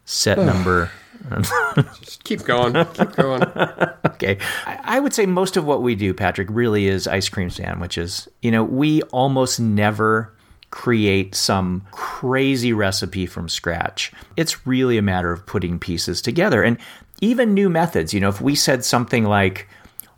set 0.04 0.38
number. 0.38 0.90
Just 2.00 2.24
keep 2.24 2.44
going. 2.44 2.72
Keep 2.94 3.12
going. 3.12 3.42
okay. 4.06 4.38
I, 4.66 4.80
I 4.84 5.00
would 5.00 5.14
say 5.14 5.26
most 5.26 5.56
of 5.56 5.64
what 5.64 5.82
we 5.82 5.94
do, 5.94 6.12
Patrick, 6.14 6.48
really 6.50 6.86
is 6.86 7.06
ice 7.06 7.28
cream 7.28 7.50
sandwiches. 7.50 8.28
You 8.42 8.50
know, 8.50 8.64
we 8.64 9.02
almost 9.02 9.58
never 9.60 10.32
create 10.70 11.34
some 11.34 11.86
crazy 11.92 12.72
recipe 12.72 13.26
from 13.26 13.48
scratch. 13.48 14.12
It's 14.36 14.66
really 14.66 14.98
a 14.98 15.02
matter 15.02 15.32
of 15.32 15.46
putting 15.46 15.78
pieces 15.78 16.20
together. 16.20 16.62
And 16.62 16.78
even 17.20 17.54
new 17.54 17.70
methods, 17.70 18.12
you 18.12 18.20
know, 18.20 18.28
if 18.28 18.40
we 18.40 18.54
said 18.54 18.84
something 18.84 19.24
like 19.24 19.68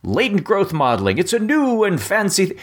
latent 0.02 0.44
growth 0.44 0.72
modeling, 0.72 1.18
it's 1.18 1.34
a 1.34 1.38
new 1.38 1.84
and 1.84 2.00
fancy, 2.00 2.46
th- 2.46 2.61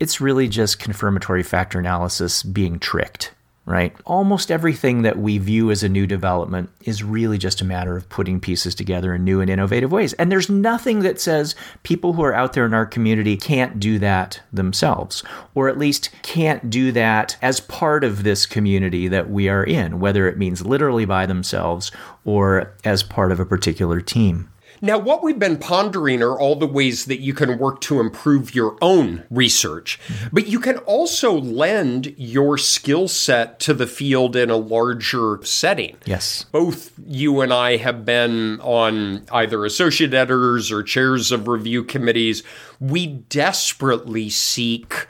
it's 0.00 0.20
really 0.20 0.48
just 0.48 0.78
confirmatory 0.78 1.42
factor 1.42 1.78
analysis 1.78 2.42
being 2.42 2.78
tricked 2.78 3.33
right? 3.66 3.96
Almost 4.04 4.50
everything 4.50 5.02
that 5.02 5.18
we 5.18 5.38
view 5.38 5.70
as 5.70 5.82
a 5.82 5.88
new 5.88 6.06
development 6.06 6.68
is 6.82 7.02
really 7.02 7.38
just 7.38 7.62
a 7.62 7.64
matter 7.64 7.96
of 7.96 8.08
putting 8.10 8.38
pieces 8.38 8.74
together 8.74 9.14
in 9.14 9.24
new 9.24 9.40
and 9.40 9.48
innovative 9.48 9.90
ways. 9.90 10.12
And 10.14 10.30
there's 10.30 10.50
nothing 10.50 11.00
that 11.00 11.20
says 11.20 11.54
people 11.82 12.12
who 12.12 12.22
are 12.22 12.34
out 12.34 12.52
there 12.52 12.66
in 12.66 12.74
our 12.74 12.84
community 12.84 13.36
can't 13.36 13.80
do 13.80 13.98
that 14.00 14.40
themselves, 14.52 15.22
or 15.54 15.68
at 15.68 15.78
least 15.78 16.10
can't 16.22 16.68
do 16.68 16.92
that 16.92 17.38
as 17.40 17.60
part 17.60 18.04
of 18.04 18.22
this 18.22 18.44
community 18.44 19.08
that 19.08 19.30
we 19.30 19.48
are 19.48 19.64
in, 19.64 19.98
whether 19.98 20.28
it 20.28 20.36
means 20.36 20.66
literally 20.66 21.06
by 21.06 21.24
themselves 21.24 21.90
or 22.24 22.74
as 22.84 23.02
part 23.02 23.32
of 23.32 23.40
a 23.40 23.46
particular 23.46 24.00
team. 24.00 24.50
Now, 24.84 24.98
what 24.98 25.22
we've 25.22 25.38
been 25.38 25.56
pondering 25.56 26.22
are 26.22 26.38
all 26.38 26.56
the 26.56 26.66
ways 26.66 27.06
that 27.06 27.20
you 27.20 27.32
can 27.32 27.56
work 27.56 27.80
to 27.82 28.00
improve 28.00 28.54
your 28.54 28.76
own 28.82 29.24
research, 29.30 29.98
but 30.30 30.46
you 30.46 30.60
can 30.60 30.76
also 30.80 31.32
lend 31.32 32.14
your 32.18 32.58
skill 32.58 33.08
set 33.08 33.58
to 33.60 33.72
the 33.72 33.86
field 33.86 34.36
in 34.36 34.50
a 34.50 34.58
larger 34.58 35.40
setting. 35.42 35.96
Yes. 36.04 36.44
Both 36.52 36.92
you 37.06 37.40
and 37.40 37.50
I 37.50 37.78
have 37.78 38.04
been 38.04 38.60
on 38.60 39.24
either 39.32 39.64
associate 39.64 40.12
editors 40.12 40.70
or 40.70 40.82
chairs 40.82 41.32
of 41.32 41.48
review 41.48 41.82
committees. 41.82 42.42
We 42.78 43.06
desperately 43.06 44.28
seek 44.28 45.06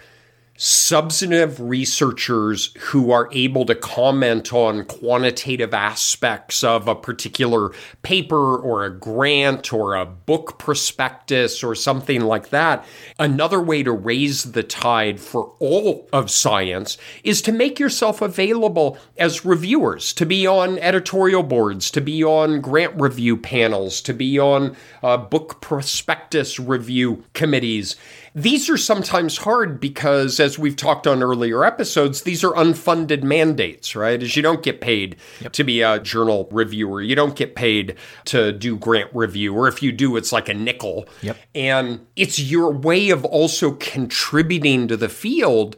substantive 0.65 1.61
researchers 1.61 2.73
who 2.79 3.11
are 3.11 3.29
able 3.33 3.67
to 3.67 3.75
comment 3.75 4.51
on 4.51 4.83
quantitative 4.87 5.75
aspects 5.75 6.65
of 6.65 6.89
a 6.89 6.95
particular 6.95 7.71
paper 8.03 8.57
or 8.57 8.83
a 8.83 8.91
grant 8.91 9.75
or 9.75 9.95
a 9.95 10.07
book 10.07 10.59
prospectus 10.59 11.62
or 11.62 11.75
something 11.75 12.23
like 12.23 12.49
that. 12.49 12.83
Another 13.19 13.61
way 13.61 13.83
to 13.83 13.93
raise 13.93 14.53
the 14.53 14.62
tide 14.62 15.21
for 15.21 15.53
all 15.59 16.09
of 16.15 16.31
science 16.31 16.97
is 17.23 17.43
to 17.43 17.53
make 17.53 17.79
yourself 17.79 18.23
available 18.23 18.97
as 19.19 19.45
reviewers, 19.45 20.15
to 20.15 20.25
be 20.25 20.47
on 20.47 20.79
editorial 20.79 21.43
boards, 21.43 21.91
to 21.91 22.01
be 22.01 22.25
on 22.25 22.62
grant 22.62 22.99
review 22.99 23.37
panels, 23.37 24.01
to 24.01 24.15
be 24.15 24.39
on 24.39 24.75
uh, 25.03 25.19
book 25.19 25.61
prospectus 25.61 26.59
review 26.59 27.23
committees. 27.35 27.97
These 28.37 28.68
are 28.68 28.76
sometimes 28.76 29.37
hard 29.37 29.78
because, 29.78 30.41
as 30.41 30.59
we've 30.59 30.74
talked 30.74 31.07
on 31.07 31.22
earlier 31.22 31.64
episodes, 31.64 32.22
these 32.22 32.43
are 32.43 32.51
unfunded 32.53 33.22
mandates, 33.22 33.95
right? 33.95 34.20
As 34.20 34.35
you 34.35 34.43
don't 34.43 34.62
get 34.62 34.80
paid 34.80 35.16
to 35.53 35.62
be 35.62 35.82
a 35.82 36.01
journal 36.01 36.49
reviewer, 36.51 37.01
you 37.01 37.14
don't 37.14 37.37
get 37.37 37.55
paid 37.55 37.95
to 38.24 38.51
do 38.51 38.76
grant 38.76 39.11
review, 39.14 39.55
or 39.55 39.68
if 39.68 39.85
you 39.85 39.93
do, 39.93 40.16
it's 40.16 40.32
like 40.32 40.49
a 40.49 40.55
nickel. 40.55 41.07
Yep. 41.22 41.37
And 41.55 42.05
it's 42.16 42.41
your 42.41 42.72
way 42.72 43.11
of 43.11 43.24
also 43.24 43.72
contributing 43.72 44.89
to 44.89 44.97
the 44.97 45.09
field. 45.09 45.76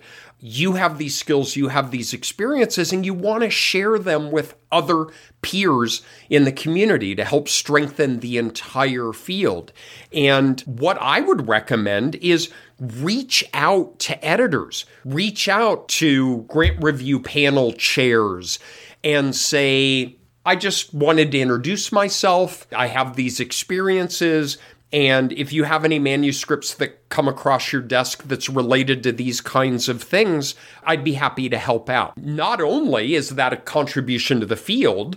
You 0.49 0.75
have 0.75 0.97
these 0.97 1.19
skills, 1.19 1.57
you 1.57 1.67
have 1.67 1.91
these 1.91 2.13
experiences, 2.13 2.93
and 2.93 3.05
you 3.05 3.15
want 3.15 3.43
to 3.43 3.51
share 3.51 3.99
them 3.99 4.31
with 4.31 4.55
other 4.71 5.07
peers 5.43 6.03
in 6.31 6.45
the 6.45 6.53
community 6.53 7.17
to 7.17 7.25
help 7.25 7.49
strengthen 7.49 8.21
the 8.21 8.39
entire 8.39 9.13
field. 9.13 9.73
And 10.13 10.61
what 10.61 10.99
I 11.01 11.21
would 11.21 11.49
recommend 11.49 12.15
is 12.17 12.49
reach 12.79 13.43
out 13.55 13.99
to 13.99 14.25
editors, 14.25 14.87
reach 15.05 15.49
out 15.49 15.89
to 15.89 16.43
grant 16.43 16.81
review 16.81 17.19
panel 17.19 17.73
chairs, 17.73 18.61
and 19.03 19.35
say, 19.35 20.15
I 20.45 20.55
just 20.55 20.95
wanted 20.95 21.33
to 21.33 21.41
introduce 21.41 21.91
myself. 21.91 22.69
I 22.73 22.87
have 22.87 23.17
these 23.17 23.41
experiences. 23.41 24.59
And 24.93 25.33
if 25.33 25.53
you 25.53 25.65
have 25.65 25.85
any 25.85 25.99
manuscripts 25.99 26.75
that 26.75 27.09
come 27.09 27.27
across 27.27 27.73
your 27.73 27.83
desk 27.83 28.23
that's 28.25 28.49
related 28.49 29.03
to 29.03 29.13
these 29.13 29.41
kinds 29.41 29.89
of 29.89 30.03
things, 30.03 30.55
I'd 30.85 31.05
be 31.05 31.15
happy 31.15 31.49
to 31.49 31.59
help 31.59 31.91
out. 31.91 32.17
Not 32.17 32.61
only 32.61 33.15
is 33.15 33.31
that 33.31 33.53
a 33.53 33.57
contribution 33.57 34.41
to 34.41 34.47
the 34.47 34.57
field, 34.57 35.17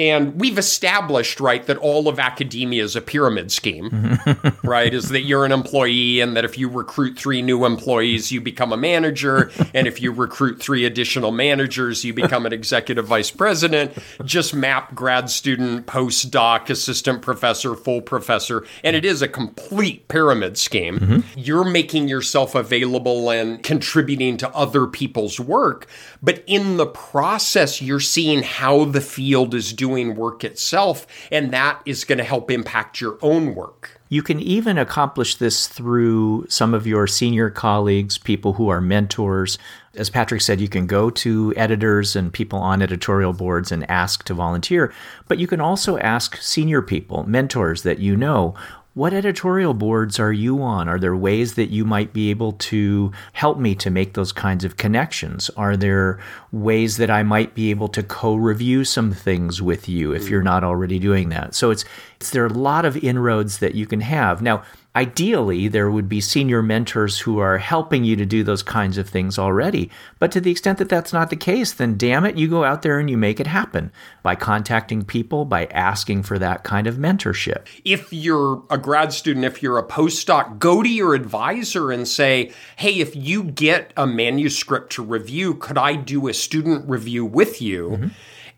And 0.00 0.40
we've 0.40 0.56
established, 0.56 1.40
right, 1.40 1.62
that 1.66 1.76
all 1.76 2.08
of 2.08 2.18
academia 2.18 2.82
is 2.82 2.96
a 2.96 3.02
pyramid 3.02 3.52
scheme, 3.52 4.18
right? 4.64 4.94
Is 4.94 5.10
that 5.10 5.24
you're 5.24 5.44
an 5.44 5.52
employee 5.52 6.20
and 6.20 6.34
that 6.38 6.44
if 6.46 6.56
you 6.56 6.70
recruit 6.70 7.18
three 7.18 7.42
new 7.42 7.66
employees, 7.66 8.32
you 8.32 8.40
become 8.40 8.72
a 8.72 8.78
manager. 8.78 9.50
and 9.74 9.86
if 9.86 10.00
you 10.00 10.10
recruit 10.10 10.58
three 10.58 10.86
additional 10.86 11.32
managers, 11.32 12.02
you 12.02 12.14
become 12.14 12.46
an 12.46 12.52
executive 12.54 13.06
vice 13.06 13.30
president. 13.30 13.92
Just 14.24 14.54
map 14.54 14.94
grad 14.94 15.28
student, 15.28 15.86
postdoc, 15.86 16.70
assistant 16.70 17.20
professor, 17.20 17.74
full 17.74 18.00
professor. 18.00 18.64
And 18.82 18.96
it 18.96 19.04
is 19.04 19.20
a 19.20 19.28
complete 19.28 20.08
pyramid 20.08 20.56
scheme. 20.56 20.98
Mm-hmm. 20.98 21.38
You're 21.38 21.70
making 21.70 22.08
yourself 22.08 22.54
available 22.54 23.28
and 23.28 23.62
contributing 23.62 24.38
to 24.38 24.48
other 24.54 24.86
people's 24.86 25.38
work. 25.38 25.86
But 26.22 26.42
in 26.46 26.78
the 26.78 26.86
process, 26.86 27.82
you're 27.82 28.00
seeing 28.00 28.42
how 28.42 28.86
the 28.86 29.02
field 29.02 29.52
is 29.52 29.74
doing 29.74 29.89
work 29.90 30.44
itself, 30.44 31.06
and 31.30 31.52
that 31.52 31.80
is 31.84 32.04
going 32.04 32.18
to 32.18 32.24
help 32.24 32.50
impact 32.50 33.00
your 33.00 33.18
own 33.22 33.54
work. 33.54 34.00
You 34.08 34.22
can 34.22 34.40
even 34.40 34.76
accomplish 34.76 35.36
this 35.36 35.68
through 35.68 36.46
some 36.48 36.74
of 36.74 36.86
your 36.86 37.06
senior 37.06 37.48
colleagues, 37.48 38.18
people 38.18 38.54
who 38.54 38.68
are 38.68 38.80
mentors. 38.80 39.56
As 39.94 40.10
Patrick 40.10 40.40
said, 40.40 40.60
you 40.60 40.68
can 40.68 40.86
go 40.86 41.10
to 41.10 41.54
editors 41.56 42.16
and 42.16 42.32
people 42.32 42.58
on 42.58 42.82
editorial 42.82 43.32
boards 43.32 43.70
and 43.70 43.88
ask 43.88 44.24
to 44.24 44.34
volunteer, 44.34 44.92
but 45.28 45.38
you 45.38 45.46
can 45.46 45.60
also 45.60 45.96
ask 45.98 46.36
senior 46.38 46.82
people, 46.82 47.22
mentors 47.24 47.82
that 47.84 48.00
you 48.00 48.16
know, 48.16 48.54
what 48.94 49.14
editorial 49.14 49.72
boards 49.72 50.18
are 50.18 50.32
you 50.32 50.60
on? 50.62 50.88
Are 50.88 50.98
there 50.98 51.14
ways 51.14 51.54
that 51.54 51.70
you 51.70 51.84
might 51.84 52.12
be 52.12 52.30
able 52.30 52.52
to 52.52 53.12
help 53.32 53.56
me 53.58 53.74
to 53.76 53.90
make 53.90 54.14
those 54.14 54.32
kinds 54.32 54.64
of 54.64 54.76
connections? 54.76 55.48
Are 55.56 55.76
there 55.76 56.18
ways 56.50 56.96
that 56.96 57.10
I 57.10 57.22
might 57.22 57.54
be 57.54 57.70
able 57.70 57.86
to 57.88 58.02
co-review 58.02 58.84
some 58.84 59.12
things 59.12 59.62
with 59.62 59.88
you 59.88 60.12
if 60.12 60.28
you're 60.28 60.40
mm. 60.40 60.46
not 60.46 60.64
already 60.64 60.98
doing 60.98 61.28
that? 61.28 61.54
So 61.54 61.70
it's, 61.70 61.84
it's 62.16 62.30
there 62.30 62.42
are 62.42 62.48
a 62.48 62.52
lot 62.52 62.84
of 62.84 62.96
inroads 62.96 63.58
that 63.58 63.76
you 63.76 63.86
can 63.86 64.00
have. 64.00 64.42
Now, 64.42 64.64
Ideally, 64.96 65.68
there 65.68 65.88
would 65.88 66.08
be 66.08 66.20
senior 66.20 66.62
mentors 66.62 67.20
who 67.20 67.38
are 67.38 67.58
helping 67.58 68.02
you 68.02 68.16
to 68.16 68.26
do 68.26 68.42
those 68.42 68.64
kinds 68.64 68.98
of 68.98 69.08
things 69.08 69.38
already. 69.38 69.88
But 70.18 70.32
to 70.32 70.40
the 70.40 70.50
extent 70.50 70.78
that 70.78 70.88
that's 70.88 71.12
not 71.12 71.30
the 71.30 71.36
case, 71.36 71.72
then 71.72 71.96
damn 71.96 72.24
it, 72.24 72.36
you 72.36 72.48
go 72.48 72.64
out 72.64 72.82
there 72.82 72.98
and 72.98 73.08
you 73.08 73.16
make 73.16 73.38
it 73.38 73.46
happen 73.46 73.92
by 74.24 74.34
contacting 74.34 75.04
people, 75.04 75.44
by 75.44 75.66
asking 75.66 76.24
for 76.24 76.40
that 76.40 76.64
kind 76.64 76.88
of 76.88 76.96
mentorship. 76.96 77.68
If 77.84 78.12
you're 78.12 78.64
a 78.68 78.78
grad 78.78 79.12
student, 79.12 79.44
if 79.44 79.62
you're 79.62 79.78
a 79.78 79.86
postdoc, 79.86 80.58
go 80.58 80.82
to 80.82 80.88
your 80.88 81.14
advisor 81.14 81.92
and 81.92 82.08
say, 82.08 82.50
hey, 82.74 82.94
if 82.94 83.14
you 83.14 83.44
get 83.44 83.92
a 83.96 84.08
manuscript 84.08 84.90
to 84.94 85.04
review, 85.04 85.54
could 85.54 85.78
I 85.78 85.94
do 85.94 86.26
a 86.26 86.34
student 86.34 86.88
review 86.90 87.24
with 87.24 87.62
you? 87.62 87.90
Mm-hmm 87.90 88.08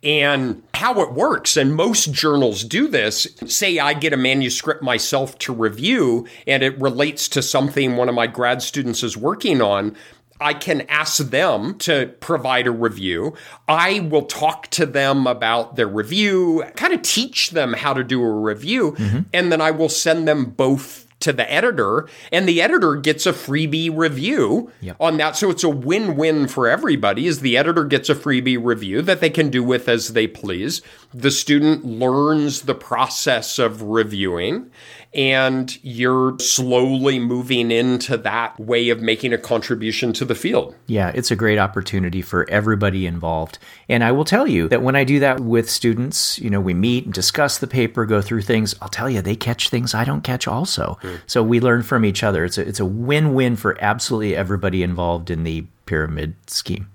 and 0.03 0.63
how 0.75 1.01
it 1.01 1.13
works. 1.13 1.57
And 1.57 1.75
most 1.75 2.13
journals 2.13 2.65
do 2.65 2.89
this. 2.89 3.27
Say 3.47 3.79
I 3.79 3.95
get 3.95 4.13
a 4.13 4.17
manuscript 4.17 4.83
myself 4.83 5.39
to 5.39 5.53
review 5.53 6.27
and 6.47 6.63
it 6.63 6.81
relates 6.81 7.29
to 7.31 7.43
something 7.43 7.97
one 7.97 8.09
of 8.09 8.15
my 8.15 8.27
grad 8.27 8.63
students 8.63 9.03
is 9.03 9.17
working 9.17 9.63
on. 9.63 9.97
I 10.41 10.55
can 10.55 10.81
ask 10.83 11.19
them 11.19 11.79
to 11.79 12.15
provide 12.19 12.67
a 12.67 12.73
review. 12.73 13.35
I 13.69 14.01
will 14.01 14.25
talk 14.25 14.67
to 14.69 14.87
them 14.87 15.29
about 15.29 15.77
their 15.77 15.87
review, 15.87 16.65
kind 16.75 16.93
of 16.93 17.03
teach 17.03 17.51
them 17.51 17.73
how 17.75 17.95
to 17.95 18.03
do 18.03 18.21
a 18.21 18.41
review, 18.41 18.93
mm-hmm. 18.93 19.21
and 19.33 19.53
then 19.53 19.61
I 19.61 19.71
will 19.71 19.89
send 19.89 20.27
them 20.27 20.47
both 20.47 21.02
to 21.23 21.33
the 21.33 21.51
editor, 21.51 22.09
and 22.31 22.49
the 22.49 22.61
editor 22.61 22.97
gets 22.97 23.27
a 23.27 23.33
freebie 23.33 23.91
review 23.95 24.71
yep. 24.81 24.97
on 25.01 25.17
that. 25.17 25.37
So 25.37 25.51
it's 25.51 25.65
a 25.65 25.69
win 25.69 26.17
win 26.17 26.49
for 26.49 26.69
everybody. 26.69 27.27
Is 27.27 27.41
the 27.41 27.57
editor 27.57 27.85
gets 27.85 28.09
a 28.09 28.15
freebie 28.15 28.63
review 28.63 29.03
that 29.03 29.21
they 29.21 29.31
can 29.31 29.51
do 29.51 29.65
with 29.65 29.89
as 29.89 30.13
they 30.13 30.27
please. 30.27 30.83
The 31.15 31.31
student 31.31 31.85
learns 31.85 32.63
the 32.63 32.75
process 32.75 33.59
of 33.59 33.83
reviewing, 33.83 34.71
and 35.15 35.79
you're 35.85 36.39
slowly 36.39 37.19
moving 37.19 37.71
into 37.71 38.17
that 38.17 38.59
way 38.59 38.89
of 38.89 39.03
making 39.03 39.33
a 39.33 39.39
contribution 39.39 40.13
to 40.15 40.25
the 40.25 40.35
field. 40.35 40.75
Yeah, 40.87 41.13
it's 41.15 41.31
a 41.31 41.37
great 41.37 41.59
opportunity 41.59 42.23
for 42.23 42.49
everybody 42.49 43.07
involved. 43.07 43.59
And 43.89 44.03
I 44.03 44.13
will 44.13 44.25
tell 44.25 44.47
you 44.47 44.69
that 44.69 44.83
when 44.83 44.97
I 44.97 45.05
do 45.05 45.19
that 45.21 45.41
with 45.41 45.69
students, 45.69 46.39
you 46.39 46.49
know, 46.49 46.61
we 46.61 46.73
meet 46.73 47.05
and 47.05 47.13
discuss 47.13 47.59
the 47.59 47.67
paper, 47.67 48.07
go 48.07 48.23
through 48.23 48.43
things, 48.43 48.75
I'll 48.81 48.89
tell 48.89 49.11
you 49.11 49.21
they 49.21 49.37
catch 49.37 49.69
things 49.69 49.95
I 49.95 50.05
don't 50.05 50.23
catch 50.23 50.49
also. 50.49 50.99
Mm. 51.03 51.21
So 51.27 51.43
we 51.43 51.61
learn 51.61 51.83
from 51.83 52.05
each 52.05 52.23
other. 52.23 52.45
It's 52.45 52.57
a, 52.57 52.67
it's 52.67 52.81
a 52.81 52.87
win-win 52.87 53.57
for 53.57 53.77
absolutely 53.83 54.35
everybody 54.35 54.83
involved 54.83 55.31
in 55.31 55.45
the 55.45 55.67
pyramid 55.85 56.35
scheme. 56.47 56.89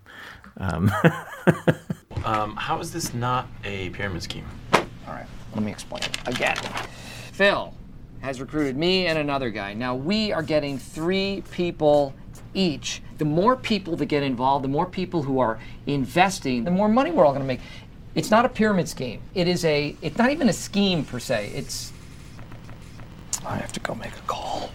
Um. 0.58 0.92
um, 2.26 2.56
how 2.56 2.80
is 2.80 2.92
this 2.92 3.14
not 3.14 3.48
a 3.64 3.92
pyramid 3.92 4.24
scheme? 4.24 4.46
All 4.74 5.14
right, 5.14 5.28
let 5.54 5.64
me 5.64 5.72
explain 5.72 6.02
again. 6.26 6.58
Phil, 7.32 7.74
has 8.22 8.42
recruited 8.42 8.78
me 8.78 9.08
and 9.08 9.18
another 9.18 9.50
guy. 9.50 9.74
Now 9.74 9.96
we 9.96 10.32
are 10.32 10.44
getting 10.44 10.78
three 10.78 11.44
people 11.52 12.14
each. 12.54 13.02
The 13.18 13.26
more 13.26 13.56
people 13.56 13.96
that 13.98 14.08
get 14.08 14.24
involved, 14.24 14.64
the 14.64 14.70
more 14.70 14.86
people 14.86 15.24
who 15.24 15.40
are 15.40 15.60
investing, 15.86 16.64
the 16.64 16.72
more 16.72 16.90
money 16.90 17.12
we're 17.12 17.26
all 17.26 17.32
going 17.32 17.42
to 17.42 17.48
make. 17.48 17.62
It's 18.16 18.32
not 18.32 18.46
a 18.46 18.50
pyramid 18.50 18.90
scheme. 18.90 19.22
It 19.36 19.48
is 19.48 19.64
a. 19.64 19.96
It's 20.02 20.18
not 20.18 20.32
even 20.32 20.50
a 20.50 20.54
scheme 20.54 21.06
per 21.06 21.20
se. 21.20 21.52
It's. 21.54 21.94
I 23.46 23.58
have 23.58 23.72
to 23.74 23.80
go 23.80 23.94
make 23.96 24.16
a 24.18 24.22
call. 24.22 24.72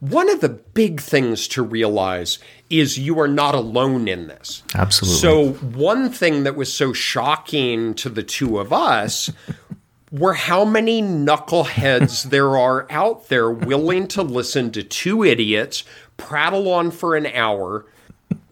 One 0.00 0.30
of 0.30 0.40
the 0.40 0.48
big 0.48 1.00
things 1.00 1.46
to 1.48 1.62
realize 1.62 2.38
is 2.70 2.98
you 2.98 3.20
are 3.20 3.28
not 3.28 3.54
alone 3.54 4.08
in 4.08 4.28
this. 4.28 4.62
Absolutely. 4.74 5.18
So, 5.18 5.52
one 5.76 6.10
thing 6.10 6.44
that 6.44 6.56
was 6.56 6.72
so 6.72 6.94
shocking 6.94 7.92
to 7.94 8.08
the 8.08 8.22
two 8.22 8.58
of 8.58 8.72
us 8.72 9.30
were 10.10 10.34
how 10.34 10.64
many 10.64 11.00
knuckleheads 11.02 12.24
there 12.30 12.56
are 12.56 12.86
out 12.90 13.28
there 13.28 13.50
willing 13.50 14.08
to 14.08 14.22
listen 14.22 14.70
to 14.72 14.82
two 14.82 15.24
idiots 15.24 15.84
prattle 16.16 16.70
on 16.70 16.90
for 16.90 17.16
an 17.16 17.26
hour 17.26 17.86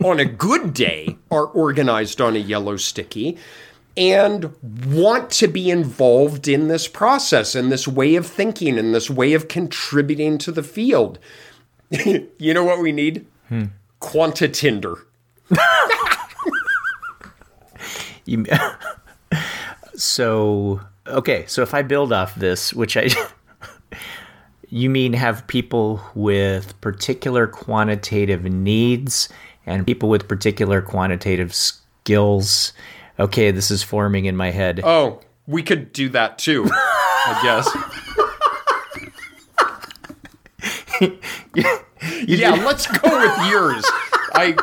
on 0.02 0.20
a 0.20 0.24
good 0.24 0.72
day 0.72 1.16
are 1.30 1.46
organized 1.46 2.20
on 2.20 2.36
a 2.36 2.38
yellow 2.38 2.76
sticky 2.76 3.36
and 3.98 4.54
want 4.86 5.30
to 5.30 5.48
be 5.48 5.70
involved 5.70 6.46
in 6.46 6.68
this 6.68 6.86
process 6.86 7.56
and 7.56 7.72
this 7.72 7.88
way 7.88 8.14
of 8.14 8.26
thinking 8.26 8.78
and 8.78 8.94
this 8.94 9.10
way 9.10 9.32
of 9.32 9.48
contributing 9.48 10.38
to 10.38 10.52
the 10.52 10.62
field. 10.62 11.18
you 11.90 12.54
know 12.54 12.62
what 12.62 12.78
we 12.78 12.92
need? 12.92 13.26
Hmm. 13.48 13.64
Quanta 13.98 14.46
Tinder. 14.46 15.04
so 19.96 20.80
okay, 21.08 21.44
so 21.46 21.62
if 21.62 21.74
I 21.74 21.82
build 21.82 22.12
off 22.12 22.34
this, 22.34 22.72
which 22.72 22.96
I 22.96 23.08
you 24.68 24.90
mean 24.90 25.12
have 25.14 25.46
people 25.46 26.00
with 26.14 26.78
particular 26.80 27.46
quantitative 27.46 28.44
needs 28.44 29.28
and 29.66 29.86
people 29.86 30.08
with 30.08 30.28
particular 30.28 30.80
quantitative 30.80 31.54
skills. 31.54 32.72
Okay, 33.18 33.50
this 33.50 33.70
is 33.70 33.82
forming 33.82 34.26
in 34.26 34.36
my 34.36 34.50
head. 34.50 34.80
Oh, 34.84 35.20
we 35.46 35.62
could 35.62 35.92
do 35.92 36.08
that 36.10 36.38
too, 36.38 36.68
I 36.70 37.40
guess. 37.42 37.68
yeah, 42.26 42.50
let's 42.64 42.86
go 42.86 43.18
with 43.18 43.50
yours. 43.50 43.84
I 44.34 44.56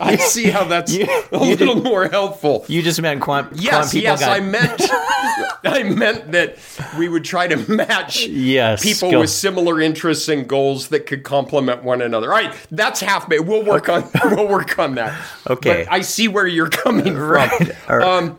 I 0.00 0.16
see 0.16 0.50
how 0.50 0.64
that's 0.64 0.92
you, 0.92 1.06
a 1.32 1.38
little 1.38 1.74
did, 1.74 1.84
more 1.84 2.08
helpful. 2.08 2.64
You 2.68 2.82
just 2.82 3.00
meant 3.00 3.20
quant. 3.20 3.52
Yes, 3.54 3.90
quant 3.92 3.94
yes, 3.94 4.20
got... 4.20 4.36
I 4.36 4.40
meant 4.40 4.82
I 5.64 5.82
meant 5.82 6.32
that 6.32 6.58
we 6.98 7.08
would 7.08 7.24
try 7.24 7.46
to 7.48 7.56
match 7.70 8.26
yes, 8.26 8.82
people 8.82 9.10
go. 9.10 9.20
with 9.20 9.30
similar 9.30 9.80
interests 9.80 10.28
and 10.28 10.48
goals 10.48 10.88
that 10.88 11.06
could 11.06 11.22
complement 11.22 11.82
one 11.82 12.02
another. 12.02 12.32
All 12.32 12.38
right, 12.38 12.54
that's 12.70 13.00
half. 13.00 13.28
We'll 13.28 13.64
work 13.64 13.88
on 13.88 14.08
we'll 14.24 14.48
work 14.48 14.78
on 14.78 14.94
that. 14.96 15.16
Okay, 15.48 15.84
but 15.84 15.92
I 15.92 16.00
see 16.00 16.26
where 16.26 16.46
you're 16.46 16.68
coming 16.68 17.04
from. 17.04 17.20
Right. 17.20 17.88
Right. 17.88 18.02
Um, 18.02 18.36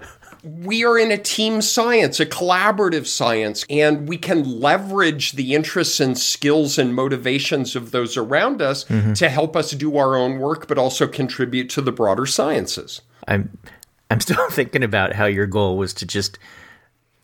we 0.48 0.86
are 0.86 0.98
in 0.98 1.12
a 1.12 1.18
team 1.18 1.62
science, 1.62 2.20
a 2.20 2.26
collaborative 2.26 3.06
science, 3.06 3.66
and 3.70 4.08
we 4.08 4.18
can 4.18 4.60
leverage 4.60 5.34
the 5.34 5.54
interests 5.54 6.00
and 6.00 6.18
skills 6.18 6.78
and 6.78 6.95
motivations 6.95 7.76
of 7.76 7.91
those 7.91 8.16
around 8.18 8.62
us 8.62 8.86
mm-hmm. 8.86 9.14
to 9.14 9.30
help 9.30 9.56
us 9.56 9.72
do 9.72 9.98
our 9.98 10.16
own 10.16 10.39
work, 10.39 10.68
but 10.68 10.78
also 10.78 11.08
contribute 11.08 11.70
to 11.72 11.82
the 11.82 11.91
broader 11.91 12.26
sciences. 12.26 13.02
I'm 13.28 13.58
I'm 14.10 14.20
still 14.22 14.50
thinking 14.52 14.84
about 14.84 15.14
how 15.14 15.26
your 15.26 15.48
goal 15.48 15.78
was 15.78 15.93
to 15.95 16.06
just 16.06 16.39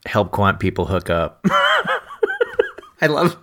help 0.06 0.32
quant 0.32 0.60
people 0.60 0.86
hook 0.86 1.10
up. 1.10 1.46
I 3.02 3.08
love 3.08 3.38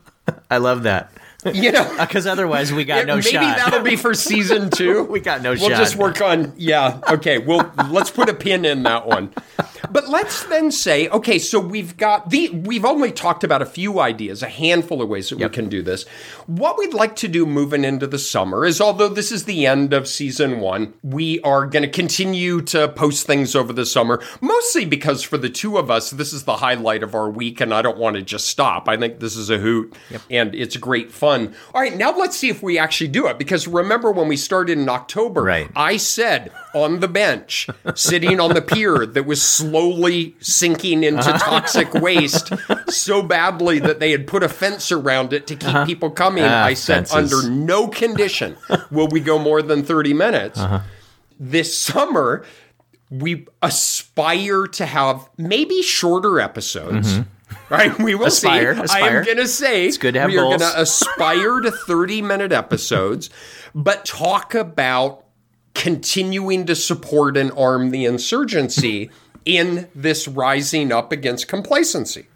I 0.50 0.58
love 0.58 0.82
that. 0.82 1.12
You 1.44 1.72
know, 1.72 1.96
because 2.00 2.26
otherwise 2.26 2.72
we 2.72 2.84
got 2.84 3.06
no 3.06 3.16
maybe 3.16 3.30
shot. 3.30 3.40
Maybe 3.40 3.54
that'll 3.56 3.82
be 3.82 3.96
for 3.96 4.14
season 4.14 4.70
two. 4.74 5.04
we 5.04 5.20
got 5.20 5.42
no 5.42 5.50
we'll 5.50 5.58
shot. 5.58 5.68
We'll 5.68 5.78
just 5.78 5.96
work 5.96 6.20
on. 6.20 6.52
Yeah. 6.56 7.00
Okay. 7.10 7.38
Well, 7.38 7.72
let's 7.90 8.10
put 8.10 8.28
a 8.28 8.34
pin 8.34 8.64
in 8.64 8.82
that 8.84 9.06
one. 9.06 9.32
but 9.90 10.08
let's 10.08 10.44
then 10.44 10.70
say, 10.70 11.08
okay, 11.08 11.38
so 11.38 11.58
we've 11.58 11.96
got 11.96 12.30
the 12.30 12.50
we've 12.50 12.84
only 12.84 13.12
talked 13.12 13.44
about 13.44 13.62
a 13.62 13.66
few 13.66 14.00
ideas, 14.00 14.42
a 14.42 14.48
handful 14.48 15.00
of 15.02 15.08
ways 15.08 15.30
that 15.30 15.38
we 15.38 15.48
can 15.48 15.68
do 15.68 15.82
this. 15.82 16.04
What 16.46 16.78
we'd 16.78 16.94
like 16.94 17.16
to 17.16 17.28
do 17.28 17.46
moving 17.46 17.84
into 17.84 18.06
the 18.06 18.18
summer 18.18 18.64
is 18.64 18.80
although 18.80 19.08
this 19.08 19.32
is 19.32 19.44
the 19.44 19.66
end 19.66 19.92
of 19.92 20.06
season 20.08 20.60
1, 20.60 20.94
we 21.02 21.40
are 21.40 21.66
going 21.66 21.82
to 21.82 21.88
continue 21.88 22.60
to 22.62 22.88
post 22.88 23.26
things 23.26 23.54
over 23.54 23.72
the 23.72 23.86
summer, 23.86 24.22
mostly 24.40 24.84
because 24.84 25.22
for 25.22 25.38
the 25.38 25.50
two 25.50 25.78
of 25.78 25.90
us 25.90 26.10
this 26.10 26.32
is 26.32 26.44
the 26.44 26.56
highlight 26.58 27.02
of 27.02 27.14
our 27.14 27.30
week 27.30 27.60
and 27.60 27.72
I 27.72 27.82
don't 27.82 27.98
want 27.98 28.16
to 28.16 28.22
just 28.22 28.48
stop. 28.48 28.88
I 28.88 28.96
think 28.96 29.20
this 29.20 29.36
is 29.36 29.50
a 29.50 29.58
hoot 29.58 29.94
and 30.28 30.54
it's 30.54 30.76
great 30.76 31.10
fun. 31.10 31.29
All 31.30 31.80
right, 31.80 31.96
now 31.96 32.16
let's 32.16 32.36
see 32.36 32.48
if 32.48 32.62
we 32.62 32.78
actually 32.78 33.08
do 33.08 33.26
it 33.28 33.38
because 33.38 33.66
remember 33.68 34.10
when 34.12 34.28
we 34.28 34.36
started 34.36 34.78
in 34.78 34.88
October, 34.88 35.42
Right. 35.42 35.70
I 35.76 35.96
said 35.96 36.50
on 36.74 37.00
the 37.00 37.08
bench, 37.08 37.68
sitting 37.94 38.40
on 38.40 38.54
the 38.54 38.62
pier 38.62 39.06
that 39.06 39.26
was 39.26 39.42
slowly 39.42 40.34
sinking 40.40 41.02
into 41.04 41.22
toxic 41.22 41.92
waste 41.94 42.52
so 42.88 43.22
badly 43.22 43.78
that 43.78 44.00
they 44.00 44.10
had 44.10 44.26
put 44.26 44.42
a 44.42 44.48
fence 44.48 44.90
around 44.92 45.32
it 45.32 45.46
to 45.48 45.56
keep 45.56 45.86
people 45.86 46.10
coming. 46.10 46.44
Ah, 46.44 46.64
I 46.64 46.74
said, 46.74 47.08
fences. 47.08 47.32
under 47.44 47.50
no 47.50 47.88
condition 47.88 48.56
will 48.90 49.08
we 49.08 49.20
go 49.20 49.38
more 49.38 49.62
than 49.62 49.82
30 49.82 50.14
minutes. 50.14 50.58
Uh-huh. 50.58 50.80
This 51.38 51.76
summer, 51.76 52.44
we 53.10 53.46
aspire 53.62 54.66
to 54.66 54.86
have 54.86 55.28
maybe 55.38 55.82
shorter 55.82 56.38
episodes. 56.40 57.18
Right, 57.70 57.96
we 57.98 58.16
will 58.16 58.26
Mm-hmm. 58.26 58.82
Aspire, 58.82 58.86
see. 58.86 59.00
I 59.00 59.08
am 59.08 59.24
going 59.24 59.36
to 59.36 59.46
say 59.46 59.86
It's 59.86 59.96
good 59.96 60.14
to 60.14 60.20
have 60.20 60.30
we 60.30 60.38
are 60.38 60.42
going 60.42 60.58
to 60.58 60.72
aspire 60.80 61.60
to 61.60 61.70
30 61.70 62.20
minute 62.22 62.50
episodes, 62.52 63.30
but 63.74 64.04
talk 64.04 64.54
about 64.54 65.24
continuing 65.74 66.66
to 66.66 66.74
support 66.74 67.36
and 67.36 67.52
arm 67.52 67.90
the 67.90 68.04
insurgency 68.06 69.10
in 69.44 69.88
this 69.94 70.28
rising 70.28 70.92
up 70.92 71.12
against 71.12 71.48
complacency. 71.48 72.26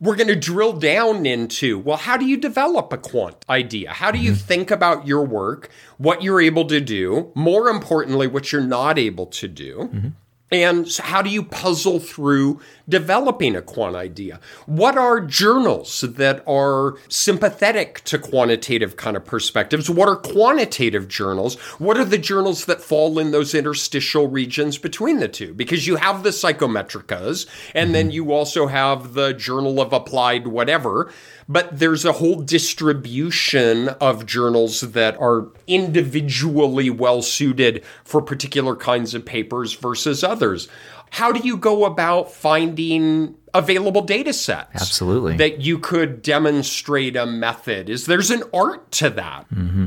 We're 0.00 0.16
going 0.16 0.28
to 0.28 0.36
drill 0.36 0.72
down 0.74 1.24
into 1.26 1.78
well, 1.78 1.96
how 1.96 2.16
do 2.16 2.26
you 2.26 2.36
develop 2.36 2.92
a 2.92 2.98
quant 2.98 3.36
idea? 3.48 3.90
How 3.92 4.10
do 4.10 4.18
you 4.18 4.34
think 4.34 4.70
about 4.70 5.06
your 5.06 5.24
work, 5.24 5.70
what 5.98 6.22
you're 6.22 6.40
able 6.40 6.66
to 6.66 6.80
do, 6.80 7.30
more 7.34 7.68
importantly, 7.68 8.26
what 8.26 8.52
you're 8.52 8.60
not 8.60 8.98
able 8.98 9.26
to 9.26 9.48
do? 9.48 10.12
And 10.50 10.86
so 10.86 11.02
how 11.02 11.22
do 11.22 11.30
you 11.30 11.42
puzzle 11.42 11.98
through 11.98 12.60
developing 12.88 13.56
a 13.56 13.62
quant 13.62 13.96
idea? 13.96 14.40
What 14.66 14.96
are 14.96 15.20
journals 15.20 16.00
that 16.00 16.42
are 16.46 16.96
sympathetic 17.08 18.02
to 18.04 18.18
quantitative 18.18 18.96
kind 18.96 19.16
of 19.16 19.24
perspectives? 19.24 19.88
What 19.88 20.08
are 20.08 20.16
quantitative 20.16 21.08
journals? 21.08 21.58
What 21.78 21.96
are 21.96 22.04
the 22.04 22.18
journals 22.18 22.64
that 22.66 22.80
fall 22.80 23.18
in 23.18 23.30
those 23.30 23.54
interstitial 23.54 24.28
regions 24.28 24.78
between 24.78 25.20
the 25.20 25.28
two? 25.28 25.54
Because 25.54 25.86
you 25.86 25.96
have 25.96 26.22
the 26.22 26.30
Psychometrikas, 26.30 27.46
and 27.74 27.94
then 27.94 28.06
mm-hmm. 28.06 28.14
you 28.14 28.32
also 28.32 28.66
have 28.66 29.14
the 29.14 29.32
Journal 29.32 29.80
of 29.80 29.92
Applied 29.92 30.46
Whatever. 30.46 31.12
But 31.48 31.78
there's 31.78 32.04
a 32.04 32.12
whole 32.12 32.36
distribution 32.36 33.88
of 33.88 34.26
journals 34.26 34.80
that 34.80 35.20
are 35.20 35.48
individually 35.66 36.88
well 36.88 37.20
suited 37.20 37.84
for 38.04 38.22
particular 38.22 38.76
kinds 38.76 39.12
of 39.12 39.24
papers 39.24 39.74
versus 39.74 40.22
others. 40.22 40.68
How 41.12 41.30
do 41.30 41.46
you 41.46 41.58
go 41.58 41.84
about 41.84 42.32
finding 42.32 43.34
available 43.52 44.00
data 44.00 44.32
sets? 44.32 44.80
Absolutely. 44.80 45.36
That 45.36 45.60
you 45.60 45.78
could 45.78 46.22
demonstrate 46.22 47.16
a 47.16 47.26
method? 47.26 47.90
Is 47.90 48.06
there's 48.06 48.30
an 48.30 48.42
art 48.54 48.90
to 48.92 49.10
that? 49.10 49.44
Mm-hmm. 49.50 49.86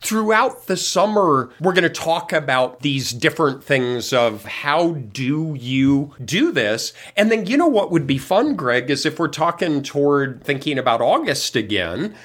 Throughout 0.00 0.66
the 0.66 0.76
summer, 0.76 1.50
we're 1.60 1.74
going 1.74 1.84
to 1.84 1.88
talk 1.88 2.32
about 2.32 2.80
these 2.80 3.12
different 3.12 3.62
things 3.62 4.12
of 4.12 4.44
how 4.46 4.94
do 4.94 5.56
you 5.56 6.12
do 6.24 6.50
this? 6.50 6.92
And 7.16 7.30
then, 7.30 7.46
you 7.46 7.56
know 7.56 7.68
what 7.68 7.92
would 7.92 8.08
be 8.08 8.18
fun, 8.18 8.56
Greg, 8.56 8.90
is 8.90 9.06
if 9.06 9.20
we're 9.20 9.28
talking 9.28 9.80
toward 9.80 10.42
thinking 10.42 10.76
about 10.76 11.00
August 11.00 11.54
again, 11.54 12.16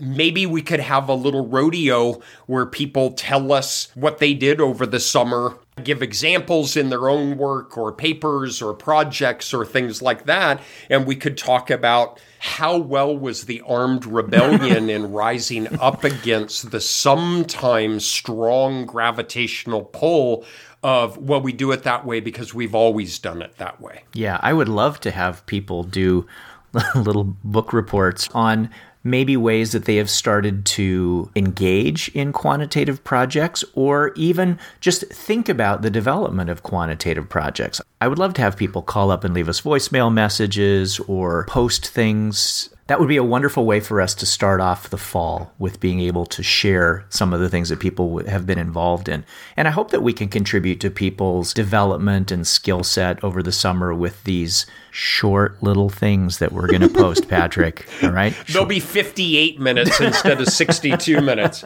maybe 0.00 0.46
we 0.46 0.62
could 0.62 0.80
have 0.80 1.10
a 1.10 1.14
little 1.14 1.46
rodeo 1.46 2.22
where 2.46 2.64
people 2.64 3.12
tell 3.12 3.52
us 3.52 3.88
what 3.94 4.18
they 4.18 4.32
did 4.32 4.62
over 4.62 4.86
the 4.86 5.00
summer, 5.00 5.58
give 5.84 6.02
examples 6.02 6.76
in 6.76 6.90
their 6.90 7.08
own 7.08 7.36
work 7.36 7.76
or 7.76 7.92
papers 7.92 8.60
or 8.62 8.74
projects 8.74 9.52
or 9.54 9.64
things 9.64 10.02
like 10.02 10.26
that. 10.26 10.60
And 10.90 11.06
we 11.06 11.16
could 11.16 11.36
talk 11.36 11.70
about 11.70 12.20
how 12.40 12.76
well 12.76 13.16
was 13.16 13.44
the 13.44 13.60
armed 13.62 14.06
rebellion 14.06 14.90
in 14.90 15.12
rising 15.12 15.78
up 15.80 16.04
against 16.04 16.70
the 16.70 16.80
sometimes 16.80 18.04
strong 18.04 18.86
gravitational 18.86 19.82
pull 19.82 20.44
of, 20.82 21.18
well, 21.18 21.40
we 21.40 21.52
do 21.52 21.72
it 21.72 21.82
that 21.82 22.06
way 22.06 22.20
because 22.20 22.54
we've 22.54 22.74
always 22.74 23.18
done 23.18 23.42
it 23.42 23.56
that 23.58 23.80
way. 23.80 24.04
Yeah, 24.14 24.38
I 24.42 24.52
would 24.52 24.68
love 24.68 25.00
to 25.00 25.10
have 25.10 25.44
people 25.46 25.82
do 25.82 26.26
little 26.94 27.24
book 27.24 27.72
reports 27.72 28.28
on 28.34 28.70
maybe 29.10 29.36
ways 29.36 29.72
that 29.72 29.84
they 29.84 29.96
have 29.96 30.10
started 30.10 30.64
to 30.64 31.30
engage 31.36 32.08
in 32.10 32.32
quantitative 32.32 33.02
projects 33.04 33.64
or 33.74 34.12
even 34.16 34.58
just 34.80 35.04
think 35.12 35.48
about 35.48 35.82
the 35.82 35.90
development 35.90 36.50
of 36.50 36.62
quantitative 36.62 37.28
projects. 37.28 37.80
I 38.00 38.08
would 38.08 38.18
love 38.18 38.34
to 38.34 38.42
have 38.42 38.56
people 38.56 38.82
call 38.82 39.10
up 39.10 39.24
and 39.24 39.34
leave 39.34 39.48
us 39.48 39.60
voicemail 39.60 40.12
messages 40.12 41.00
or 41.00 41.46
post 41.46 41.88
things. 41.88 42.70
That 42.88 42.98
would 43.00 43.08
be 43.08 43.18
a 43.18 43.24
wonderful 43.24 43.66
way 43.66 43.80
for 43.80 44.00
us 44.00 44.14
to 44.14 44.24
start 44.24 44.62
off 44.62 44.88
the 44.88 44.96
fall 44.96 45.52
with 45.58 45.78
being 45.78 46.00
able 46.00 46.24
to 46.24 46.42
share 46.42 47.04
some 47.10 47.34
of 47.34 47.40
the 47.40 47.50
things 47.50 47.68
that 47.68 47.80
people 47.80 48.26
have 48.26 48.46
been 48.46 48.58
involved 48.58 49.10
in. 49.10 49.26
And 49.58 49.68
I 49.68 49.72
hope 49.72 49.90
that 49.90 50.02
we 50.02 50.14
can 50.14 50.28
contribute 50.28 50.80
to 50.80 50.90
people's 50.90 51.52
development 51.52 52.30
and 52.30 52.46
skill 52.46 52.82
set 52.82 53.22
over 53.22 53.42
the 53.42 53.52
summer 53.52 53.92
with 53.92 54.24
these 54.24 54.64
short 54.90 55.62
little 55.62 55.90
things 55.90 56.38
that 56.38 56.50
we're 56.50 56.66
going 56.66 56.80
to 56.80 56.88
post, 56.88 57.28
Patrick. 57.28 57.86
All 58.02 58.10
right? 58.10 58.34
There'll 58.48 58.66
be 58.66 58.80
58 58.80 59.60
minutes 59.60 60.00
instead 60.00 60.40
of 60.40 60.48
62 60.48 61.20
minutes. 61.20 61.64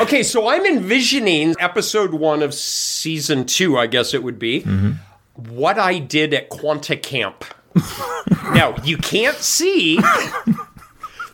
Okay, 0.00 0.22
so 0.22 0.48
I'm 0.48 0.64
envisioning 0.64 1.54
episode 1.58 2.14
one 2.14 2.42
of 2.42 2.54
season 2.54 3.44
two, 3.44 3.76
I 3.76 3.88
guess 3.88 4.14
it 4.14 4.22
would 4.22 4.38
be, 4.38 4.62
mm-hmm. 4.62 4.92
what 5.54 5.78
I 5.78 5.98
did 5.98 6.32
at 6.32 6.48
Quanta 6.48 6.96
Camp. 6.96 7.44
now, 8.54 8.76
you 8.84 8.96
can't 8.96 9.36
see 9.36 9.98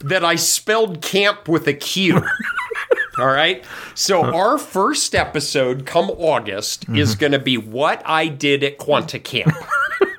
that 0.00 0.24
I 0.24 0.36
spelled 0.36 1.02
camp 1.02 1.48
with 1.48 1.66
a 1.66 1.74
Q. 1.74 2.22
All 3.18 3.26
right. 3.26 3.64
So, 3.94 4.24
our 4.24 4.58
first 4.58 5.14
episode 5.14 5.86
come 5.86 6.10
August 6.10 6.88
is 6.90 7.12
mm-hmm. 7.12 7.20
going 7.20 7.32
to 7.32 7.38
be 7.38 7.58
what 7.58 8.02
I 8.04 8.28
did 8.28 8.62
at 8.62 8.78
Quanta 8.78 9.18
Camp. 9.18 9.52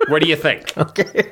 what 0.07 0.21
do 0.21 0.27
you 0.27 0.35
think? 0.35 0.73
Okay. 0.77 1.31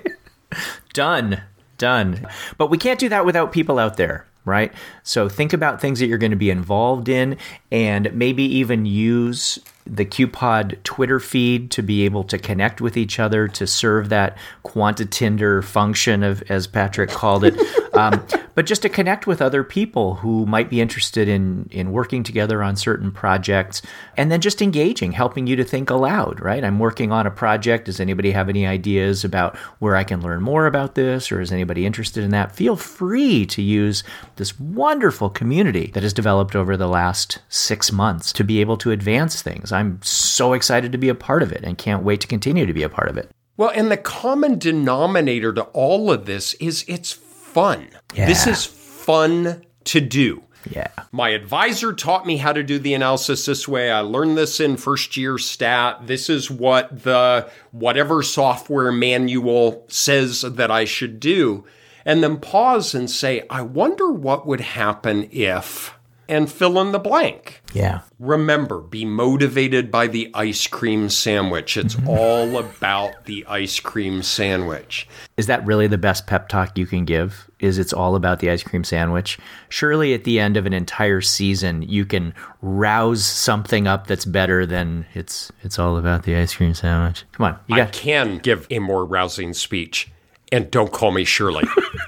Done. 0.93 1.43
Done. 1.77 2.27
But 2.57 2.69
we 2.69 2.77
can't 2.77 2.99
do 2.99 3.09
that 3.09 3.25
without 3.25 3.51
people 3.51 3.77
out 3.79 3.97
there, 3.97 4.25
right? 4.45 4.71
So 5.03 5.29
think 5.29 5.53
about 5.53 5.81
things 5.81 5.99
that 5.99 6.07
you're 6.07 6.17
going 6.17 6.31
to 6.31 6.37
be 6.37 6.49
involved 6.49 7.09
in 7.09 7.37
and 7.71 8.11
maybe 8.13 8.43
even 8.43 8.85
use 8.85 9.59
the 9.95 10.05
QPod 10.05 10.81
Twitter 10.83 11.19
feed 11.19 11.71
to 11.71 11.81
be 11.81 12.05
able 12.05 12.23
to 12.25 12.37
connect 12.37 12.81
with 12.81 12.97
each 12.97 13.19
other 13.19 13.47
to 13.47 13.67
serve 13.67 14.09
that 14.09 14.37
quantitinder 14.65 15.63
function 15.63 16.23
of 16.23 16.43
as 16.49 16.67
Patrick 16.67 17.09
called 17.09 17.43
it. 17.43 17.55
Um, 17.97 18.23
but 18.53 18.67
just 18.67 18.83
to 18.83 18.89
connect 18.89 19.25
with 19.25 19.41
other 19.41 19.63
people 19.63 20.15
who 20.15 20.45
might 20.45 20.69
be 20.69 20.81
interested 20.81 21.27
in 21.27 21.67
in 21.71 21.91
working 21.91 22.23
together 22.23 22.61
on 22.61 22.75
certain 22.75 23.11
projects 23.11 23.81
and 24.15 24.31
then 24.31 24.41
just 24.41 24.61
engaging, 24.61 25.11
helping 25.11 25.47
you 25.47 25.55
to 25.55 25.63
think 25.63 25.89
aloud, 25.89 26.39
right? 26.39 26.63
I'm 26.63 26.79
working 26.79 27.11
on 27.11 27.25
a 27.25 27.31
project. 27.31 27.85
Does 27.85 27.99
anybody 27.99 28.31
have 28.31 28.49
any 28.49 28.67
ideas 28.67 29.23
about 29.23 29.57
where 29.79 29.95
I 29.95 30.03
can 30.03 30.21
learn 30.21 30.41
more 30.41 30.67
about 30.67 30.95
this 30.95 31.31
or 31.31 31.41
is 31.41 31.51
anybody 31.51 31.85
interested 31.85 32.23
in 32.23 32.29
that? 32.31 32.55
Feel 32.55 32.75
free 32.75 33.45
to 33.47 33.61
use 33.61 34.03
this 34.35 34.59
wonderful 34.59 35.29
community 35.29 35.91
that 35.93 36.03
has 36.03 36.13
developed 36.13 36.55
over 36.55 36.77
the 36.77 36.87
last 36.87 37.39
6 37.49 37.91
months 37.91 38.31
to 38.33 38.43
be 38.43 38.61
able 38.61 38.77
to 38.77 38.91
advance 38.91 39.41
things. 39.41 39.71
I'm 39.77 40.01
so 40.01 40.53
excited 40.53 40.91
to 40.91 40.97
be 40.97 41.09
a 41.09 41.15
part 41.15 41.43
of 41.43 41.51
it 41.51 41.63
and 41.63 41.77
can't 41.77 42.03
wait 42.03 42.21
to 42.21 42.27
continue 42.27 42.65
to 42.65 42.73
be 42.73 42.83
a 42.83 42.89
part 42.89 43.09
of 43.09 43.17
it. 43.17 43.29
Well, 43.57 43.71
and 43.73 43.91
the 43.91 43.97
common 43.97 44.59
denominator 44.59 45.53
to 45.53 45.63
all 45.65 46.11
of 46.11 46.25
this 46.25 46.53
is 46.55 46.83
it's 46.87 47.11
fun. 47.11 47.87
This 48.13 48.47
is 48.47 48.65
fun 48.65 49.63
to 49.85 50.01
do. 50.01 50.43
Yeah. 50.69 50.89
My 51.11 51.29
advisor 51.29 51.93
taught 51.93 52.25
me 52.25 52.37
how 52.37 52.53
to 52.53 52.63
do 52.63 52.79
the 52.79 52.93
analysis 52.93 53.45
this 53.45 53.67
way. 53.67 53.89
I 53.91 53.99
learned 53.99 54.37
this 54.37 54.59
in 54.59 54.77
first 54.77 55.15
year 55.15 55.37
stat. 55.37 56.07
This 56.07 56.29
is 56.29 56.51
what 56.51 57.03
the 57.03 57.49
whatever 57.71 58.21
software 58.23 58.91
manual 58.91 59.85
says 59.87 60.41
that 60.41 60.71
I 60.71 60.85
should 60.85 61.19
do. 61.19 61.65
And 62.05 62.23
then 62.23 62.37
pause 62.37 62.95
and 62.95 63.09
say, 63.09 63.43
I 63.49 63.61
wonder 63.61 64.11
what 64.11 64.47
would 64.47 64.61
happen 64.61 65.29
if 65.31 65.96
and 66.29 66.51
fill 66.51 66.79
in 66.79 66.91
the 66.91 66.99
blank. 66.99 67.61
Yeah. 67.73 68.01
Remember, 68.19 68.79
be 68.79 69.05
motivated 69.05 69.91
by 69.91 70.07
the 70.07 70.29
ice 70.33 70.67
cream 70.67 71.09
sandwich. 71.09 71.77
It's 71.77 71.95
all 72.07 72.57
about 72.57 73.25
the 73.25 73.45
ice 73.47 73.79
cream 73.79 74.23
sandwich. 74.23 75.07
Is 75.37 75.47
that 75.47 75.65
really 75.65 75.87
the 75.87 75.97
best 75.97 76.27
pep 76.27 76.49
talk 76.49 76.77
you 76.77 76.85
can 76.85 77.05
give? 77.05 77.49
Is 77.59 77.77
it's 77.77 77.93
all 77.93 78.15
about 78.15 78.39
the 78.39 78.49
ice 78.49 78.63
cream 78.63 78.83
sandwich? 78.83 79.37
Surely 79.69 80.13
at 80.13 80.23
the 80.23 80.39
end 80.39 80.57
of 80.57 80.65
an 80.65 80.73
entire 80.73 81.21
season 81.21 81.81
you 81.81 82.05
can 82.05 82.33
rouse 82.61 83.25
something 83.25 83.87
up 83.87 84.07
that's 84.07 84.25
better 84.25 84.65
than 84.65 85.05
it's 85.13 85.51
it's 85.63 85.79
all 85.79 85.97
about 85.97 86.23
the 86.23 86.35
ice 86.35 86.55
cream 86.55 86.73
sandwich. 86.73 87.23
Come 87.31 87.45
on. 87.45 87.59
You 87.67 87.81
I 87.81 87.85
can 87.85 88.37
give 88.39 88.67
a 88.69 88.79
more 88.79 89.05
rousing 89.05 89.53
speech. 89.53 90.11
And 90.49 90.71
don't 90.71 90.93
call 90.93 91.11
me 91.11 91.25
Shirley. 91.25 91.65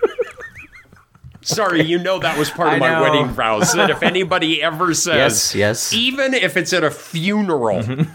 Sorry, 1.49 1.83
you 1.83 1.97
know 1.99 2.19
that 2.19 2.37
was 2.37 2.49
part 2.49 2.73
of 2.73 2.79
my 2.79 3.01
wedding 3.01 3.27
vows. 3.27 3.73
That 3.73 3.89
if 3.89 4.03
anybody 4.03 4.61
ever 4.61 4.93
says, 4.93 5.53
Yes, 5.53 5.55
yes. 5.55 5.93
even 5.93 6.33
if 6.33 6.55
it's 6.57 6.73
at 6.73 6.83
a 6.83 6.91
funeral, 6.91 7.79
Mm-hmm. 7.81 8.11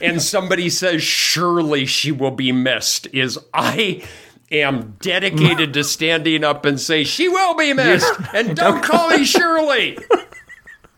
and 0.02 0.20
somebody 0.22 0.68
says, 0.68 1.02
"Surely 1.02 1.86
she 1.86 2.10
will 2.12 2.30
be 2.32 2.52
missed," 2.52 3.06
is 3.12 3.38
I 3.54 4.02
am 4.50 4.96
dedicated 5.00 5.72
to 5.74 5.84
standing 5.84 6.44
up 6.44 6.64
and 6.66 6.80
say, 6.80 7.04
"She 7.04 7.28
will 7.28 7.54
be 7.54 7.72
missed," 7.72 8.12
and 8.34 8.56
don't 8.56 8.82
call 8.82 9.10
me 9.10 9.24
Shirley. 9.24 9.96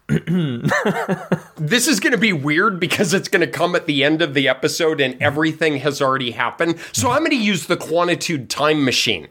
this 1.56 1.88
is 1.88 1.98
going 1.98 2.12
to 2.12 2.18
be 2.18 2.32
weird 2.34 2.78
because 2.78 3.14
it's 3.14 3.28
going 3.28 3.40
to 3.40 3.46
come 3.46 3.74
at 3.74 3.86
the 3.86 4.04
end 4.04 4.20
of 4.20 4.34
the 4.34 4.46
episode 4.48 5.00
and 5.00 5.20
everything 5.22 5.78
has 5.78 6.02
already 6.02 6.32
happened. 6.32 6.78
So 6.92 7.10
I'm 7.10 7.20
going 7.20 7.30
to 7.30 7.36
use 7.36 7.66
the 7.66 7.76
quantitude 7.78 8.50
time 8.50 8.84
machine 8.84 9.28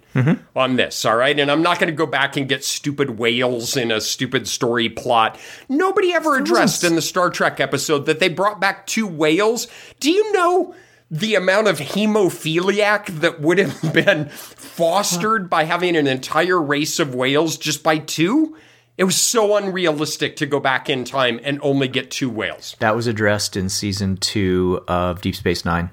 on 0.56 0.76
this, 0.76 1.06
all 1.06 1.16
right? 1.16 1.40
And 1.40 1.52
I'm 1.52 1.62
not 1.62 1.78
going 1.78 1.92
to 1.92 1.96
go 1.96 2.08
back 2.08 2.38
and 2.38 2.50
get 2.50 2.64
stupid 2.64 3.20
whales 3.20 3.78
in 3.78 3.92
a 3.92 4.02
stupid 4.02 4.48
story 4.48 4.90
plot. 4.90 5.40
Nobody 5.70 6.12
ever 6.12 6.38
addressed 6.38 6.84
in 6.84 6.96
the 6.96 7.04
Star 7.04 7.30
Trek 7.30 7.60
episode 7.60 8.08
that 8.08 8.20
they 8.20 8.30
brought 8.30 8.60
back 8.60 8.88
two 8.88 9.06
whales. 9.06 9.68
Do 10.00 10.10
you 10.10 10.34
know 10.34 10.74
the 11.12 11.36
amount 11.36 11.68
of 11.68 11.78
hemophiliac 11.78 13.06
that 13.20 13.40
would 13.40 13.60
have 13.60 13.94
been 13.94 14.28
fostered 14.30 15.52
by 15.52 15.66
having 15.66 15.96
an 15.96 16.08
entire 16.08 16.60
race 16.60 16.98
of 17.00 17.14
whales 17.14 17.58
just 17.58 17.84
by 17.84 18.00
two? 18.00 18.58
It 18.98 19.06
was 19.06 19.16
so 19.16 19.56
unrealistic 19.58 20.36
to 20.38 20.46
go 20.46 20.60
back 20.60 20.90
in 20.90 21.04
time 21.04 21.40
and 21.44 21.60
only 21.64 21.88
get 21.88 22.12
two 22.12 22.30
whales. 22.30 22.76
that 22.80 22.96
was 22.96 23.08
addressed 23.08 23.58
in 23.58 23.70
season 23.70 24.18
2 24.18 24.86
of 24.88 25.22
Deep 25.22 25.36
Space 25.36 25.66
9. 25.66 25.90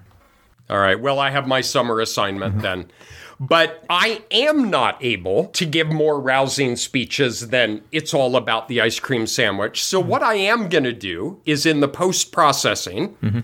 All 0.69 0.79
right. 0.79 1.01
Well, 1.01 1.19
I 1.19 1.31
have 1.31 1.49
my 1.49 1.63
summer 1.63 2.01
assignment 2.01 2.55
mm-hmm. 2.55 2.63
then. 2.63 2.91
But 3.41 3.87
I 3.89 4.23
am 4.31 4.69
not 4.69 5.03
able 5.03 5.47
to 5.47 5.65
give 5.65 5.89
more 5.89 6.21
rousing 6.21 6.77
speeches 6.77 7.49
than 7.49 7.83
it's 7.91 8.13
all 8.13 8.37
about 8.37 8.69
the 8.69 8.83
ice 8.83 9.01
cream 9.01 9.27
sandwich. 9.27 9.83
So, 9.83 9.99
mm-hmm. 9.99 10.11
what 10.11 10.23
I 10.23 10.35
am 10.35 10.69
going 10.69 10.85
to 10.85 10.93
do 10.93 11.41
is 11.47 11.65
in 11.65 11.81
the 11.81 11.89
post 11.89 12.33
processing, 12.33 13.15
mm-hmm. 13.23 13.41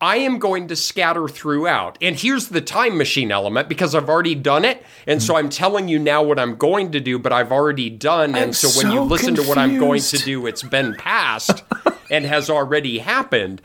I 0.00 0.18
am 0.18 0.38
going 0.38 0.68
to 0.68 0.76
scatter 0.76 1.26
throughout. 1.26 1.98
And 2.00 2.16
here's 2.16 2.48
the 2.48 2.60
time 2.60 2.96
machine 2.96 3.32
element 3.32 3.68
because 3.68 3.94
I've 3.94 4.08
already 4.08 4.36
done 4.36 4.64
it. 4.64 4.84
And 5.06 5.22
so 5.22 5.34
mm. 5.34 5.38
I'm 5.38 5.48
telling 5.48 5.88
you 5.88 5.98
now 5.98 6.22
what 6.22 6.38
I'm 6.38 6.56
going 6.56 6.92
to 6.92 7.00
do, 7.00 7.18
but 7.18 7.32
I've 7.32 7.50
already 7.50 7.90
done. 7.90 8.30
And 8.34 8.36
I'm 8.36 8.52
so 8.52 8.68
when 8.80 8.92
you 8.92 9.00
so 9.00 9.04
listen 9.04 9.34
to 9.34 9.42
what 9.42 9.58
I'm 9.58 9.78
going 9.78 10.00
to 10.00 10.18
do, 10.18 10.46
it's 10.46 10.62
been 10.62 10.94
past 10.94 11.64
and 12.10 12.24
has 12.24 12.48
already 12.48 12.98
happened. 12.98 13.60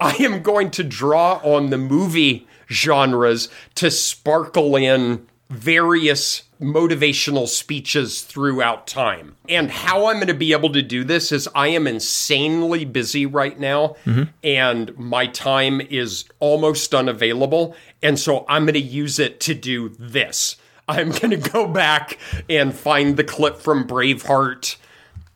I 0.00 0.16
am 0.16 0.42
going 0.42 0.72
to 0.72 0.82
draw 0.82 1.40
on 1.44 1.70
the 1.70 1.78
movie 1.78 2.46
genres 2.68 3.48
to 3.76 3.90
sparkle 3.90 4.74
in 4.74 5.26
various 5.48 6.42
motivational 6.60 7.46
speeches 7.48 8.22
throughout 8.22 8.86
time. 8.86 9.36
And 9.48 9.70
how 9.70 10.06
I'm 10.06 10.16
going 10.16 10.28
to 10.28 10.34
be 10.34 10.52
able 10.52 10.72
to 10.72 10.82
do 10.82 11.04
this 11.04 11.32
is 11.32 11.48
I 11.54 11.68
am 11.68 11.86
insanely 11.86 12.84
busy 12.84 13.26
right 13.26 13.58
now 13.58 13.96
and 14.42 14.96
my 14.98 15.26
time 15.26 15.80
is 15.80 16.24
almost 16.40 16.94
unavailable. 16.94 17.76
And 18.02 18.18
so 18.18 18.46
I'm 18.48 18.64
going 18.64 18.74
to 18.74 18.80
use 18.80 19.18
it 19.18 19.40
to 19.40 19.54
do 19.54 19.90
this. 19.98 20.56
I'm 20.88 21.10
going 21.10 21.30
to 21.30 21.50
go 21.50 21.66
back 21.66 22.18
and 22.48 22.74
find 22.74 23.16
the 23.16 23.24
clip 23.24 23.58
from 23.58 23.86
Braveheart 23.86 24.76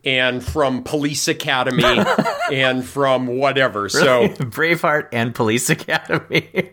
and 0.05 0.43
from 0.43 0.83
Police 0.83 1.29
Academy 1.29 1.85
and 2.53 2.85
from 2.85 3.27
whatever. 3.27 3.89
So 3.89 4.29
Braveheart 4.29 5.09
and 5.13 5.35
Police 5.35 5.69
Academy. 5.71 6.41
Can 6.53 6.73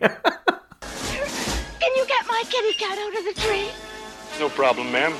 you 1.96 2.06
get 2.06 2.26
my 2.28 2.44
kitty 2.48 2.72
cat 2.74 2.98
out 2.98 3.18
of 3.18 3.24
the 3.24 3.40
tree? 3.40 3.68
No 4.38 4.48
problem, 4.48 4.92
ma'am. 4.92 5.12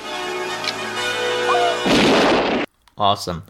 Awesome. 2.97 3.45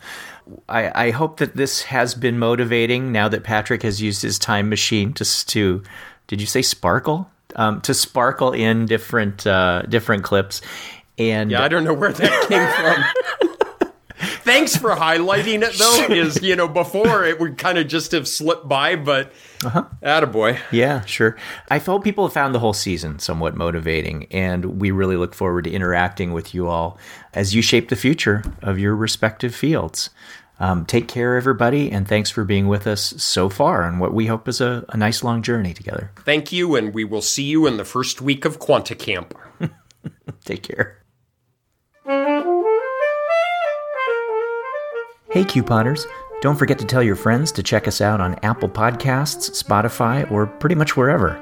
I, 0.69 1.07
I 1.09 1.11
hope 1.11 1.39
that 1.39 1.57
this 1.57 1.83
has 1.83 2.14
been 2.14 2.39
motivating 2.39 3.12
now 3.12 3.29
that 3.29 3.45
Patrick 3.45 3.83
has 3.83 4.01
used 4.01 4.23
his 4.23 4.39
time 4.39 4.69
machine 4.69 5.12
to 5.14 5.25
to 5.47 5.83
did 6.27 6.41
you 6.41 6.47
say 6.47 6.62
sparkle 6.62 7.31
um, 7.57 7.81
to 7.83 7.93
sparkle 7.93 8.53
in 8.53 8.87
different 8.87 9.47
uh, 9.47 9.83
different 9.83 10.25
clips 10.25 10.62
and 11.19 11.51
Yeah, 11.51 11.62
I 11.62 11.69
don't 11.69 11.85
know 11.85 11.95
where 11.95 12.12
that 12.12 12.49
came 12.49 12.66
from. 13.39 13.47
Thanks 14.49 14.76
for 14.76 14.90
highlighting 14.96 15.62
it 15.62 15.78
though. 15.78 16.14
Is 16.14 16.42
you 16.42 16.57
know 16.57 16.68
before 16.68 17.24
it 17.24 17.38
would 17.38 17.59
kind 17.59 17.76
of 17.76 17.86
just 17.86 18.12
have 18.12 18.26
slipped 18.26 18.66
by, 18.66 18.96
but 18.96 19.30
uh-huh. 19.62 19.84
attaboy. 20.03 20.59
Yeah, 20.72 21.05
sure. 21.05 21.36
I 21.70 21.78
hope 21.78 22.03
people 22.03 22.24
have 22.24 22.32
found 22.32 22.55
the 22.55 22.59
whole 22.59 22.72
season 22.72 23.18
somewhat 23.18 23.57
motivating, 23.57 24.26
and 24.30 24.80
we 24.80 24.90
really 24.90 25.16
look 25.16 25.34
forward 25.34 25.64
to 25.64 25.70
interacting 25.70 26.32
with 26.32 26.55
you 26.55 26.66
all 26.66 26.99
as 27.34 27.55
you 27.55 27.61
shape 27.61 27.90
the 27.90 27.96
future 27.96 28.42
of 28.62 28.78
your 28.78 28.96
respective 28.96 29.55
fields. 29.55 30.09
Um, 30.61 30.86
take 30.86 31.09
care, 31.09 31.36
everybody, 31.36 31.92
and 31.92 32.09
thanks 32.09 32.30
for 32.30 32.44
being 32.44 32.66
with 32.68 32.86
us 32.86 33.14
so 33.22 33.49
far 33.49 33.84
on 33.84 33.99
what 33.99 34.12
we 34.14 34.26
hope 34.26 34.49
is 34.49 34.61
a, 34.61 34.84
a 34.88 34.96
nice 34.96 35.22
long 35.22 35.42
journey 35.42 35.74
together. 35.74 36.11
Thank 36.24 36.53
you, 36.53 36.74
and 36.74 36.94
we 36.94 37.05
will 37.05 37.22
see 37.22 37.44
you 37.44 37.66
in 37.66 37.76
the 37.76 37.84
first 37.84 38.20
week 38.20 38.44
of 38.44 38.59
Quanta 38.59 38.94
Camp. 38.94 39.38
Take 40.44 40.62
care. 40.62 40.99
Hey, 45.31 45.45
couponers. 45.45 46.07
Don't 46.41 46.57
forget 46.57 46.79
to 46.79 46.87
tell 46.87 47.03
your 47.03 47.14
friends 47.14 47.53
to 47.53 47.62
check 47.62 47.87
us 47.87 48.01
out 48.01 48.18
on 48.18 48.39
Apple 48.43 48.68
Podcasts, 48.68 49.62
Spotify, 49.62 50.29
or 50.31 50.47
pretty 50.47 50.74
much 50.74 50.97
wherever. 50.97 51.39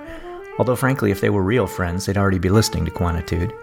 Although, 0.58 0.74
frankly, 0.74 1.12
if 1.12 1.20
they 1.20 1.30
were 1.30 1.44
real 1.44 1.68
friends, 1.68 2.04
they'd 2.04 2.16
already 2.16 2.40
be 2.40 2.48
listening 2.48 2.84
to 2.84 2.90
Quantitude. 2.90 3.56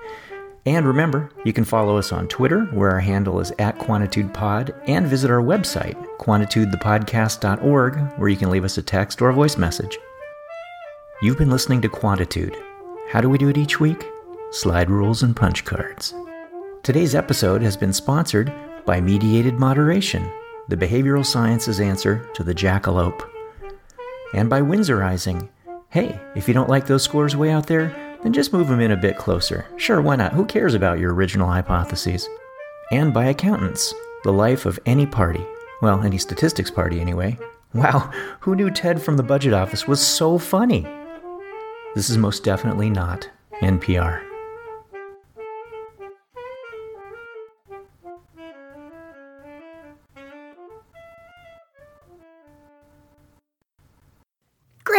And 0.65 0.87
remember, 0.87 1.29
you 1.43 1.51
can 1.51 1.65
follow 1.65 1.97
us 1.97 2.13
on 2.13 2.29
Twitter, 2.29 2.61
where 2.67 2.91
our 2.91 3.01
handle 3.01 3.41
is 3.41 3.51
at 3.59 3.77
QuantitudePod, 3.79 4.73
and 4.87 5.07
visit 5.07 5.29
our 5.29 5.41
website, 5.41 6.01
quantitudethepodcast.org, 6.19 7.95
where 8.17 8.29
you 8.29 8.37
can 8.37 8.49
leave 8.49 8.63
us 8.63 8.77
a 8.77 8.81
text 8.81 9.21
or 9.21 9.27
a 9.27 9.33
voice 9.33 9.57
message. 9.57 9.99
You've 11.21 11.37
been 11.37 11.51
listening 11.51 11.81
to 11.81 11.89
Quantitude. 11.89 12.55
How 13.09 13.19
do 13.19 13.29
we 13.29 13.37
do 13.37 13.49
it 13.49 13.57
each 13.57 13.81
week? 13.81 14.07
Slide 14.51 14.89
rules 14.89 15.21
and 15.21 15.35
punch 15.35 15.65
cards. 15.65 16.13
Today's 16.81 17.13
episode 17.13 17.61
has 17.61 17.75
been 17.75 17.91
sponsored 17.91 18.53
by 18.85 18.99
Mediated 18.99 19.55
Moderation, 19.55 20.29
the 20.67 20.77
behavioral 20.77 21.25
sciences 21.25 21.79
answer 21.79 22.29
to 22.33 22.43
the 22.43 22.53
jackalope. 22.53 23.27
And 24.33 24.49
by 24.49 24.61
Winsorizing. 24.61 25.47
Hey, 25.89 26.19
if 26.35 26.47
you 26.47 26.53
don't 26.53 26.69
like 26.69 26.87
those 26.87 27.03
scores 27.03 27.35
way 27.35 27.51
out 27.51 27.67
there, 27.67 27.95
then 28.23 28.33
just 28.33 28.51
move 28.51 28.67
them 28.67 28.79
in 28.79 28.91
a 28.91 28.97
bit 28.97 29.17
closer. 29.17 29.65
Sure, 29.77 30.01
why 30.01 30.15
not? 30.15 30.33
Who 30.33 30.45
cares 30.45 30.73
about 30.73 30.99
your 30.99 31.13
original 31.13 31.47
hypotheses? 31.47 32.27
And 32.91 33.13
by 33.13 33.25
Accountants, 33.25 33.93
the 34.23 34.33
life 34.33 34.65
of 34.65 34.79
any 34.85 35.05
party. 35.05 35.45
Well, 35.81 36.03
any 36.03 36.17
statistics 36.17 36.71
party, 36.71 36.99
anyway. 36.99 37.37
Wow, 37.73 38.11
who 38.39 38.55
knew 38.55 38.69
Ted 38.69 39.01
from 39.01 39.17
the 39.17 39.23
budget 39.23 39.53
office 39.53 39.87
was 39.87 40.01
so 40.05 40.37
funny? 40.37 40.87
This 41.95 42.09
is 42.09 42.17
most 42.17 42.43
definitely 42.43 42.89
not 42.89 43.29
NPR. 43.61 44.32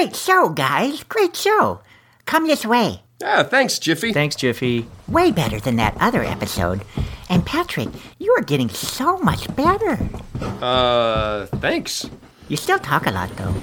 Great 0.05 0.17
show, 0.17 0.51
guys. 0.51 1.03
Great 1.05 1.35
show. 1.35 1.81
Come 2.27 2.47
this 2.47 2.67
way. 2.67 3.01
Yeah, 3.23 3.43
thanks, 3.43 3.79
Jiffy. 3.79 4.13
Thanks, 4.13 4.37
Jiffy. 4.37 4.87
Way 5.09 5.31
better 5.31 5.59
than 5.59 5.77
that 5.77 5.97
other 5.99 6.23
episode. 6.23 6.83
And 7.31 7.47
Patrick, 7.47 7.89
you 8.19 8.31
are 8.37 8.43
getting 8.43 8.69
so 8.69 9.17
much 9.21 9.49
better. 9.57 9.99
Uh, 10.61 11.47
thanks. 11.47 12.05
You 12.49 12.59
still 12.59 12.79
talk 12.79 13.07
a 13.07 13.13
lot, 13.13 13.35
though. 13.39 13.55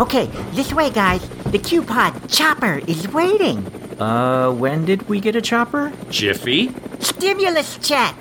Okay, 0.00 0.26
this 0.50 0.72
way, 0.72 0.90
guys. 0.90 1.22
The 1.52 1.60
Q-Pod 1.60 2.28
chopper 2.28 2.80
is 2.88 3.06
waiting. 3.10 3.64
Uh, 4.00 4.50
when 4.50 4.84
did 4.84 5.08
we 5.08 5.20
get 5.20 5.36
a 5.36 5.40
chopper? 5.40 5.92
Jiffy? 6.10 6.74
Stimulus 6.98 7.78
check. 7.78 8.16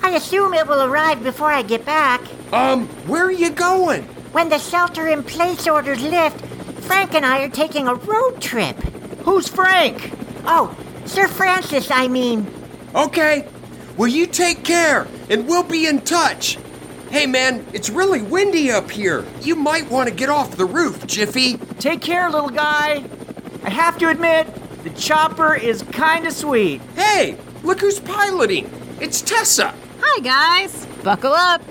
I 0.00 0.16
assume 0.16 0.54
it 0.54 0.66
will 0.66 0.82
arrive 0.82 1.22
before 1.22 1.52
I 1.52 1.62
get 1.62 1.84
back. 1.84 2.20
Um, 2.52 2.88
where 3.06 3.24
are 3.26 3.30
you 3.30 3.50
going? 3.50 4.02
When 4.32 4.48
the 4.48 4.58
shelter-in-place 4.58 5.68
orders 5.68 6.02
lift, 6.02 6.42
Frank 6.86 7.14
and 7.14 7.26
I 7.26 7.42
are 7.42 7.48
taking 7.48 7.88
a 7.88 7.94
road 7.94 8.40
trip. 8.40 8.76
Who's 9.24 9.48
Frank? 9.48 10.12
Oh, 10.44 10.76
Sir 11.04 11.28
Francis, 11.28 11.90
I 11.90 12.08
mean. 12.08 12.46
Okay. 12.94 13.46
Well, 13.96 14.08
you 14.08 14.26
take 14.26 14.62
care, 14.62 15.06
and 15.30 15.48
we'll 15.48 15.62
be 15.62 15.86
in 15.86 16.00
touch. 16.02 16.58
Hey 17.10 17.26
man, 17.26 17.64
it's 17.72 17.88
really 17.88 18.20
windy 18.20 18.70
up 18.70 18.90
here. 18.90 19.24
You 19.40 19.54
might 19.54 19.90
want 19.90 20.08
to 20.08 20.14
get 20.14 20.28
off 20.28 20.56
the 20.56 20.64
roof, 20.64 21.06
Jiffy. 21.06 21.56
Take 21.78 22.02
care, 22.02 22.28
little 22.28 22.50
guy. 22.50 23.04
I 23.64 23.70
have 23.70 23.96
to 23.98 24.08
admit, 24.08 24.46
the 24.84 24.90
chopper 24.90 25.54
is 25.54 25.82
kinda 25.92 26.30
sweet. 26.30 26.80
Hey, 26.94 27.36
look 27.62 27.80
who's 27.80 28.00
piloting. 28.00 28.70
It's 29.00 29.22
Tessa. 29.22 29.74
Hi, 30.00 30.20
guys. 30.20 30.86
Buckle 31.02 31.32
up. 31.32 31.62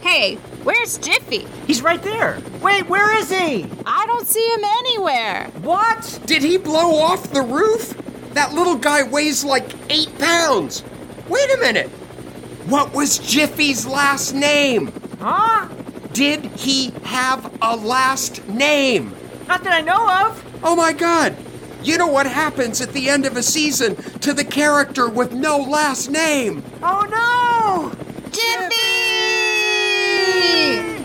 Hey, 0.00 0.38
where's 0.64 0.98
Jiffy? 0.98 1.46
He's 1.66 1.82
right 1.82 2.02
there. 2.02 2.40
Wait, 2.62 2.88
where 2.88 3.16
is 3.18 3.30
he? 3.30 3.66
I 3.86 4.06
don't 4.06 4.26
see 4.26 4.46
him 4.54 4.64
anywhere. 4.64 5.50
What? 5.62 6.20
Did 6.26 6.42
he 6.42 6.56
blow 6.56 6.96
off 7.00 7.32
the 7.32 7.42
roof? 7.42 7.94
That 8.34 8.52
little 8.52 8.76
guy 8.76 9.02
weighs 9.02 9.44
like 9.44 9.68
eight 9.90 10.16
pounds. 10.18 10.84
Wait 11.28 11.50
a 11.52 11.58
minute. 11.58 11.88
What 12.66 12.94
was 12.94 13.18
Jiffy's 13.18 13.86
last 13.86 14.32
name? 14.32 14.92
Huh? 15.20 15.68
Did 16.12 16.44
he 16.44 16.92
have 17.04 17.52
a 17.62 17.76
last 17.76 18.46
name? 18.48 19.14
Not 19.48 19.64
that 19.64 19.72
I 19.72 19.80
know 19.80 20.08
of. 20.26 20.44
Oh 20.62 20.76
my 20.76 20.92
god. 20.92 21.36
You 21.82 21.96
know 21.96 22.06
what 22.06 22.26
happens 22.26 22.80
at 22.80 22.92
the 22.92 23.08
end 23.08 23.24
of 23.26 23.36
a 23.36 23.42
season 23.42 23.96
to 24.20 24.34
the 24.34 24.44
character 24.44 25.08
with 25.08 25.32
no 25.32 25.56
last 25.58 26.10
name? 26.10 26.62
Oh 26.82 27.06
no! 27.08 28.30
Jiffy! 28.30 29.19
Sim! 30.20 30.99